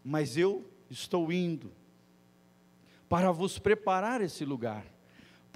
Mas 0.03 0.39
eu 0.39 0.65
estou 0.89 1.31
indo 1.31 1.71
para 3.07 3.31
vos 3.33 3.59
preparar 3.59 4.23
esse 4.23 4.47
lugar, 4.47 4.87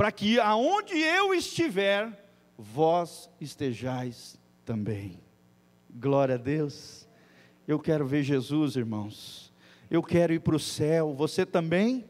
para 0.00 0.10
que 0.10 0.40
aonde 0.40 0.98
eu 0.98 1.34
estiver, 1.34 2.10
vós 2.56 3.28
estejais 3.38 4.40
também. 4.64 5.20
Glória 5.90 6.36
a 6.36 6.38
Deus. 6.38 7.06
Eu 7.68 7.78
quero 7.78 8.06
ver 8.06 8.22
Jesus, 8.22 8.76
irmãos. 8.76 9.52
Eu 9.90 10.02
quero 10.02 10.32
ir 10.32 10.40
para 10.40 10.56
o 10.56 10.58
céu. 10.58 11.12
Você 11.12 11.44
também? 11.44 12.08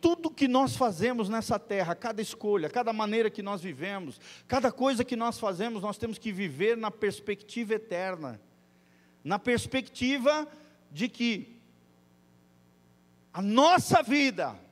Tudo 0.00 0.30
que 0.30 0.48
nós 0.48 0.76
fazemos 0.76 1.28
nessa 1.28 1.58
terra, 1.58 1.94
cada 1.94 2.22
escolha, 2.22 2.70
cada 2.70 2.90
maneira 2.90 3.28
que 3.28 3.42
nós 3.42 3.60
vivemos, 3.60 4.18
cada 4.48 4.72
coisa 4.72 5.04
que 5.04 5.14
nós 5.14 5.38
fazemos, 5.38 5.82
nós 5.82 5.98
temos 5.98 6.16
que 6.16 6.32
viver 6.32 6.74
na 6.74 6.90
perspectiva 6.90 7.74
eterna. 7.74 8.40
Na 9.22 9.38
perspectiva 9.38 10.48
de 10.90 11.10
que 11.10 11.60
a 13.30 13.42
nossa 13.42 14.02
vida 14.02 14.63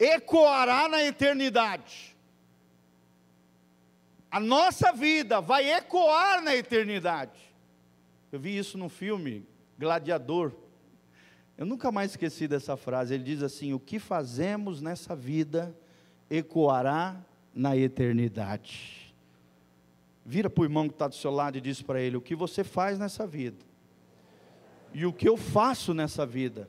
ecoará 0.00 0.88
na 0.88 1.04
eternidade. 1.04 2.16
A 4.30 4.40
nossa 4.40 4.92
vida 4.92 5.40
vai 5.40 5.70
ecoar 5.70 6.42
na 6.42 6.56
eternidade. 6.56 7.38
Eu 8.32 8.40
vi 8.40 8.56
isso 8.56 8.78
no 8.78 8.88
filme 8.88 9.46
Gladiador. 9.78 10.52
Eu 11.58 11.66
nunca 11.66 11.92
mais 11.92 12.12
esqueci 12.12 12.48
dessa 12.48 12.76
frase. 12.76 13.12
Ele 13.12 13.24
diz 13.24 13.42
assim: 13.42 13.74
O 13.74 13.80
que 13.80 13.98
fazemos 13.98 14.80
nessa 14.80 15.14
vida 15.14 15.76
ecoará 16.30 17.20
na 17.54 17.76
eternidade. 17.76 19.14
Vira 20.24 20.48
para 20.48 20.62
o 20.62 20.64
irmão 20.64 20.88
que 20.88 20.94
está 20.94 21.08
do 21.08 21.14
seu 21.14 21.30
lado 21.30 21.58
e 21.58 21.60
diz 21.60 21.82
para 21.82 22.00
ele: 22.00 22.16
O 22.16 22.22
que 22.22 22.34
você 22.34 22.64
faz 22.64 22.98
nessa 22.98 23.26
vida 23.26 23.64
e 24.94 25.04
o 25.04 25.12
que 25.12 25.28
eu 25.28 25.36
faço 25.36 25.92
nessa 25.92 26.24
vida 26.24 26.68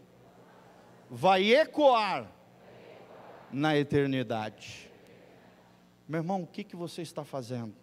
vai 1.10 1.54
ecoar 1.54 2.32
na 3.52 3.78
eternidade. 3.78 4.90
Meu 6.08 6.20
irmão, 6.20 6.44
o 6.44 6.48
que, 6.48 6.64
que 6.64 6.76
você 6.76 7.02
está 7.02 7.24
fazendo 7.24 7.74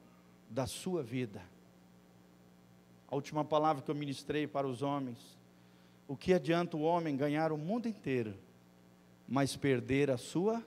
da 0.50 0.66
sua 0.66 1.02
vida? 1.02 1.42
a 3.10 3.14
última 3.14 3.44
palavra 3.44 3.82
que 3.82 3.90
eu 3.90 3.94
ministrei 3.94 4.46
para 4.46 4.68
os 4.68 4.82
homens. 4.82 5.18
O 6.06 6.16
que 6.16 6.32
adianta 6.32 6.76
o 6.76 6.82
homem 6.82 7.16
ganhar 7.16 7.52
o 7.52 7.58
mundo 7.58 7.88
inteiro, 7.88 8.34
mas 9.26 9.56
perder 9.56 10.10
a 10.10 10.18
sua 10.18 10.62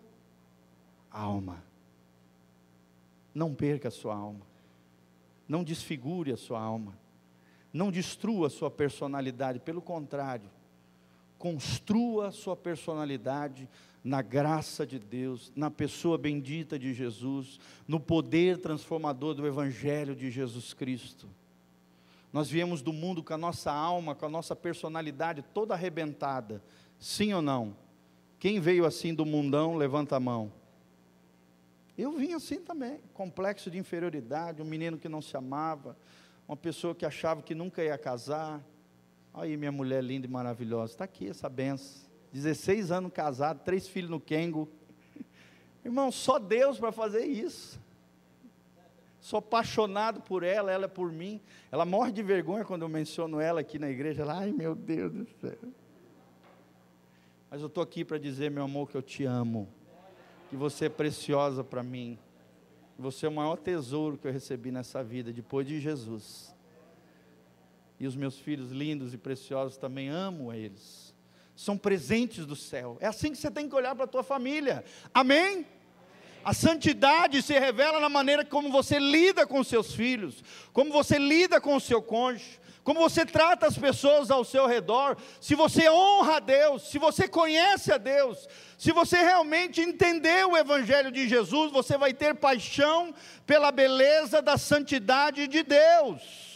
alma? 1.10 1.64
Não 3.34 3.54
perca 3.54 3.88
a 3.88 3.92
sua 3.92 4.16
alma, 4.16 4.46
não 5.48 5.64
desfigure 5.64 6.32
a 6.32 6.38
sua 6.38 6.60
alma, 6.60 6.98
não 7.72 7.92
destrua 7.92 8.48
a 8.48 8.50
sua 8.50 8.70
personalidade, 8.70 9.60
pelo 9.60 9.82
contrário, 9.82 10.50
construa 11.38 12.28
a 12.28 12.32
sua 12.32 12.56
personalidade 12.56 13.70
na 14.04 14.22
graça 14.22 14.86
de 14.86 14.98
Deus, 14.98 15.52
na 15.56 15.70
pessoa 15.70 16.18
bendita 16.18 16.78
de 16.78 16.94
Jesus, 16.94 17.60
no 17.88 18.00
poder 18.00 18.58
transformador 18.58 19.36
do 19.36 19.46
Evangelho 19.46 20.16
de 20.16 20.32
Jesus 20.32 20.74
Cristo. 20.74 21.28
Nós 22.34 22.50
viemos 22.50 22.82
do 22.82 22.94
mundo 22.94 23.22
com 23.22 23.34
a 23.34 23.38
nossa 23.38 23.72
alma, 23.72 24.16
com 24.16 24.26
a 24.26 24.30
nossa 24.30 24.56
personalidade 24.56 25.44
toda 25.54 25.74
arrebentada. 25.74 26.64
Sim 26.98 27.34
ou 27.34 27.42
não? 27.42 27.76
Quem 28.40 28.60
veio 28.60 28.86
assim 28.86 29.14
do 29.14 29.26
mundão, 29.26 29.76
levanta 29.76 30.16
a 30.16 30.20
mão. 30.20 30.52
Eu 31.98 32.14
vim 32.14 32.34
assim 32.34 32.60
também, 32.60 33.00
complexo 33.14 33.70
de 33.70 33.78
inferioridade, 33.78 34.62
um 34.62 34.66
menino 34.66 34.98
que 34.98 35.10
não 35.10 35.22
se 35.22 35.38
amava, 35.38 35.96
uma 36.48 36.58
pessoa 36.58 36.96
que 36.96 37.06
achava 37.06 37.42
que 37.42 37.54
nunca 37.54 37.84
ia 37.84 37.98
casar. 37.98 38.64
Aí 39.34 39.56
minha 39.56 39.72
mulher 39.72 40.04
linda 40.04 40.26
e 40.26 40.30
maravilhosa, 40.30 40.94
está 40.94 41.04
aqui 41.04 41.28
essa 41.28 41.48
benção. 41.48 42.11
16 42.32 42.92
anos 42.92 43.12
casado, 43.12 43.62
três 43.64 43.88
filhos 43.88 44.10
no 44.10 44.20
Kengo. 44.20 44.70
Irmão, 45.84 46.12
só 46.12 46.40
Deus 46.40 46.80
para 46.80 46.92
fazer 46.92 47.26
isso. 47.26 47.80
Sou 49.20 49.40
apaixonado 49.40 50.22
por 50.22 50.42
ela, 50.42 50.72
ela 50.72 50.86
é 50.86 50.88
por 50.88 51.12
mim. 51.12 51.40
Ela 51.72 51.86
morre 51.86 52.12
de 52.12 52.24
vergonha 52.24 52.66
quando 52.66 52.82
eu 52.82 52.90
menciono 52.90 53.40
ela 53.40 53.62
aqui 53.62 53.78
na 53.78 53.90
igreja. 53.90 54.24
Ela, 54.24 54.40
ai 54.40 54.52
meu 54.52 54.74
Deus 54.74 55.12
do 55.12 55.28
céu. 55.40 55.58
Mas 57.50 57.62
eu 57.62 57.68
estou 57.68 57.84
aqui 57.84 58.06
para 58.06 58.18
dizer, 58.18 58.50
meu 58.50 58.64
amor, 58.64 58.90
que 58.90 58.96
eu 58.96 59.02
te 59.02 59.26
amo. 59.26 59.68
Que 60.50 60.56
você 60.56 60.86
é 60.86 60.90
preciosa 60.90 61.64
para 61.64 61.84
mim. 61.84 62.18
Você 62.98 63.26
é 63.26 63.30
o 63.30 63.32
maior 63.32 63.58
tesouro 63.58 64.18
que 64.18 64.28
eu 64.28 64.32
recebi 64.32 64.72
nessa 64.72 65.04
vida, 65.04 65.34
depois 65.34 65.68
de 65.68 65.80
Jesus. 65.80 66.56
E 68.00 68.08
os 68.08 68.16
meus 68.16 68.40
filhos 68.40 68.72
lindos 68.72 69.14
e 69.14 69.18
preciosos 69.18 69.78
também 69.78 70.10
amo 70.10 70.52
eles. 70.54 71.11
São 71.56 71.78
presentes 71.78 72.46
do 72.46 72.56
céu. 72.56 72.98
É 73.00 73.08
assim 73.08 73.32
que 73.32 73.38
você 73.38 73.52
tem 73.52 73.68
que 73.68 73.76
olhar 73.76 73.96
para 73.96 74.06
a 74.06 74.08
tua 74.08 74.24
família. 74.24 74.84
Amém? 75.14 75.66
A 76.44 76.54
santidade 76.54 77.42
se 77.42 77.58
revela 77.58 78.00
na 78.00 78.10
maneira 78.10 78.44
como 78.44 78.72
você 78.72 78.98
lida 78.98 79.46
com 79.46 79.64
seus 79.64 79.94
filhos, 79.94 80.44
como 80.74 80.92
você 80.92 81.20
lida 81.20 81.62
com 81.62 81.76
o 81.76 81.80
seu 81.80 82.02
cônjuge, 82.02 82.60
como 82.84 83.00
você 83.00 83.24
trata 83.24 83.68
as 83.68 83.78
pessoas 83.78 84.32
ao 84.32 84.44
seu 84.44 84.66
redor, 84.66 85.16
se 85.40 85.54
você 85.54 85.88
honra 85.88 86.38
a 86.38 86.40
Deus, 86.40 86.90
se 86.90 86.98
você 86.98 87.28
conhece 87.28 87.94
a 87.94 87.98
Deus, 88.00 88.48
se 88.76 88.92
você 88.92 89.18
realmente 89.18 89.82
entendeu 89.82 90.52
o 90.52 90.58
Evangelho 90.58 91.12
de 91.12 91.28
Jesus, 91.28 91.72
você 91.72 91.96
vai 91.96 92.12
ter 92.12 92.34
paixão 92.34 93.14
pela 93.46 93.72
beleza 93.72 94.42
da 94.42 94.58
santidade 94.58 95.48
de 95.48 95.62
Deus. 95.62 96.51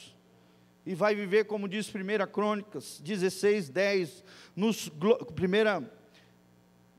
E 0.85 0.93
vai 0.93 1.15
viver, 1.15 1.45
como 1.45 1.67
diz 1.67 1.89
1 1.89 2.31
Crônicas 2.31 3.01
16, 3.03 3.69
10, 3.69 4.23
nos, 4.55 4.91
primeira 5.33 5.83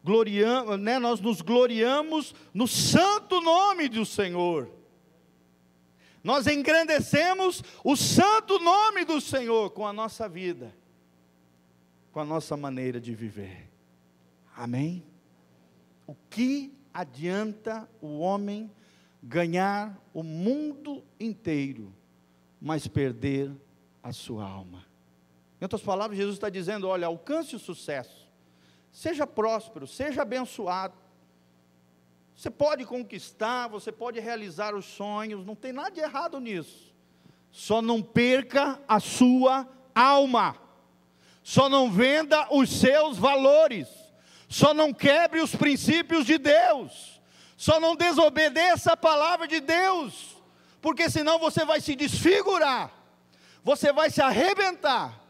gloriamos, 0.03 0.79
né, 0.79 0.99
nós 0.99 1.21
nos 1.21 1.41
gloriamos 1.41 2.35
no 2.55 2.69
santo 2.69 3.41
nome 3.41 3.89
do 3.89 4.07
Senhor. 4.07 4.71
Nós 6.23 6.47
engrandecemos 6.47 7.63
o 7.85 7.97
santo 7.97 8.59
nome 8.59 9.05
do 9.05 9.21
Senhor 9.21 9.71
com 9.71 9.87
a 9.87 9.93
nossa 9.93 10.29
vida, 10.29 10.75
com 12.13 12.21
a 12.21 12.25
nossa 12.25 12.57
maneira 12.57 13.01
de 13.01 13.15
viver. 13.15 13.69
Amém? 14.57 15.05
O 16.07 16.15
que 16.31 16.73
adianta 16.93 17.89
o 18.01 18.19
homem 18.19 18.71
ganhar 19.23 20.01
o 20.15 20.23
mundo 20.23 21.05
inteiro, 21.19 21.93
mas 22.61 22.89
perder 22.89 23.53
a 24.09 24.13
sua 24.13 24.45
alma? 24.45 24.85
Em 25.61 25.65
outras 25.65 25.83
palavras, 25.83 26.17
Jesus 26.17 26.37
está 26.37 26.49
dizendo: 26.49 26.89
olha, 26.89 27.07
alcance 27.07 27.57
o 27.57 27.59
sucesso 27.59 28.27
Seja 28.97 29.27
próspero, 29.27 29.87
seja 29.87 30.23
abençoado. 30.23 30.95
Você 32.35 32.49
pode 32.49 32.87
conquistar, 32.87 33.69
você 33.69 33.93
pode 33.93 34.19
realizar 34.21 34.75
os 34.75 34.87
sonhos, 34.87 35.45
não 35.45 35.55
tem 35.55 35.71
nada 35.71 35.91
de 35.91 36.01
errado 36.01 36.41
nisso. 36.41 36.95
Só 37.51 37.83
não 37.83 38.01
perca 38.01 38.81
a 38.89 38.99
sua 38.99 39.69
alma. 39.95 40.57
Só 41.43 41.69
não 41.69 41.91
venda 41.91 42.49
os 42.51 42.71
seus 42.71 43.19
valores. 43.19 43.87
Só 44.49 44.73
não 44.73 44.95
quebre 44.95 45.43
os 45.43 45.55
princípios 45.55 46.25
de 46.25 46.39
Deus. 46.39 47.21
Só 47.55 47.79
não 47.79 47.95
desobedeça 47.95 48.93
a 48.93 48.97
palavra 48.97 49.47
de 49.47 49.61
Deus. 49.61 50.39
Porque 50.81 51.11
senão 51.11 51.39
você 51.39 51.67
vai 51.67 51.83
se 51.83 51.95
desfigurar. 51.95 52.91
Você 53.67 53.93
vai 53.93 54.11
se 54.11 54.23
arrebentar. 54.23 55.21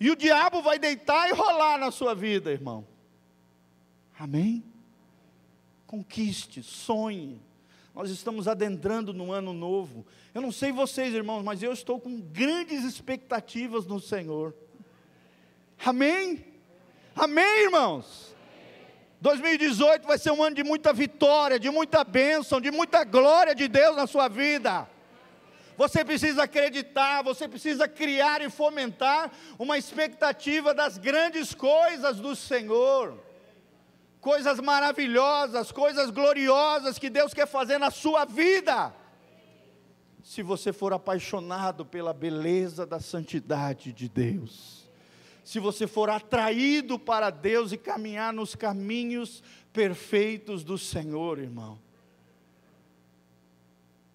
E 0.00 0.10
o 0.10 0.16
diabo 0.16 0.60
vai 0.60 0.76
deitar 0.76 1.28
e 1.28 1.32
rolar 1.32 1.78
na 1.78 1.92
sua 1.92 2.16
vida, 2.16 2.50
irmão. 2.50 2.84
Amém? 4.18 4.64
Conquiste, 5.86 6.64
sonhe. 6.64 7.40
Nós 7.94 8.10
estamos 8.10 8.48
adentrando 8.48 9.14
no 9.14 9.30
ano 9.30 9.52
novo. 9.52 10.04
Eu 10.34 10.42
não 10.42 10.50
sei 10.50 10.72
vocês, 10.72 11.14
irmãos, 11.14 11.44
mas 11.44 11.62
eu 11.62 11.72
estou 11.72 12.00
com 12.00 12.20
grandes 12.20 12.82
expectativas 12.82 13.86
no 13.86 14.00
Senhor. 14.00 14.52
Amém? 15.84 16.44
Amém, 17.14 17.62
irmãos? 17.62 18.34
2018 19.20 20.08
vai 20.08 20.18
ser 20.18 20.32
um 20.32 20.42
ano 20.42 20.56
de 20.56 20.64
muita 20.64 20.92
vitória, 20.92 21.56
de 21.56 21.70
muita 21.70 22.02
bênção, 22.02 22.60
de 22.60 22.72
muita 22.72 23.04
glória 23.04 23.54
de 23.54 23.68
Deus 23.68 23.94
na 23.94 24.08
sua 24.08 24.26
vida. 24.26 24.88
Você 25.76 26.04
precisa 26.04 26.44
acreditar, 26.44 27.22
você 27.22 27.46
precisa 27.46 27.86
criar 27.86 28.40
e 28.40 28.50
fomentar 28.50 29.30
uma 29.58 29.76
expectativa 29.76 30.72
das 30.72 30.98
grandes 30.98 31.54
coisas 31.54 32.18
do 32.18 32.34
Senhor 32.34 33.26
coisas 34.26 34.58
maravilhosas, 34.58 35.70
coisas 35.70 36.10
gloriosas 36.10 36.98
que 36.98 37.08
Deus 37.08 37.32
quer 37.32 37.46
fazer 37.46 37.78
na 37.78 37.92
sua 37.92 38.24
vida. 38.24 38.92
Se 40.20 40.42
você 40.42 40.72
for 40.72 40.92
apaixonado 40.92 41.86
pela 41.86 42.12
beleza 42.12 42.84
da 42.84 42.98
santidade 42.98 43.92
de 43.92 44.08
Deus, 44.08 44.90
se 45.44 45.60
você 45.60 45.86
for 45.86 46.10
atraído 46.10 46.98
para 46.98 47.30
Deus 47.30 47.70
e 47.70 47.76
caminhar 47.76 48.32
nos 48.32 48.56
caminhos 48.56 49.44
perfeitos 49.72 50.64
do 50.64 50.76
Senhor, 50.76 51.38
irmão. 51.38 51.78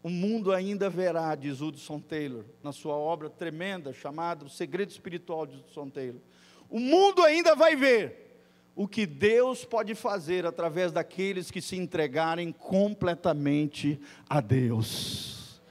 O 0.03 0.09
mundo 0.09 0.51
ainda 0.51 0.89
verá, 0.89 1.35
diz 1.35 1.61
Hudson 1.61 1.99
Taylor, 1.99 2.43
na 2.63 2.71
sua 2.71 2.95
obra 2.95 3.29
tremenda 3.29 3.93
chamada 3.93 4.43
O 4.43 4.49
Segredo 4.49 4.89
Espiritual 4.89 5.45
de 5.45 5.57
Hudson 5.57 5.89
Taylor. 5.89 6.21
O 6.69 6.79
mundo 6.79 7.21
ainda 7.23 7.55
vai 7.55 7.75
ver 7.75 8.39
o 8.75 8.87
que 8.87 9.05
Deus 9.05 9.63
pode 9.63 9.93
fazer 9.93 10.43
através 10.45 10.91
daqueles 10.91 11.51
que 11.51 11.61
se 11.61 11.75
entregarem 11.75 12.51
completamente 12.51 13.99
a 14.27 14.41
Deus. 14.41 15.61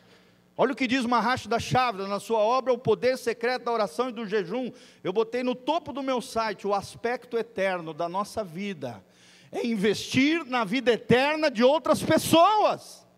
Olha 0.56 0.74
o 0.74 0.76
que 0.76 0.86
diz 0.86 1.04
Mahash 1.04 1.48
da 1.48 1.58
Chávila 1.58 2.06
na 2.06 2.20
sua 2.20 2.38
obra 2.38 2.72
O 2.72 2.78
Poder 2.78 3.16
Secreto 3.16 3.64
da 3.64 3.72
Oração 3.72 4.10
e 4.10 4.12
do 4.12 4.26
Jejum. 4.26 4.70
Eu 5.02 5.12
botei 5.12 5.42
no 5.42 5.56
topo 5.56 5.92
do 5.92 6.02
meu 6.02 6.20
site 6.20 6.68
o 6.68 6.74
aspecto 6.74 7.36
eterno 7.36 7.92
da 7.92 8.08
nossa 8.08 8.44
vida. 8.44 9.02
É 9.50 9.66
investir 9.66 10.44
na 10.44 10.62
vida 10.62 10.92
eterna 10.92 11.50
de 11.50 11.64
outras 11.64 12.00
pessoas 12.00 13.09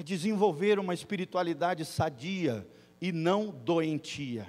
é 0.00 0.02
desenvolver 0.02 0.78
uma 0.78 0.94
espiritualidade 0.94 1.84
sadia 1.84 2.66
e 3.02 3.12
não 3.12 3.50
doentia. 3.50 4.46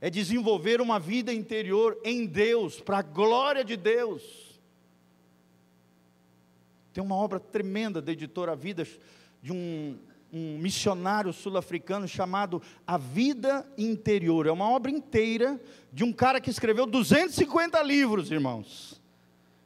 É 0.00 0.08
desenvolver 0.08 0.80
uma 0.80 0.98
vida 0.98 1.32
interior 1.34 2.00
em 2.02 2.24
Deus, 2.24 2.80
para 2.80 2.98
a 2.98 3.02
glória 3.02 3.62
de 3.62 3.76
Deus. 3.76 4.58
Tem 6.94 7.04
uma 7.04 7.14
obra 7.14 7.38
tremenda 7.38 8.00
da 8.00 8.10
editora 8.10 8.56
Vida, 8.56 8.86
de 9.42 9.52
um, 9.52 9.98
um 10.32 10.56
missionário 10.58 11.30
sul-africano 11.30 12.08
chamado 12.08 12.62
A 12.86 12.96
Vida 12.96 13.70
Interior. 13.76 14.46
É 14.46 14.50
uma 14.50 14.70
obra 14.70 14.90
inteira 14.90 15.60
de 15.92 16.02
um 16.04 16.12
cara 16.12 16.40
que 16.40 16.48
escreveu 16.48 16.86
250 16.86 17.82
livros, 17.82 18.30
irmãos, 18.30 18.98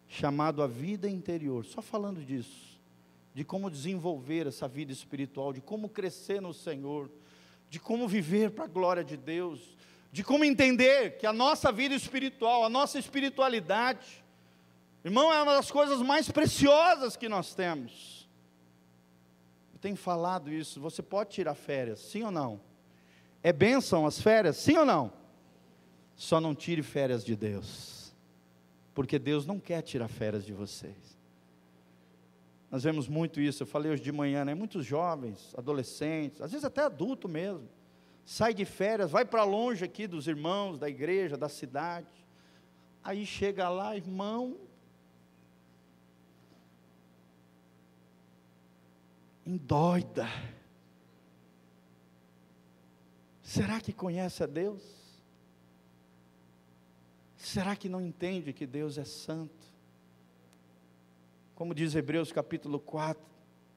chamado 0.09 0.61
A 0.61 0.67
Vida 0.67 1.09
Interior, 1.09 1.65
só 1.65 1.81
falando 1.81 2.21
disso 2.21 2.74
de 3.35 3.45
como 3.45 3.69
desenvolver 3.69 4.47
essa 4.47 4.69
vida 4.69 4.93
espiritual, 4.93 5.53
de 5.53 5.61
como 5.61 5.89
crescer 5.89 6.41
no 6.41 6.55
Senhor, 6.55 7.11
de 7.69 7.81
como 7.81 8.07
viver 8.07 8.53
para 8.53 8.65
a 8.65 8.69
glória 8.69 9.03
de 9.03 9.17
Deus, 9.17 9.77
de 10.13 10.23
como 10.23 10.45
entender 10.45 11.19
que 11.19 11.27
a 11.27 11.33
nossa 11.33 11.73
vida 11.73 11.97
espiritual, 11.97 12.65
a 12.65 12.69
nossa 12.69 12.97
espiritualidade, 12.97 14.25
irmão, 15.05 15.33
é 15.33 15.43
uma 15.43 15.53
das 15.53 15.69
coisas 15.69 16.01
mais 16.01 16.31
preciosas 16.31 17.17
que 17.17 17.29
nós 17.29 17.53
temos. 17.53 18.29
Eu 19.73 19.81
tenho 19.81 19.97
falado 19.97 20.53
isso, 20.53 20.81
você 20.81 21.03
pode 21.03 21.31
tirar 21.31 21.57
férias, 21.57 21.99
sim 21.99 22.23
ou 22.23 22.31
não? 22.31 22.61
É 23.43 23.53
bênção 23.53 24.07
as 24.07 24.21
férias, 24.21 24.57
sim 24.57 24.77
ou 24.77 24.87
não? 24.87 25.13
Só 26.15 26.41
não 26.41 26.55
tire 26.55 26.85
férias 26.85 27.25
de 27.25 27.35
Deus, 27.35 28.15
porque 28.95 29.19
Deus 29.19 29.45
não 29.45 29.59
quer 29.59 29.83
tirar 29.83 30.07
férias 30.07 30.47
de 30.47 30.53
vocês. 30.53 31.14
Nós 32.75 32.83
vemos 32.83 33.07
muito 33.07 33.41
isso, 33.41 33.63
eu 33.63 33.69
falei 33.69 33.93
hoje 33.93 34.03
de 34.03 34.11
manhã, 34.11 34.45
né? 34.45 34.53
Muitos 34.53 34.85
jovens, 34.85 35.55
adolescentes, 35.57 36.41
às 36.41 36.51
vezes 36.51 36.65
até 36.65 36.83
adulto 36.83 37.29
mesmo, 37.29 37.69
sai 38.25 38.53
de 38.53 38.65
férias, 38.65 39.13
vai 39.13 39.25
para 39.25 39.45
longe 39.45 39.85
aqui 39.85 40.09
dos 40.09 40.27
irmãos, 40.27 40.77
da 40.77 40.89
igreja, 40.89 41.37
da 41.37 41.49
cidade. 41.49 42.09
Aí 43.01 43.25
chega 43.25 43.69
lá, 43.69 43.97
irmão, 43.97 44.59
endóida. 49.47 50.27
Será 53.41 53.81
que 53.81 53.93
conhece 53.93 54.43
a 54.43 54.47
Deus? 54.47 54.83
Será 57.37 57.77
que 57.77 57.89
não 57.89 58.01
entende 58.01 58.53
que 58.53 58.67
Deus 58.67 58.99
é 58.99 59.05
santo? 59.05 59.64
Como 61.55 61.73
diz 61.73 61.95
Hebreus 61.95 62.33
capítulo 62.33 62.81
4, 62.81 63.23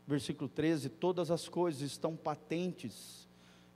versículo 0.07 0.49
13: 0.49 0.89
todas 0.89 1.29
as 1.29 1.47
coisas 1.47 1.81
estão 1.81 2.15
patentes 2.15 3.27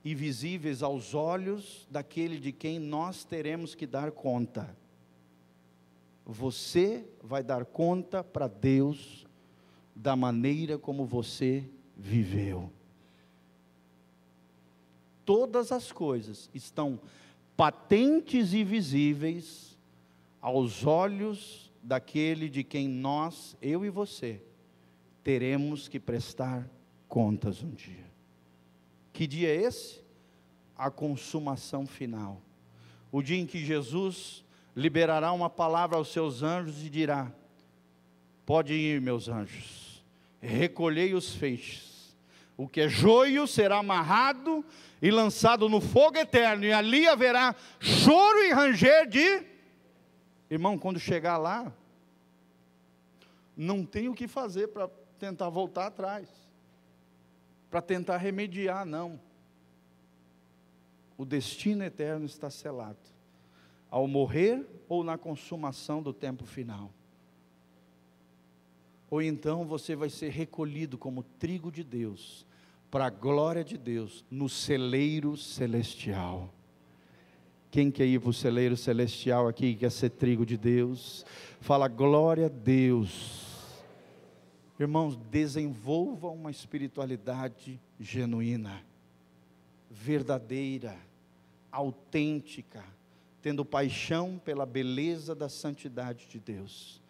e 0.03 0.15
visíveis 0.15 0.81
aos 0.81 1.13
olhos 1.13 1.87
daquele 1.89 2.39
de 2.39 2.51
quem 2.51 2.79
nós 2.79 3.23
teremos 3.23 3.75
que 3.75 3.85
dar 3.85 4.11
conta. 4.11 4.75
Você 6.25 7.05
vai 7.21 7.43
dar 7.43 7.65
conta 7.65 8.23
para 8.23 8.47
Deus 8.47 9.27
da 9.95 10.15
maneira 10.15 10.79
como 10.79 11.05
você 11.05 11.69
viveu. 11.95 12.71
Todas 15.23 15.71
as 15.71 15.91
coisas 15.91 16.49
estão 16.53 16.99
patentes 17.55 18.53
e 18.53 18.63
visíveis 18.63 19.77
aos 20.41 20.85
olhos 20.85 21.70
daquele 21.81 22.49
de 22.49 22.63
quem 22.63 22.87
nós, 22.87 23.55
eu 23.61 23.85
e 23.85 23.89
você, 23.89 24.41
teremos 25.23 25.87
que 25.87 25.99
prestar 25.99 26.69
contas 27.07 27.63
um 27.63 27.71
dia. 27.71 28.05
Que 29.13 29.27
dia 29.27 29.49
é 29.49 29.55
esse? 29.55 30.01
A 30.77 30.89
consumação 30.89 31.85
final. 31.85 32.41
O 33.11 33.21
dia 33.21 33.37
em 33.37 33.45
que 33.45 33.63
Jesus 33.63 34.43
liberará 34.75 35.31
uma 35.33 35.49
palavra 35.49 35.97
aos 35.97 36.11
seus 36.11 36.43
anjos 36.43 36.85
e 36.85 36.89
dirá: 36.89 37.31
Pode 38.45 38.73
ir, 38.73 39.01
meus 39.01 39.27
anjos, 39.27 40.03
recolhei 40.39 41.13
os 41.13 41.35
feixes. 41.35 42.15
O 42.57 42.67
que 42.67 42.81
é 42.81 42.89
joio 42.89 43.47
será 43.47 43.79
amarrado 43.79 44.63
e 45.01 45.09
lançado 45.09 45.67
no 45.67 45.81
fogo 45.81 46.17
eterno, 46.17 46.63
e 46.63 46.71
ali 46.71 47.07
haverá 47.07 47.55
choro 47.79 48.43
e 48.43 48.53
ranger 48.53 49.07
de 49.07 49.50
Irmão, 50.51 50.77
quando 50.77 50.99
chegar 50.99 51.37
lá, 51.37 51.73
não 53.55 53.85
tem 53.85 54.09
o 54.09 54.13
que 54.13 54.27
fazer 54.27 54.67
para 54.67 54.89
tentar 55.17 55.47
voltar 55.47 55.87
atrás, 55.87 56.27
para 57.69 57.81
tentar 57.81 58.17
remediar, 58.17 58.85
não. 58.85 59.17
O 61.17 61.23
destino 61.23 61.85
eterno 61.85 62.25
está 62.25 62.49
selado, 62.49 62.99
ao 63.89 64.05
morrer 64.09 64.67
ou 64.89 65.05
na 65.05 65.17
consumação 65.17 66.03
do 66.03 66.11
tempo 66.11 66.43
final. 66.43 66.91
Ou 69.09 69.21
então 69.21 69.65
você 69.65 69.95
vai 69.95 70.09
ser 70.09 70.31
recolhido 70.31 70.97
como 70.97 71.23
trigo 71.23 71.71
de 71.71 71.81
Deus, 71.83 72.45
para 72.89 73.05
a 73.05 73.09
glória 73.09 73.63
de 73.63 73.77
Deus, 73.77 74.25
no 74.29 74.49
celeiro 74.49 75.37
celestial. 75.37 76.53
Quem 77.71 77.89
quer 77.89 78.05
ir 78.05 78.19
para 78.19 78.29
o 78.29 78.33
celeiro 78.33 78.75
celestial 78.75 79.47
aqui, 79.47 79.73
quer 79.75 79.89
ser 79.89 80.09
trigo 80.09 80.45
de 80.45 80.57
Deus? 80.57 81.25
Fala 81.61 81.87
glória 81.87 82.47
a 82.47 82.49
Deus. 82.49 83.71
Irmãos, 84.77 85.15
desenvolva 85.15 86.27
uma 86.27 86.51
espiritualidade 86.51 87.79
genuína, 87.97 88.83
verdadeira, 89.89 90.97
autêntica, 91.71 92.83
tendo 93.41 93.63
paixão 93.63 94.37
pela 94.43 94.65
beleza 94.65 95.33
da 95.33 95.47
santidade 95.47 96.27
de 96.27 96.41
Deus 96.41 97.01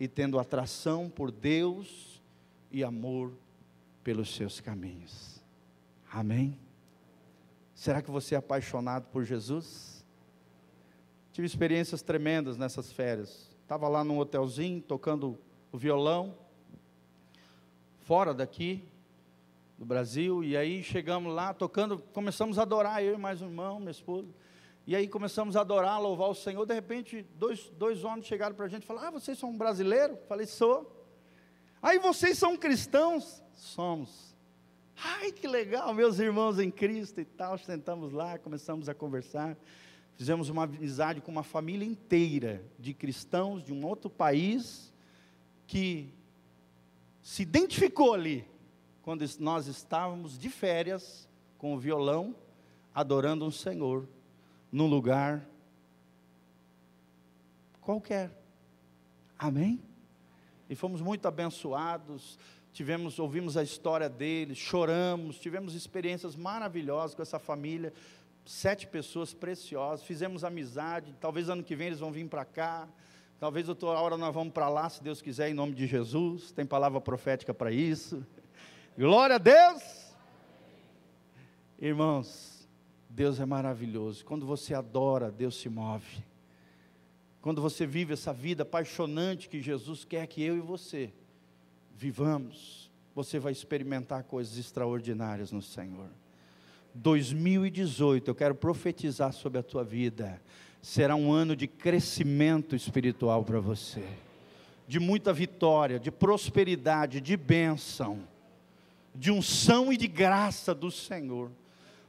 e 0.00 0.08
tendo 0.08 0.40
atração 0.40 1.08
por 1.08 1.30
Deus 1.30 2.20
e 2.72 2.82
amor 2.82 3.32
pelos 4.02 4.34
seus 4.34 4.60
caminhos. 4.60 5.40
Amém? 6.10 6.58
Será 7.72 8.02
que 8.02 8.10
você 8.10 8.34
é 8.34 8.38
apaixonado 8.38 9.06
por 9.12 9.24
Jesus? 9.24 9.97
Tive 11.38 11.46
experiências 11.46 12.02
tremendas 12.02 12.58
nessas 12.58 12.90
férias. 12.90 13.48
Estava 13.62 13.86
lá 13.86 14.02
num 14.02 14.18
hotelzinho, 14.18 14.82
tocando 14.82 15.38
o 15.70 15.78
violão, 15.78 16.36
fora 18.00 18.34
daqui, 18.34 18.82
do 19.78 19.84
Brasil, 19.86 20.42
e 20.42 20.56
aí 20.56 20.82
chegamos 20.82 21.32
lá, 21.32 21.54
tocando, 21.54 22.00
começamos 22.12 22.58
a 22.58 22.62
adorar, 22.62 23.04
eu 23.04 23.14
e 23.14 23.16
mais 23.16 23.40
um 23.40 23.46
irmão, 23.46 23.78
minha 23.78 23.92
esposa. 23.92 24.26
E 24.84 24.96
aí 24.96 25.06
começamos 25.06 25.54
a 25.54 25.60
adorar, 25.60 26.02
louvar 26.02 26.28
o 26.28 26.34
Senhor. 26.34 26.66
De 26.66 26.74
repente, 26.74 27.24
dois, 27.36 27.70
dois 27.78 28.02
homens 28.02 28.26
chegaram 28.26 28.56
para 28.56 28.66
a 28.66 28.68
gente 28.68 28.82
e 28.82 28.86
falaram: 28.86 29.06
Ah, 29.06 29.10
vocês 29.12 29.38
são 29.38 29.50
um 29.50 29.56
brasileiro? 29.56 30.18
Falei: 30.28 30.44
Sou. 30.44 31.06
Aí 31.80 32.00
vocês 32.00 32.36
são 32.36 32.56
cristãos? 32.56 33.40
Somos. 33.54 34.34
Ai, 34.96 35.30
que 35.30 35.46
legal, 35.46 35.94
meus 35.94 36.18
irmãos 36.18 36.58
em 36.58 36.68
Cristo 36.68 37.20
e 37.20 37.24
tal. 37.24 37.56
Sentamos 37.58 38.12
lá, 38.12 38.40
começamos 38.40 38.88
a 38.88 38.94
conversar. 38.94 39.56
Fizemos 40.18 40.48
uma 40.48 40.64
amizade 40.64 41.20
com 41.20 41.30
uma 41.30 41.44
família 41.44 41.86
inteira 41.86 42.60
de 42.76 42.92
cristãos 42.92 43.62
de 43.62 43.72
um 43.72 43.86
outro 43.86 44.10
país 44.10 44.92
que 45.64 46.12
se 47.22 47.42
identificou 47.42 48.14
ali 48.14 48.44
quando 49.00 49.24
nós 49.38 49.68
estávamos 49.68 50.36
de 50.36 50.50
férias 50.50 51.28
com 51.56 51.72
o 51.72 51.78
violão 51.78 52.34
adorando 52.92 53.46
um 53.46 53.50
Senhor 53.52 54.08
num 54.72 54.88
lugar 54.88 55.48
qualquer. 57.80 58.32
Amém? 59.38 59.80
E 60.68 60.74
fomos 60.74 61.00
muito 61.00 61.28
abençoados. 61.28 62.36
tivemos, 62.72 63.20
ouvimos 63.20 63.56
a 63.56 63.62
história 63.62 64.08
deles, 64.08 64.58
choramos, 64.58 65.38
tivemos 65.38 65.74
experiências 65.74 66.34
maravilhosas 66.34 67.14
com 67.14 67.22
essa 67.22 67.38
família, 67.38 67.92
sete 68.48 68.86
pessoas 68.86 69.34
preciosas, 69.34 70.06
fizemos 70.06 70.42
amizade, 70.42 71.14
talvez 71.20 71.50
ano 71.50 71.62
que 71.62 71.76
vem 71.76 71.88
eles 71.88 72.00
vão 72.00 72.10
vir 72.10 72.26
para 72.26 72.46
cá, 72.46 72.88
talvez 73.38 73.68
outra 73.68 73.88
hora 73.88 74.16
nós 74.16 74.32
vamos 74.32 74.54
para 74.54 74.70
lá, 74.70 74.88
se 74.88 75.02
Deus 75.02 75.20
quiser, 75.20 75.50
em 75.50 75.54
nome 75.54 75.74
de 75.74 75.86
Jesus, 75.86 76.50
tem 76.50 76.64
palavra 76.64 76.98
profética 76.98 77.52
para 77.52 77.70
isso. 77.70 78.26
Glória 78.96 79.36
a 79.36 79.38
Deus! 79.38 80.16
Irmãos, 81.78 82.66
Deus 83.10 83.38
é 83.38 83.44
maravilhoso. 83.44 84.24
Quando 84.24 84.46
você 84.46 84.72
adora, 84.72 85.30
Deus 85.30 85.60
se 85.60 85.68
move. 85.68 86.24
Quando 87.42 87.60
você 87.60 87.86
vive 87.86 88.14
essa 88.14 88.32
vida 88.32 88.62
apaixonante 88.62 89.50
que 89.50 89.60
Jesus 89.60 90.06
quer 90.06 90.26
que 90.26 90.42
eu 90.42 90.56
e 90.56 90.60
você 90.60 91.12
vivamos, 91.94 92.90
você 93.14 93.38
vai 93.38 93.52
experimentar 93.52 94.24
coisas 94.24 94.56
extraordinárias 94.56 95.52
no 95.52 95.60
Senhor. 95.60 96.08
2018, 96.98 98.28
eu 98.28 98.34
quero 98.34 98.54
profetizar 98.54 99.32
sobre 99.32 99.58
a 99.58 99.62
tua 99.62 99.84
vida, 99.84 100.40
será 100.82 101.14
um 101.14 101.32
ano 101.32 101.54
de 101.54 101.66
crescimento 101.66 102.74
espiritual 102.74 103.44
para 103.44 103.60
você, 103.60 104.02
de 104.86 104.98
muita 104.98 105.32
vitória, 105.32 105.98
de 105.98 106.10
prosperidade, 106.10 107.20
de 107.20 107.36
bênção, 107.36 108.20
de 109.14 109.30
unção 109.30 109.92
e 109.92 109.96
de 109.96 110.08
graça 110.08 110.74
do 110.74 110.90
Senhor. 110.90 111.50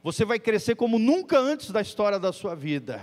Você 0.01 0.25
vai 0.25 0.39
crescer 0.39 0.75
como 0.75 0.97
nunca 0.97 1.39
antes 1.39 1.71
da 1.71 1.81
história 1.81 2.17
da 2.17 2.33
sua 2.33 2.55
vida 2.55 3.01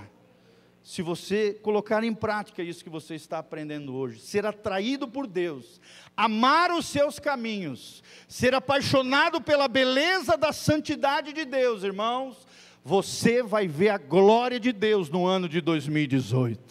se 0.86 1.02
você 1.02 1.52
colocar 1.64 2.04
em 2.04 2.14
prática 2.14 2.62
isso 2.62 2.84
que 2.84 2.88
você 2.88 3.16
está 3.16 3.40
aprendendo 3.40 3.92
hoje, 3.92 4.20
ser 4.20 4.46
atraído 4.46 5.08
por 5.08 5.26
Deus, 5.26 5.80
amar 6.16 6.70
os 6.70 6.86
seus 6.86 7.18
caminhos, 7.18 8.04
ser 8.28 8.54
apaixonado 8.54 9.40
pela 9.40 9.66
beleza 9.66 10.36
da 10.36 10.52
santidade 10.52 11.32
de 11.32 11.44
Deus, 11.44 11.82
irmãos, 11.82 12.46
você 12.84 13.42
vai 13.42 13.66
ver 13.66 13.88
a 13.88 13.98
glória 13.98 14.60
de 14.60 14.72
Deus 14.72 15.10
no 15.10 15.26
ano 15.26 15.48
de 15.48 15.60
2018. 15.60 16.62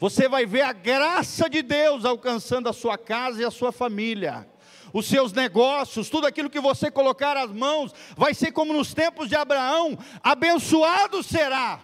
Você 0.00 0.26
vai 0.26 0.46
ver 0.46 0.62
a 0.62 0.72
graça 0.72 1.46
de 1.46 1.60
Deus 1.60 2.06
alcançando 2.06 2.70
a 2.70 2.72
sua 2.72 2.96
casa 2.96 3.42
e 3.42 3.44
a 3.44 3.50
sua 3.50 3.70
família 3.70 4.48
os 4.90 5.06
seus 5.06 5.32
negócios, 5.32 6.08
tudo 6.08 6.26
aquilo 6.26 6.48
que 6.48 6.60
você 6.60 6.88
colocar 6.88 7.36
as 7.36 7.50
mãos, 7.50 7.92
vai 8.16 8.32
ser 8.32 8.52
como 8.52 8.72
nos 8.72 8.94
tempos 8.94 9.28
de 9.28 9.34
Abraão: 9.34 9.98
abençoado 10.22 11.20
será 11.20 11.80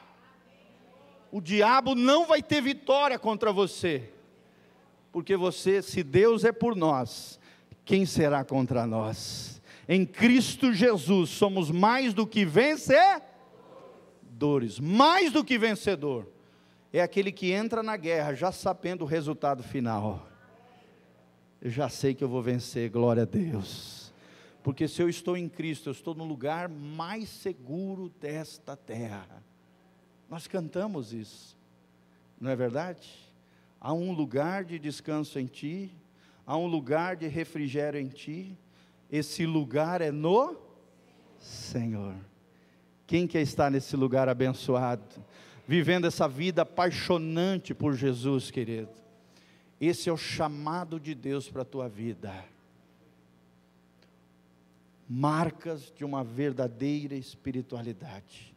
o 1.33 1.41
diabo 1.41 1.95
não 1.95 2.27
vai 2.27 2.43
ter 2.43 2.61
vitória 2.61 3.19
contra 3.19 3.53
você, 3.53 4.11
porque 5.13 5.37
você, 5.37 5.83
se 5.83 6.03
Deus 6.03 6.45
é 6.45 6.53
por 6.53 6.75
nós, 6.77 7.39
quem 7.85 8.05
será 8.07 8.45
contra 8.45 8.87
nós? 8.87 9.61
Em 9.89 10.07
Cristo 10.07 10.73
Jesus 10.73 11.31
somos 11.31 11.71
mais 11.71 12.15
do 12.15 12.27
que 12.27 12.45
vencedores, 12.45 13.21
mais 14.79 15.33
do 15.33 15.45
que 15.45 15.59
vencedor. 15.59 16.29
É 16.93 17.01
aquele 17.03 17.31
que 17.33 17.51
entra 17.53 17.83
na 17.83 17.97
guerra 17.97 18.35
já 18.35 18.53
sabendo 18.53 19.03
o 19.03 19.07
resultado 19.07 19.63
final. 19.63 20.29
Eu 21.61 21.71
já 21.71 21.89
sei 21.89 22.15
que 22.15 22.25
eu 22.25 22.29
vou 22.29 22.43
vencer, 22.43 22.91
glória 22.91 23.23
a 23.23 23.27
Deus. 23.27 24.13
Porque 24.63 24.87
se 24.87 25.03
eu 25.03 25.09
estou 25.09 25.37
em 25.37 25.49
Cristo, 25.49 25.89
eu 25.89 25.93
estou 25.93 26.15
no 26.15 26.25
lugar 26.25 26.69
mais 26.69 27.29
seguro 27.29 28.09
desta 28.21 28.77
terra. 28.77 29.43
Nós 30.31 30.47
cantamos 30.47 31.13
isso, 31.13 31.57
não 32.41 32.53
é 32.53 32.55
verdade? 32.55 33.11
Há 33.81 33.93
um 33.93 34.13
lugar 34.13 34.65
de 34.65 34.79
descanso 34.79 35.41
em 35.41 35.47
ti, 35.47 35.91
há 36.47 36.57
um 36.57 36.69
lugar 36.69 37.17
de 37.17 37.27
refrigério 37.27 38.01
em 38.01 38.07
ti, 38.07 38.57
esse 39.11 39.45
lugar 39.45 40.01
é 40.01 40.13
no 40.13 40.57
Senhor. 41.41 42.15
Quem 43.09 43.27
quer 43.27 43.41
estar 43.43 43.73
nesse 43.73 43.97
lugar 43.97 44.29
abençoado, 44.29 45.03
vivendo 45.67 46.07
essa 46.07 46.29
vida 46.29 46.63
apaixonante 46.63 47.75
por 47.75 47.95
Jesus, 47.95 48.53
querido? 48.53 48.93
Esse 49.81 50.09
é 50.09 50.13
o 50.13 50.17
chamado 50.17 51.01
de 51.01 51.13
Deus 51.13 51.51
para 51.51 51.63
a 51.63 51.65
tua 51.65 51.89
vida. 51.89 52.33
Marcas 55.09 55.93
de 55.97 56.05
uma 56.05 56.23
verdadeira 56.23 57.17
espiritualidade 57.17 58.50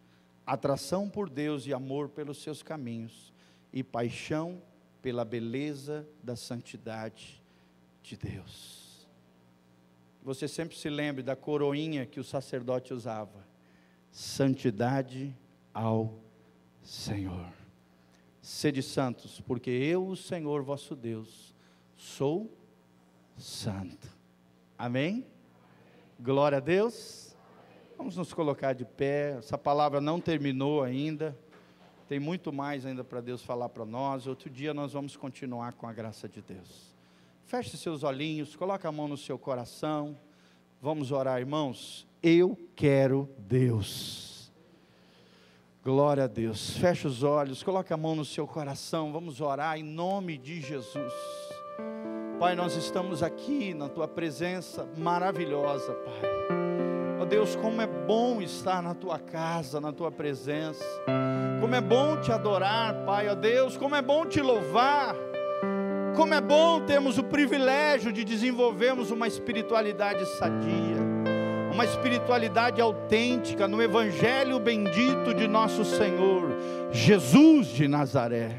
atração 0.45 1.09
por 1.09 1.29
Deus 1.29 1.65
e 1.65 1.73
amor 1.73 2.09
pelos 2.09 2.41
seus 2.41 2.61
caminhos, 2.61 3.33
e 3.71 3.83
paixão 3.83 4.61
pela 5.01 5.25
beleza 5.25 6.07
da 6.23 6.35
santidade 6.35 7.41
de 8.01 8.15
Deus. 8.15 9.07
Você 10.21 10.47
sempre 10.47 10.77
se 10.77 10.89
lembre 10.89 11.21
da 11.21 11.35
coroinha 11.35 12.05
que 12.05 12.19
o 12.19 12.23
sacerdote 12.23 12.93
usava: 12.93 13.45
santidade 14.11 15.35
ao 15.73 16.17
Senhor. 16.81 17.51
Sede 18.41 18.83
santos, 18.83 19.41
porque 19.41 19.69
eu, 19.69 20.07
o 20.07 20.15
Senhor 20.15 20.63
vosso 20.63 20.95
Deus, 20.95 21.55
sou 21.95 22.51
santo. 23.37 24.07
Amém? 24.77 25.25
Glória 26.19 26.57
a 26.57 26.61
Deus. 26.61 27.22
Vamos 28.03 28.17
nos 28.17 28.33
colocar 28.33 28.73
de 28.73 28.83
pé. 28.83 29.37
Essa 29.37 29.57
palavra 29.57 30.01
não 30.01 30.19
terminou 30.19 30.83
ainda. 30.83 31.33
Tem 32.05 32.19
muito 32.19 32.51
mais 32.51 32.85
ainda 32.85 33.01
para 33.01 33.21
Deus 33.21 33.41
falar 33.41 33.69
para 33.69 33.85
nós. 33.85 34.27
Outro 34.27 34.49
dia 34.49 34.73
nós 34.73 34.91
vamos 34.91 35.15
continuar 35.15 35.71
com 35.71 35.87
a 35.87 35.93
graça 35.93 36.27
de 36.27 36.41
Deus. 36.41 36.93
Feche 37.45 37.77
seus 37.77 38.03
olhinhos, 38.03 38.57
coloque 38.57 38.85
a 38.85 38.91
mão 38.91 39.07
no 39.07 39.15
seu 39.15 39.39
coração. 39.39 40.17
Vamos 40.81 41.13
orar, 41.13 41.39
irmãos. 41.39 42.05
Eu 42.21 42.59
quero 42.75 43.29
Deus. 43.37 44.51
Glória 45.81 46.25
a 46.25 46.27
Deus. 46.27 46.71
Feche 46.71 47.07
os 47.07 47.23
olhos, 47.23 47.63
coloque 47.63 47.93
a 47.93 47.97
mão 47.97 48.15
no 48.15 48.25
seu 48.25 48.45
coração. 48.45 49.13
Vamos 49.13 49.39
orar 49.39 49.79
em 49.79 49.83
nome 49.83 50.37
de 50.37 50.59
Jesus. 50.59 51.13
Pai, 52.37 52.53
nós 52.53 52.75
estamos 52.75 53.23
aqui 53.23 53.73
na 53.73 53.87
tua 53.87 54.09
presença 54.09 54.85
maravilhosa, 54.97 55.93
Pai. 55.93 56.62
Ó 57.23 57.25
oh 57.25 57.29
Deus, 57.29 57.55
como 57.55 57.81
é 57.81 57.87
bom 57.87 58.41
estar 58.41 58.83
na 58.83 58.93
tua 58.93 59.17
casa, 59.17 59.79
na 59.79 59.93
tua 59.93 60.11
presença. 60.11 60.83
Como 61.61 61.73
é 61.73 61.79
bom 61.79 62.17
te 62.17 62.33
adorar, 62.33 63.05
Pai, 63.05 63.29
ó 63.29 63.31
oh 63.31 63.35
Deus, 63.35 63.77
como 63.77 63.95
é 63.95 64.01
bom 64.01 64.25
te 64.25 64.41
louvar. 64.41 65.15
Como 66.17 66.33
é 66.33 66.41
bom 66.41 66.81
termos 66.81 67.17
o 67.17 67.23
privilégio 67.23 68.11
de 68.11 68.25
desenvolvermos 68.25 69.09
uma 69.09 69.25
espiritualidade 69.25 70.25
sadia, 70.37 70.97
uma 71.71 71.85
espiritualidade 71.85 72.81
autêntica 72.81 73.69
no 73.69 73.81
evangelho 73.81 74.59
bendito 74.59 75.33
de 75.33 75.47
nosso 75.47 75.85
Senhor 75.85 76.43
Jesus 76.91 77.67
de 77.67 77.87
Nazaré. 77.87 78.51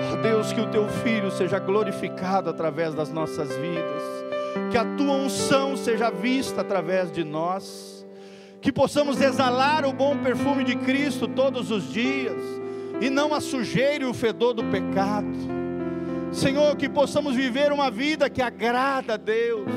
Ó 0.00 0.14
oh 0.14 0.16
Deus, 0.22 0.50
que 0.50 0.62
o 0.62 0.70
teu 0.70 0.88
filho 0.88 1.30
seja 1.30 1.58
glorificado 1.58 2.48
através 2.48 2.94
das 2.94 3.10
nossas 3.10 3.54
vidas 3.54 4.23
que 4.70 4.78
a 4.78 4.84
tua 4.96 5.12
unção 5.12 5.76
seja 5.76 6.10
vista 6.10 6.60
através 6.60 7.10
de 7.10 7.24
nós, 7.24 8.06
que 8.60 8.72
possamos 8.72 9.20
exalar 9.20 9.84
o 9.84 9.92
bom 9.92 10.16
perfume 10.16 10.64
de 10.64 10.76
Cristo 10.76 11.28
todos 11.28 11.70
os 11.70 11.92
dias, 11.92 12.40
e 13.00 13.10
não 13.10 13.34
a 13.34 13.40
sujeira 13.40 14.04
e 14.04 14.06
o 14.06 14.14
fedor 14.14 14.54
do 14.54 14.64
pecado. 14.64 15.26
Senhor, 16.32 16.76
que 16.76 16.88
possamos 16.88 17.34
viver 17.34 17.72
uma 17.72 17.90
vida 17.90 18.30
que 18.30 18.42
agrada 18.42 19.14
a 19.14 19.16
Deus, 19.16 19.68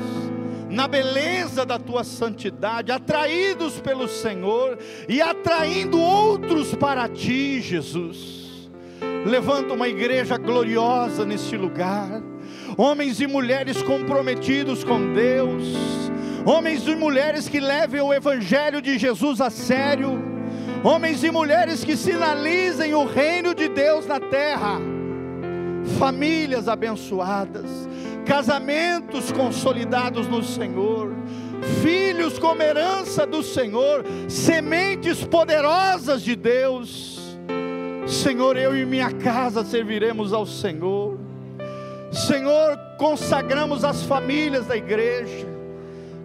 na 0.68 0.86
beleza 0.86 1.64
da 1.64 1.78
tua 1.78 2.04
santidade, 2.04 2.92
atraídos 2.92 3.80
pelo 3.80 4.06
Senhor 4.06 4.78
e 5.08 5.20
atraindo 5.20 6.00
outros 6.00 6.74
para 6.74 7.08
ti, 7.08 7.60
Jesus. 7.60 8.70
Levanta 9.24 9.74
uma 9.74 9.88
igreja 9.88 10.36
gloriosa 10.36 11.24
neste 11.24 11.56
lugar 11.56 12.22
homens 12.78 13.20
e 13.20 13.26
mulheres 13.26 13.82
comprometidos 13.82 14.84
com 14.84 15.12
Deus, 15.12 15.64
homens 16.46 16.86
e 16.86 16.94
mulheres 16.94 17.48
que 17.48 17.58
levem 17.58 18.00
o 18.00 18.14
Evangelho 18.14 18.80
de 18.80 18.96
Jesus 18.96 19.40
a 19.40 19.50
sério, 19.50 20.22
homens 20.84 21.24
e 21.24 21.30
mulheres 21.32 21.82
que 21.82 21.96
sinalizem 21.96 22.94
o 22.94 23.04
reino 23.04 23.52
de 23.52 23.68
Deus 23.68 24.06
na 24.06 24.20
terra, 24.20 24.80
famílias 25.98 26.68
abençoadas, 26.68 27.66
casamentos 28.24 29.32
consolidados 29.32 30.28
no 30.28 30.44
Senhor, 30.44 31.12
filhos 31.82 32.38
como 32.38 32.62
herança 32.62 33.26
do 33.26 33.42
Senhor, 33.42 34.04
sementes 34.28 35.24
poderosas 35.24 36.22
de 36.22 36.36
Deus. 36.36 37.18
Senhor, 38.06 38.56
eu 38.56 38.76
e 38.76 38.86
minha 38.86 39.10
casa 39.10 39.64
serviremos 39.64 40.32
ao 40.32 40.46
Senhor. 40.46 41.27
Senhor, 42.10 42.78
consagramos 42.96 43.84
as 43.84 44.02
famílias 44.02 44.66
da 44.66 44.76
igreja, 44.76 45.46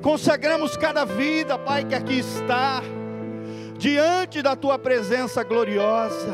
consagramos 0.02 0.78
cada 0.78 1.04
vida, 1.04 1.58
Pai, 1.58 1.84
que 1.84 1.94
aqui 1.94 2.20
está, 2.20 2.82
diante 3.78 4.42
da 4.42 4.56
tua 4.56 4.80
presença 4.80 5.44
gloriosa. 5.44 6.34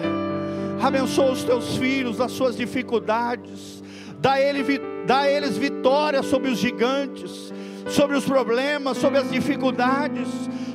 Abençoa 0.82 1.32
os 1.32 1.44
teus 1.44 1.76
filhos, 1.78 2.22
as 2.22 2.32
suas 2.32 2.56
dificuldades, 2.56 3.84
dá, 4.20 4.40
ele, 4.40 4.64
dá 5.06 5.20
a 5.20 5.30
eles 5.30 5.58
vitória 5.58 6.22
sobre 6.22 6.50
os 6.50 6.60
gigantes, 6.60 7.52
sobre 7.88 8.16
os 8.16 8.26
problemas, 8.26 8.98
sobre 8.98 9.20
as 9.20 9.30
dificuldades, 9.30 10.28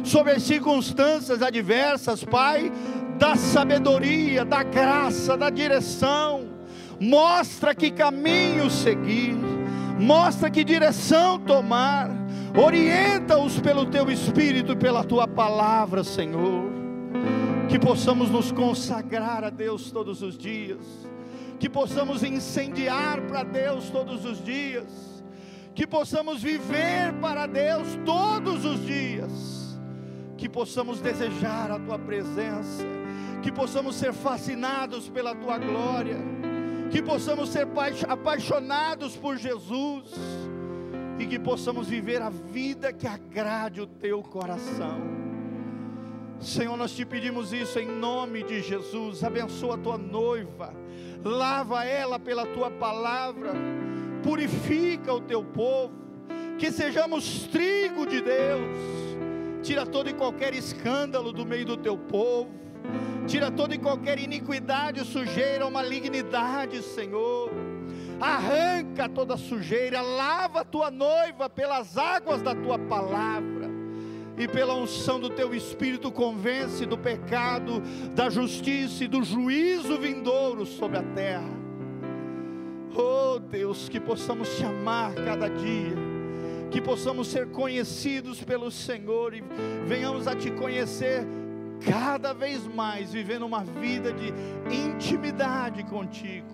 sobre 0.02 0.32
as 0.32 0.42
circunstâncias 0.42 1.42
adversas, 1.42 2.24
Pai, 2.24 2.70
da 3.18 3.36
sabedoria, 3.36 4.44
da 4.44 4.62
graça, 4.62 5.36
da 5.36 5.48
direção. 5.48 6.53
Mostra 7.00 7.74
que 7.74 7.90
caminho 7.90 8.70
seguir, 8.70 9.36
mostra 9.98 10.50
que 10.50 10.64
direção 10.64 11.38
tomar. 11.38 12.10
Orienta-os 12.56 13.60
pelo 13.60 13.86
teu 13.86 14.10
espírito 14.10 14.72
e 14.72 14.76
pela 14.76 15.02
tua 15.02 15.26
palavra, 15.26 16.04
Senhor. 16.04 16.70
Que 17.68 17.78
possamos 17.78 18.30
nos 18.30 18.52
consagrar 18.52 19.42
a 19.42 19.50
Deus 19.50 19.90
todos 19.90 20.22
os 20.22 20.38
dias, 20.38 20.78
que 21.58 21.68
possamos 21.68 22.22
incendiar 22.22 23.22
para 23.22 23.42
Deus 23.42 23.90
todos 23.90 24.24
os 24.24 24.44
dias, 24.44 25.24
que 25.74 25.86
possamos 25.86 26.42
viver 26.42 27.12
para 27.20 27.46
Deus 27.46 27.98
todos 28.04 28.64
os 28.64 28.86
dias, 28.86 29.78
que 30.36 30.48
possamos 30.48 31.00
desejar 31.00 31.72
a 31.72 31.78
tua 31.78 31.98
presença. 31.98 32.84
Que 33.42 33.52
possamos 33.52 33.96
ser 33.96 34.14
fascinados 34.14 35.10
pela 35.10 35.34
tua 35.34 35.58
glória, 35.58 36.16
que 36.94 37.02
possamos 37.02 37.48
ser 37.48 37.66
apaixonados 38.06 39.16
por 39.16 39.36
Jesus 39.36 40.14
e 41.18 41.26
que 41.26 41.40
possamos 41.40 41.88
viver 41.88 42.22
a 42.22 42.30
vida 42.30 42.92
que 42.92 43.04
agrade 43.04 43.80
o 43.80 43.86
teu 43.88 44.22
coração. 44.22 45.00
Senhor, 46.38 46.76
nós 46.76 46.94
te 46.94 47.04
pedimos 47.04 47.52
isso 47.52 47.80
em 47.80 47.88
nome 47.88 48.44
de 48.44 48.62
Jesus. 48.62 49.24
Abençoa 49.24 49.74
a 49.74 49.78
tua 49.78 49.98
noiva, 49.98 50.72
lava 51.24 51.84
ela 51.84 52.16
pela 52.16 52.46
tua 52.46 52.70
palavra, 52.70 53.50
purifica 54.22 55.12
o 55.12 55.20
teu 55.20 55.42
povo, 55.42 55.92
que 56.60 56.70
sejamos 56.70 57.48
trigo 57.48 58.06
de 58.06 58.20
Deus. 58.20 58.78
Tira 59.64 59.84
todo 59.84 60.08
e 60.08 60.14
qualquer 60.14 60.54
escândalo 60.54 61.32
do 61.32 61.44
meio 61.44 61.66
do 61.66 61.76
teu 61.76 61.98
povo 61.98 62.63
tira 63.26 63.50
toda 63.50 63.74
e 63.74 63.78
qualquer 63.78 64.18
iniquidade, 64.18 65.04
sujeira 65.04 65.64
ou 65.64 65.70
malignidade, 65.70 66.82
Senhor. 66.82 67.50
Arranca 68.20 69.08
toda 69.08 69.36
sujeira, 69.36 70.00
lava 70.00 70.60
a 70.60 70.64
tua 70.64 70.90
noiva 70.90 71.50
pelas 71.50 71.98
águas 71.98 72.40
da 72.42 72.54
tua 72.54 72.78
palavra 72.78 73.70
e 74.36 74.48
pela 74.48 74.74
unção 74.74 75.20
do 75.20 75.30
teu 75.30 75.54
espírito 75.54 76.10
convence 76.10 76.84
do 76.86 76.98
pecado, 76.98 77.82
da 78.14 78.28
justiça 78.28 79.04
e 79.04 79.08
do 79.08 79.22
juízo 79.22 79.98
vindouro 79.98 80.66
sobre 80.66 80.98
a 80.98 81.02
terra. 81.02 81.64
Oh 82.96 83.38
Deus, 83.38 83.88
que 83.88 83.98
possamos 83.98 84.56
te 84.56 84.64
amar 84.64 85.12
cada 85.14 85.48
dia, 85.48 85.96
que 86.70 86.80
possamos 86.80 87.28
ser 87.28 87.48
conhecidos 87.48 88.42
pelo 88.42 88.70
Senhor 88.70 89.34
e 89.34 89.42
venhamos 89.86 90.28
a 90.28 90.34
te 90.34 90.50
conhecer 90.50 91.26
cada 91.90 92.32
vez 92.32 92.66
mais 92.66 93.12
vivendo 93.12 93.44
uma 93.44 93.64
vida 93.64 94.12
de 94.12 94.32
intimidade 94.74 95.82
contigo, 95.84 96.48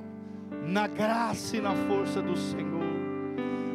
na 0.66 0.87
graça 0.87 1.57
e 1.57 1.61
na 1.61 1.74
força 1.74 2.20
do 2.20 2.37
Senhor. 2.37 2.81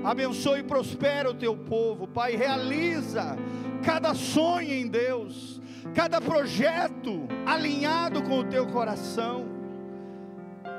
Abençoe 0.03 0.59
e 0.59 0.63
prospera 0.63 1.31
o 1.31 1.33
teu 1.33 1.57
povo, 1.57 2.07
Pai. 2.07 2.35
Realiza 2.35 3.35
cada 3.83 4.13
sonho 4.13 4.71
em 4.71 4.87
Deus, 4.87 5.59
cada 5.95 6.21
projeto 6.21 7.27
alinhado 7.45 8.21
com 8.21 8.39
o 8.39 8.43
teu 8.43 8.67
coração. 8.67 9.45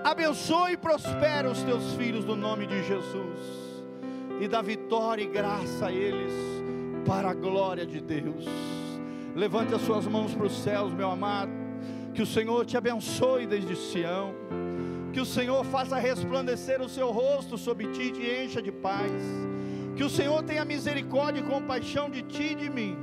Abençoe 0.05 0.75
e 0.75 0.77
prospera 0.77 1.51
os 1.51 1.63
teus 1.63 1.95
filhos 1.95 2.25
no 2.25 2.37
nome 2.37 2.67
de 2.67 2.85
Jesus. 2.85 3.67
E 4.41 4.47
dá 4.47 4.63
vitória 4.63 5.25
e 5.25 5.27
graça 5.27 5.87
a 5.87 5.93
eles, 5.93 6.33
para 7.05 7.31
a 7.31 7.35
glória 7.35 7.85
de 7.85 8.01
Deus. 8.01 8.47
Levante 9.37 9.75
as 9.75 9.83
suas 9.83 10.07
mãos 10.07 10.35
para 10.35 10.47
os 10.47 10.63
céus, 10.63 10.95
meu 10.95 11.11
amado. 11.11 11.53
Que 12.15 12.23
o 12.23 12.27
Senhor 12.27 12.65
te 12.65 12.75
abençoe 12.75 13.47
desde 13.47 13.77
Sião. 13.77 14.35
Que 15.13 15.21
o 15.21 15.27
Senhor 15.27 15.63
faça 15.67 15.99
resplandecer 15.99 16.81
o 16.81 16.89
seu 16.89 17.11
rosto 17.11 17.59
sobre 17.59 17.89
ti 17.89 18.05
e 18.05 18.11
te 18.13 18.45
encha 18.45 18.63
de 18.63 18.73
paz. 18.73 19.13
Que 19.95 20.03
o 20.03 20.09
Senhor 20.09 20.43
tenha 20.43 20.65
misericórdia 20.65 21.41
e 21.41 21.43
compaixão 21.43 22.09
de 22.09 22.23
ti 22.23 22.53
e 22.53 22.55
de 22.55 22.71
mim. 22.71 22.97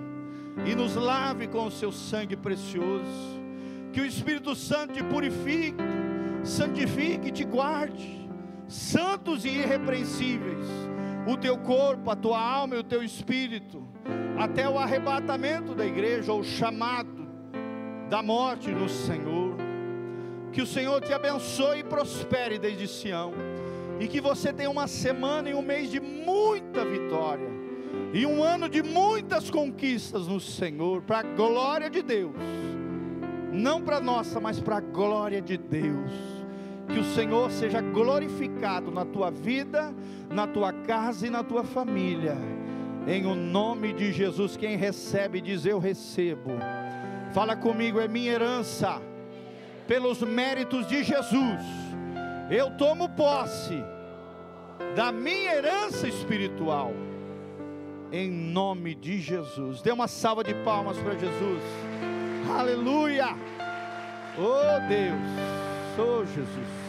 E 0.65 0.73
nos 0.73 0.95
lave 0.95 1.47
com 1.47 1.67
o 1.67 1.71
seu 1.71 1.91
sangue 1.91 2.36
precioso. 2.36 3.39
Que 3.91 4.01
o 4.01 4.05
Espírito 4.05 4.55
Santo 4.55 4.93
te 4.93 5.03
purifique, 5.03 5.77
santifique 6.43 7.27
e 7.27 7.31
te 7.31 7.43
guarde. 7.43 8.27
Santos 8.67 9.45
e 9.45 9.49
irrepreensíveis. 9.49 10.65
O 11.27 11.38
teu 11.38 11.59
corpo, 11.59 12.09
a 12.09 12.15
tua 12.15 12.41
alma 12.41 12.75
e 12.75 12.79
o 12.79 12.84
teu 12.84 13.03
espírito 13.03 13.92
até 14.37 14.67
o 14.67 14.77
arrebatamento 14.77 15.73
da 15.73 15.85
igreja, 15.85 16.31
ou 16.33 16.43
chamado 16.43 17.27
da 18.09 18.21
morte 18.21 18.69
no 18.71 18.89
Senhor. 18.89 19.55
Que 20.51 20.61
o 20.61 20.67
Senhor 20.67 21.01
te 21.01 21.13
abençoe 21.13 21.79
e 21.79 21.83
prospere 21.83 22.59
desde 22.59 22.87
Sião, 22.87 23.33
e 23.99 24.07
que 24.07 24.21
você 24.21 24.51
tenha 24.51 24.69
uma 24.69 24.87
semana 24.87 25.49
e 25.49 25.53
um 25.53 25.61
mês 25.61 25.89
de 25.89 25.99
muita 25.99 26.85
vitória, 26.85 27.49
e 28.13 28.25
um 28.25 28.43
ano 28.43 28.69
de 28.69 28.83
muitas 28.83 29.49
conquistas 29.49 30.27
no 30.27 30.39
Senhor, 30.39 31.01
para 31.01 31.19
a 31.19 31.23
glória 31.23 31.89
de 31.89 32.01
Deus, 32.01 32.35
não 33.51 33.81
para 33.81 33.99
nossa, 33.99 34.39
mas 34.39 34.59
para 34.59 34.77
a 34.77 34.81
glória 34.81 35.41
de 35.41 35.57
Deus. 35.57 36.11
Que 36.87 36.99
o 36.99 37.03
Senhor 37.03 37.49
seja 37.49 37.79
glorificado 37.79 38.91
na 38.91 39.05
tua 39.05 39.31
vida, 39.31 39.93
na 40.29 40.45
tua 40.45 40.73
casa 40.73 41.25
e 41.25 41.29
na 41.29 41.41
tua 41.41 41.63
família 41.63 42.37
em 43.07 43.25
o 43.25 43.35
nome 43.35 43.93
de 43.93 44.11
Jesus, 44.11 44.55
quem 44.55 44.77
recebe 44.77 45.41
diz 45.41 45.65
eu 45.65 45.79
recebo. 45.79 46.51
Fala 47.33 47.55
comigo, 47.55 47.99
é 47.99 48.07
minha 48.07 48.31
herança. 48.31 49.01
Pelos 49.87 50.21
méritos 50.21 50.87
de 50.87 51.03
Jesus, 51.03 51.61
eu 52.49 52.71
tomo 52.71 53.09
posse 53.09 53.83
da 54.95 55.11
minha 55.11 55.55
herança 55.55 56.07
espiritual. 56.07 56.93
Em 58.11 58.29
nome 58.29 58.93
de 58.93 59.19
Jesus. 59.19 59.81
Dê 59.81 59.91
uma 59.91 60.07
salva 60.07 60.43
de 60.43 60.53
palmas 60.63 60.97
para 60.99 61.13
Jesus. 61.13 61.63
Aleluia. 62.57 63.35
Oh 64.37 64.87
Deus. 64.87 65.97
Oh 65.97 66.23
Jesus. 66.25 66.82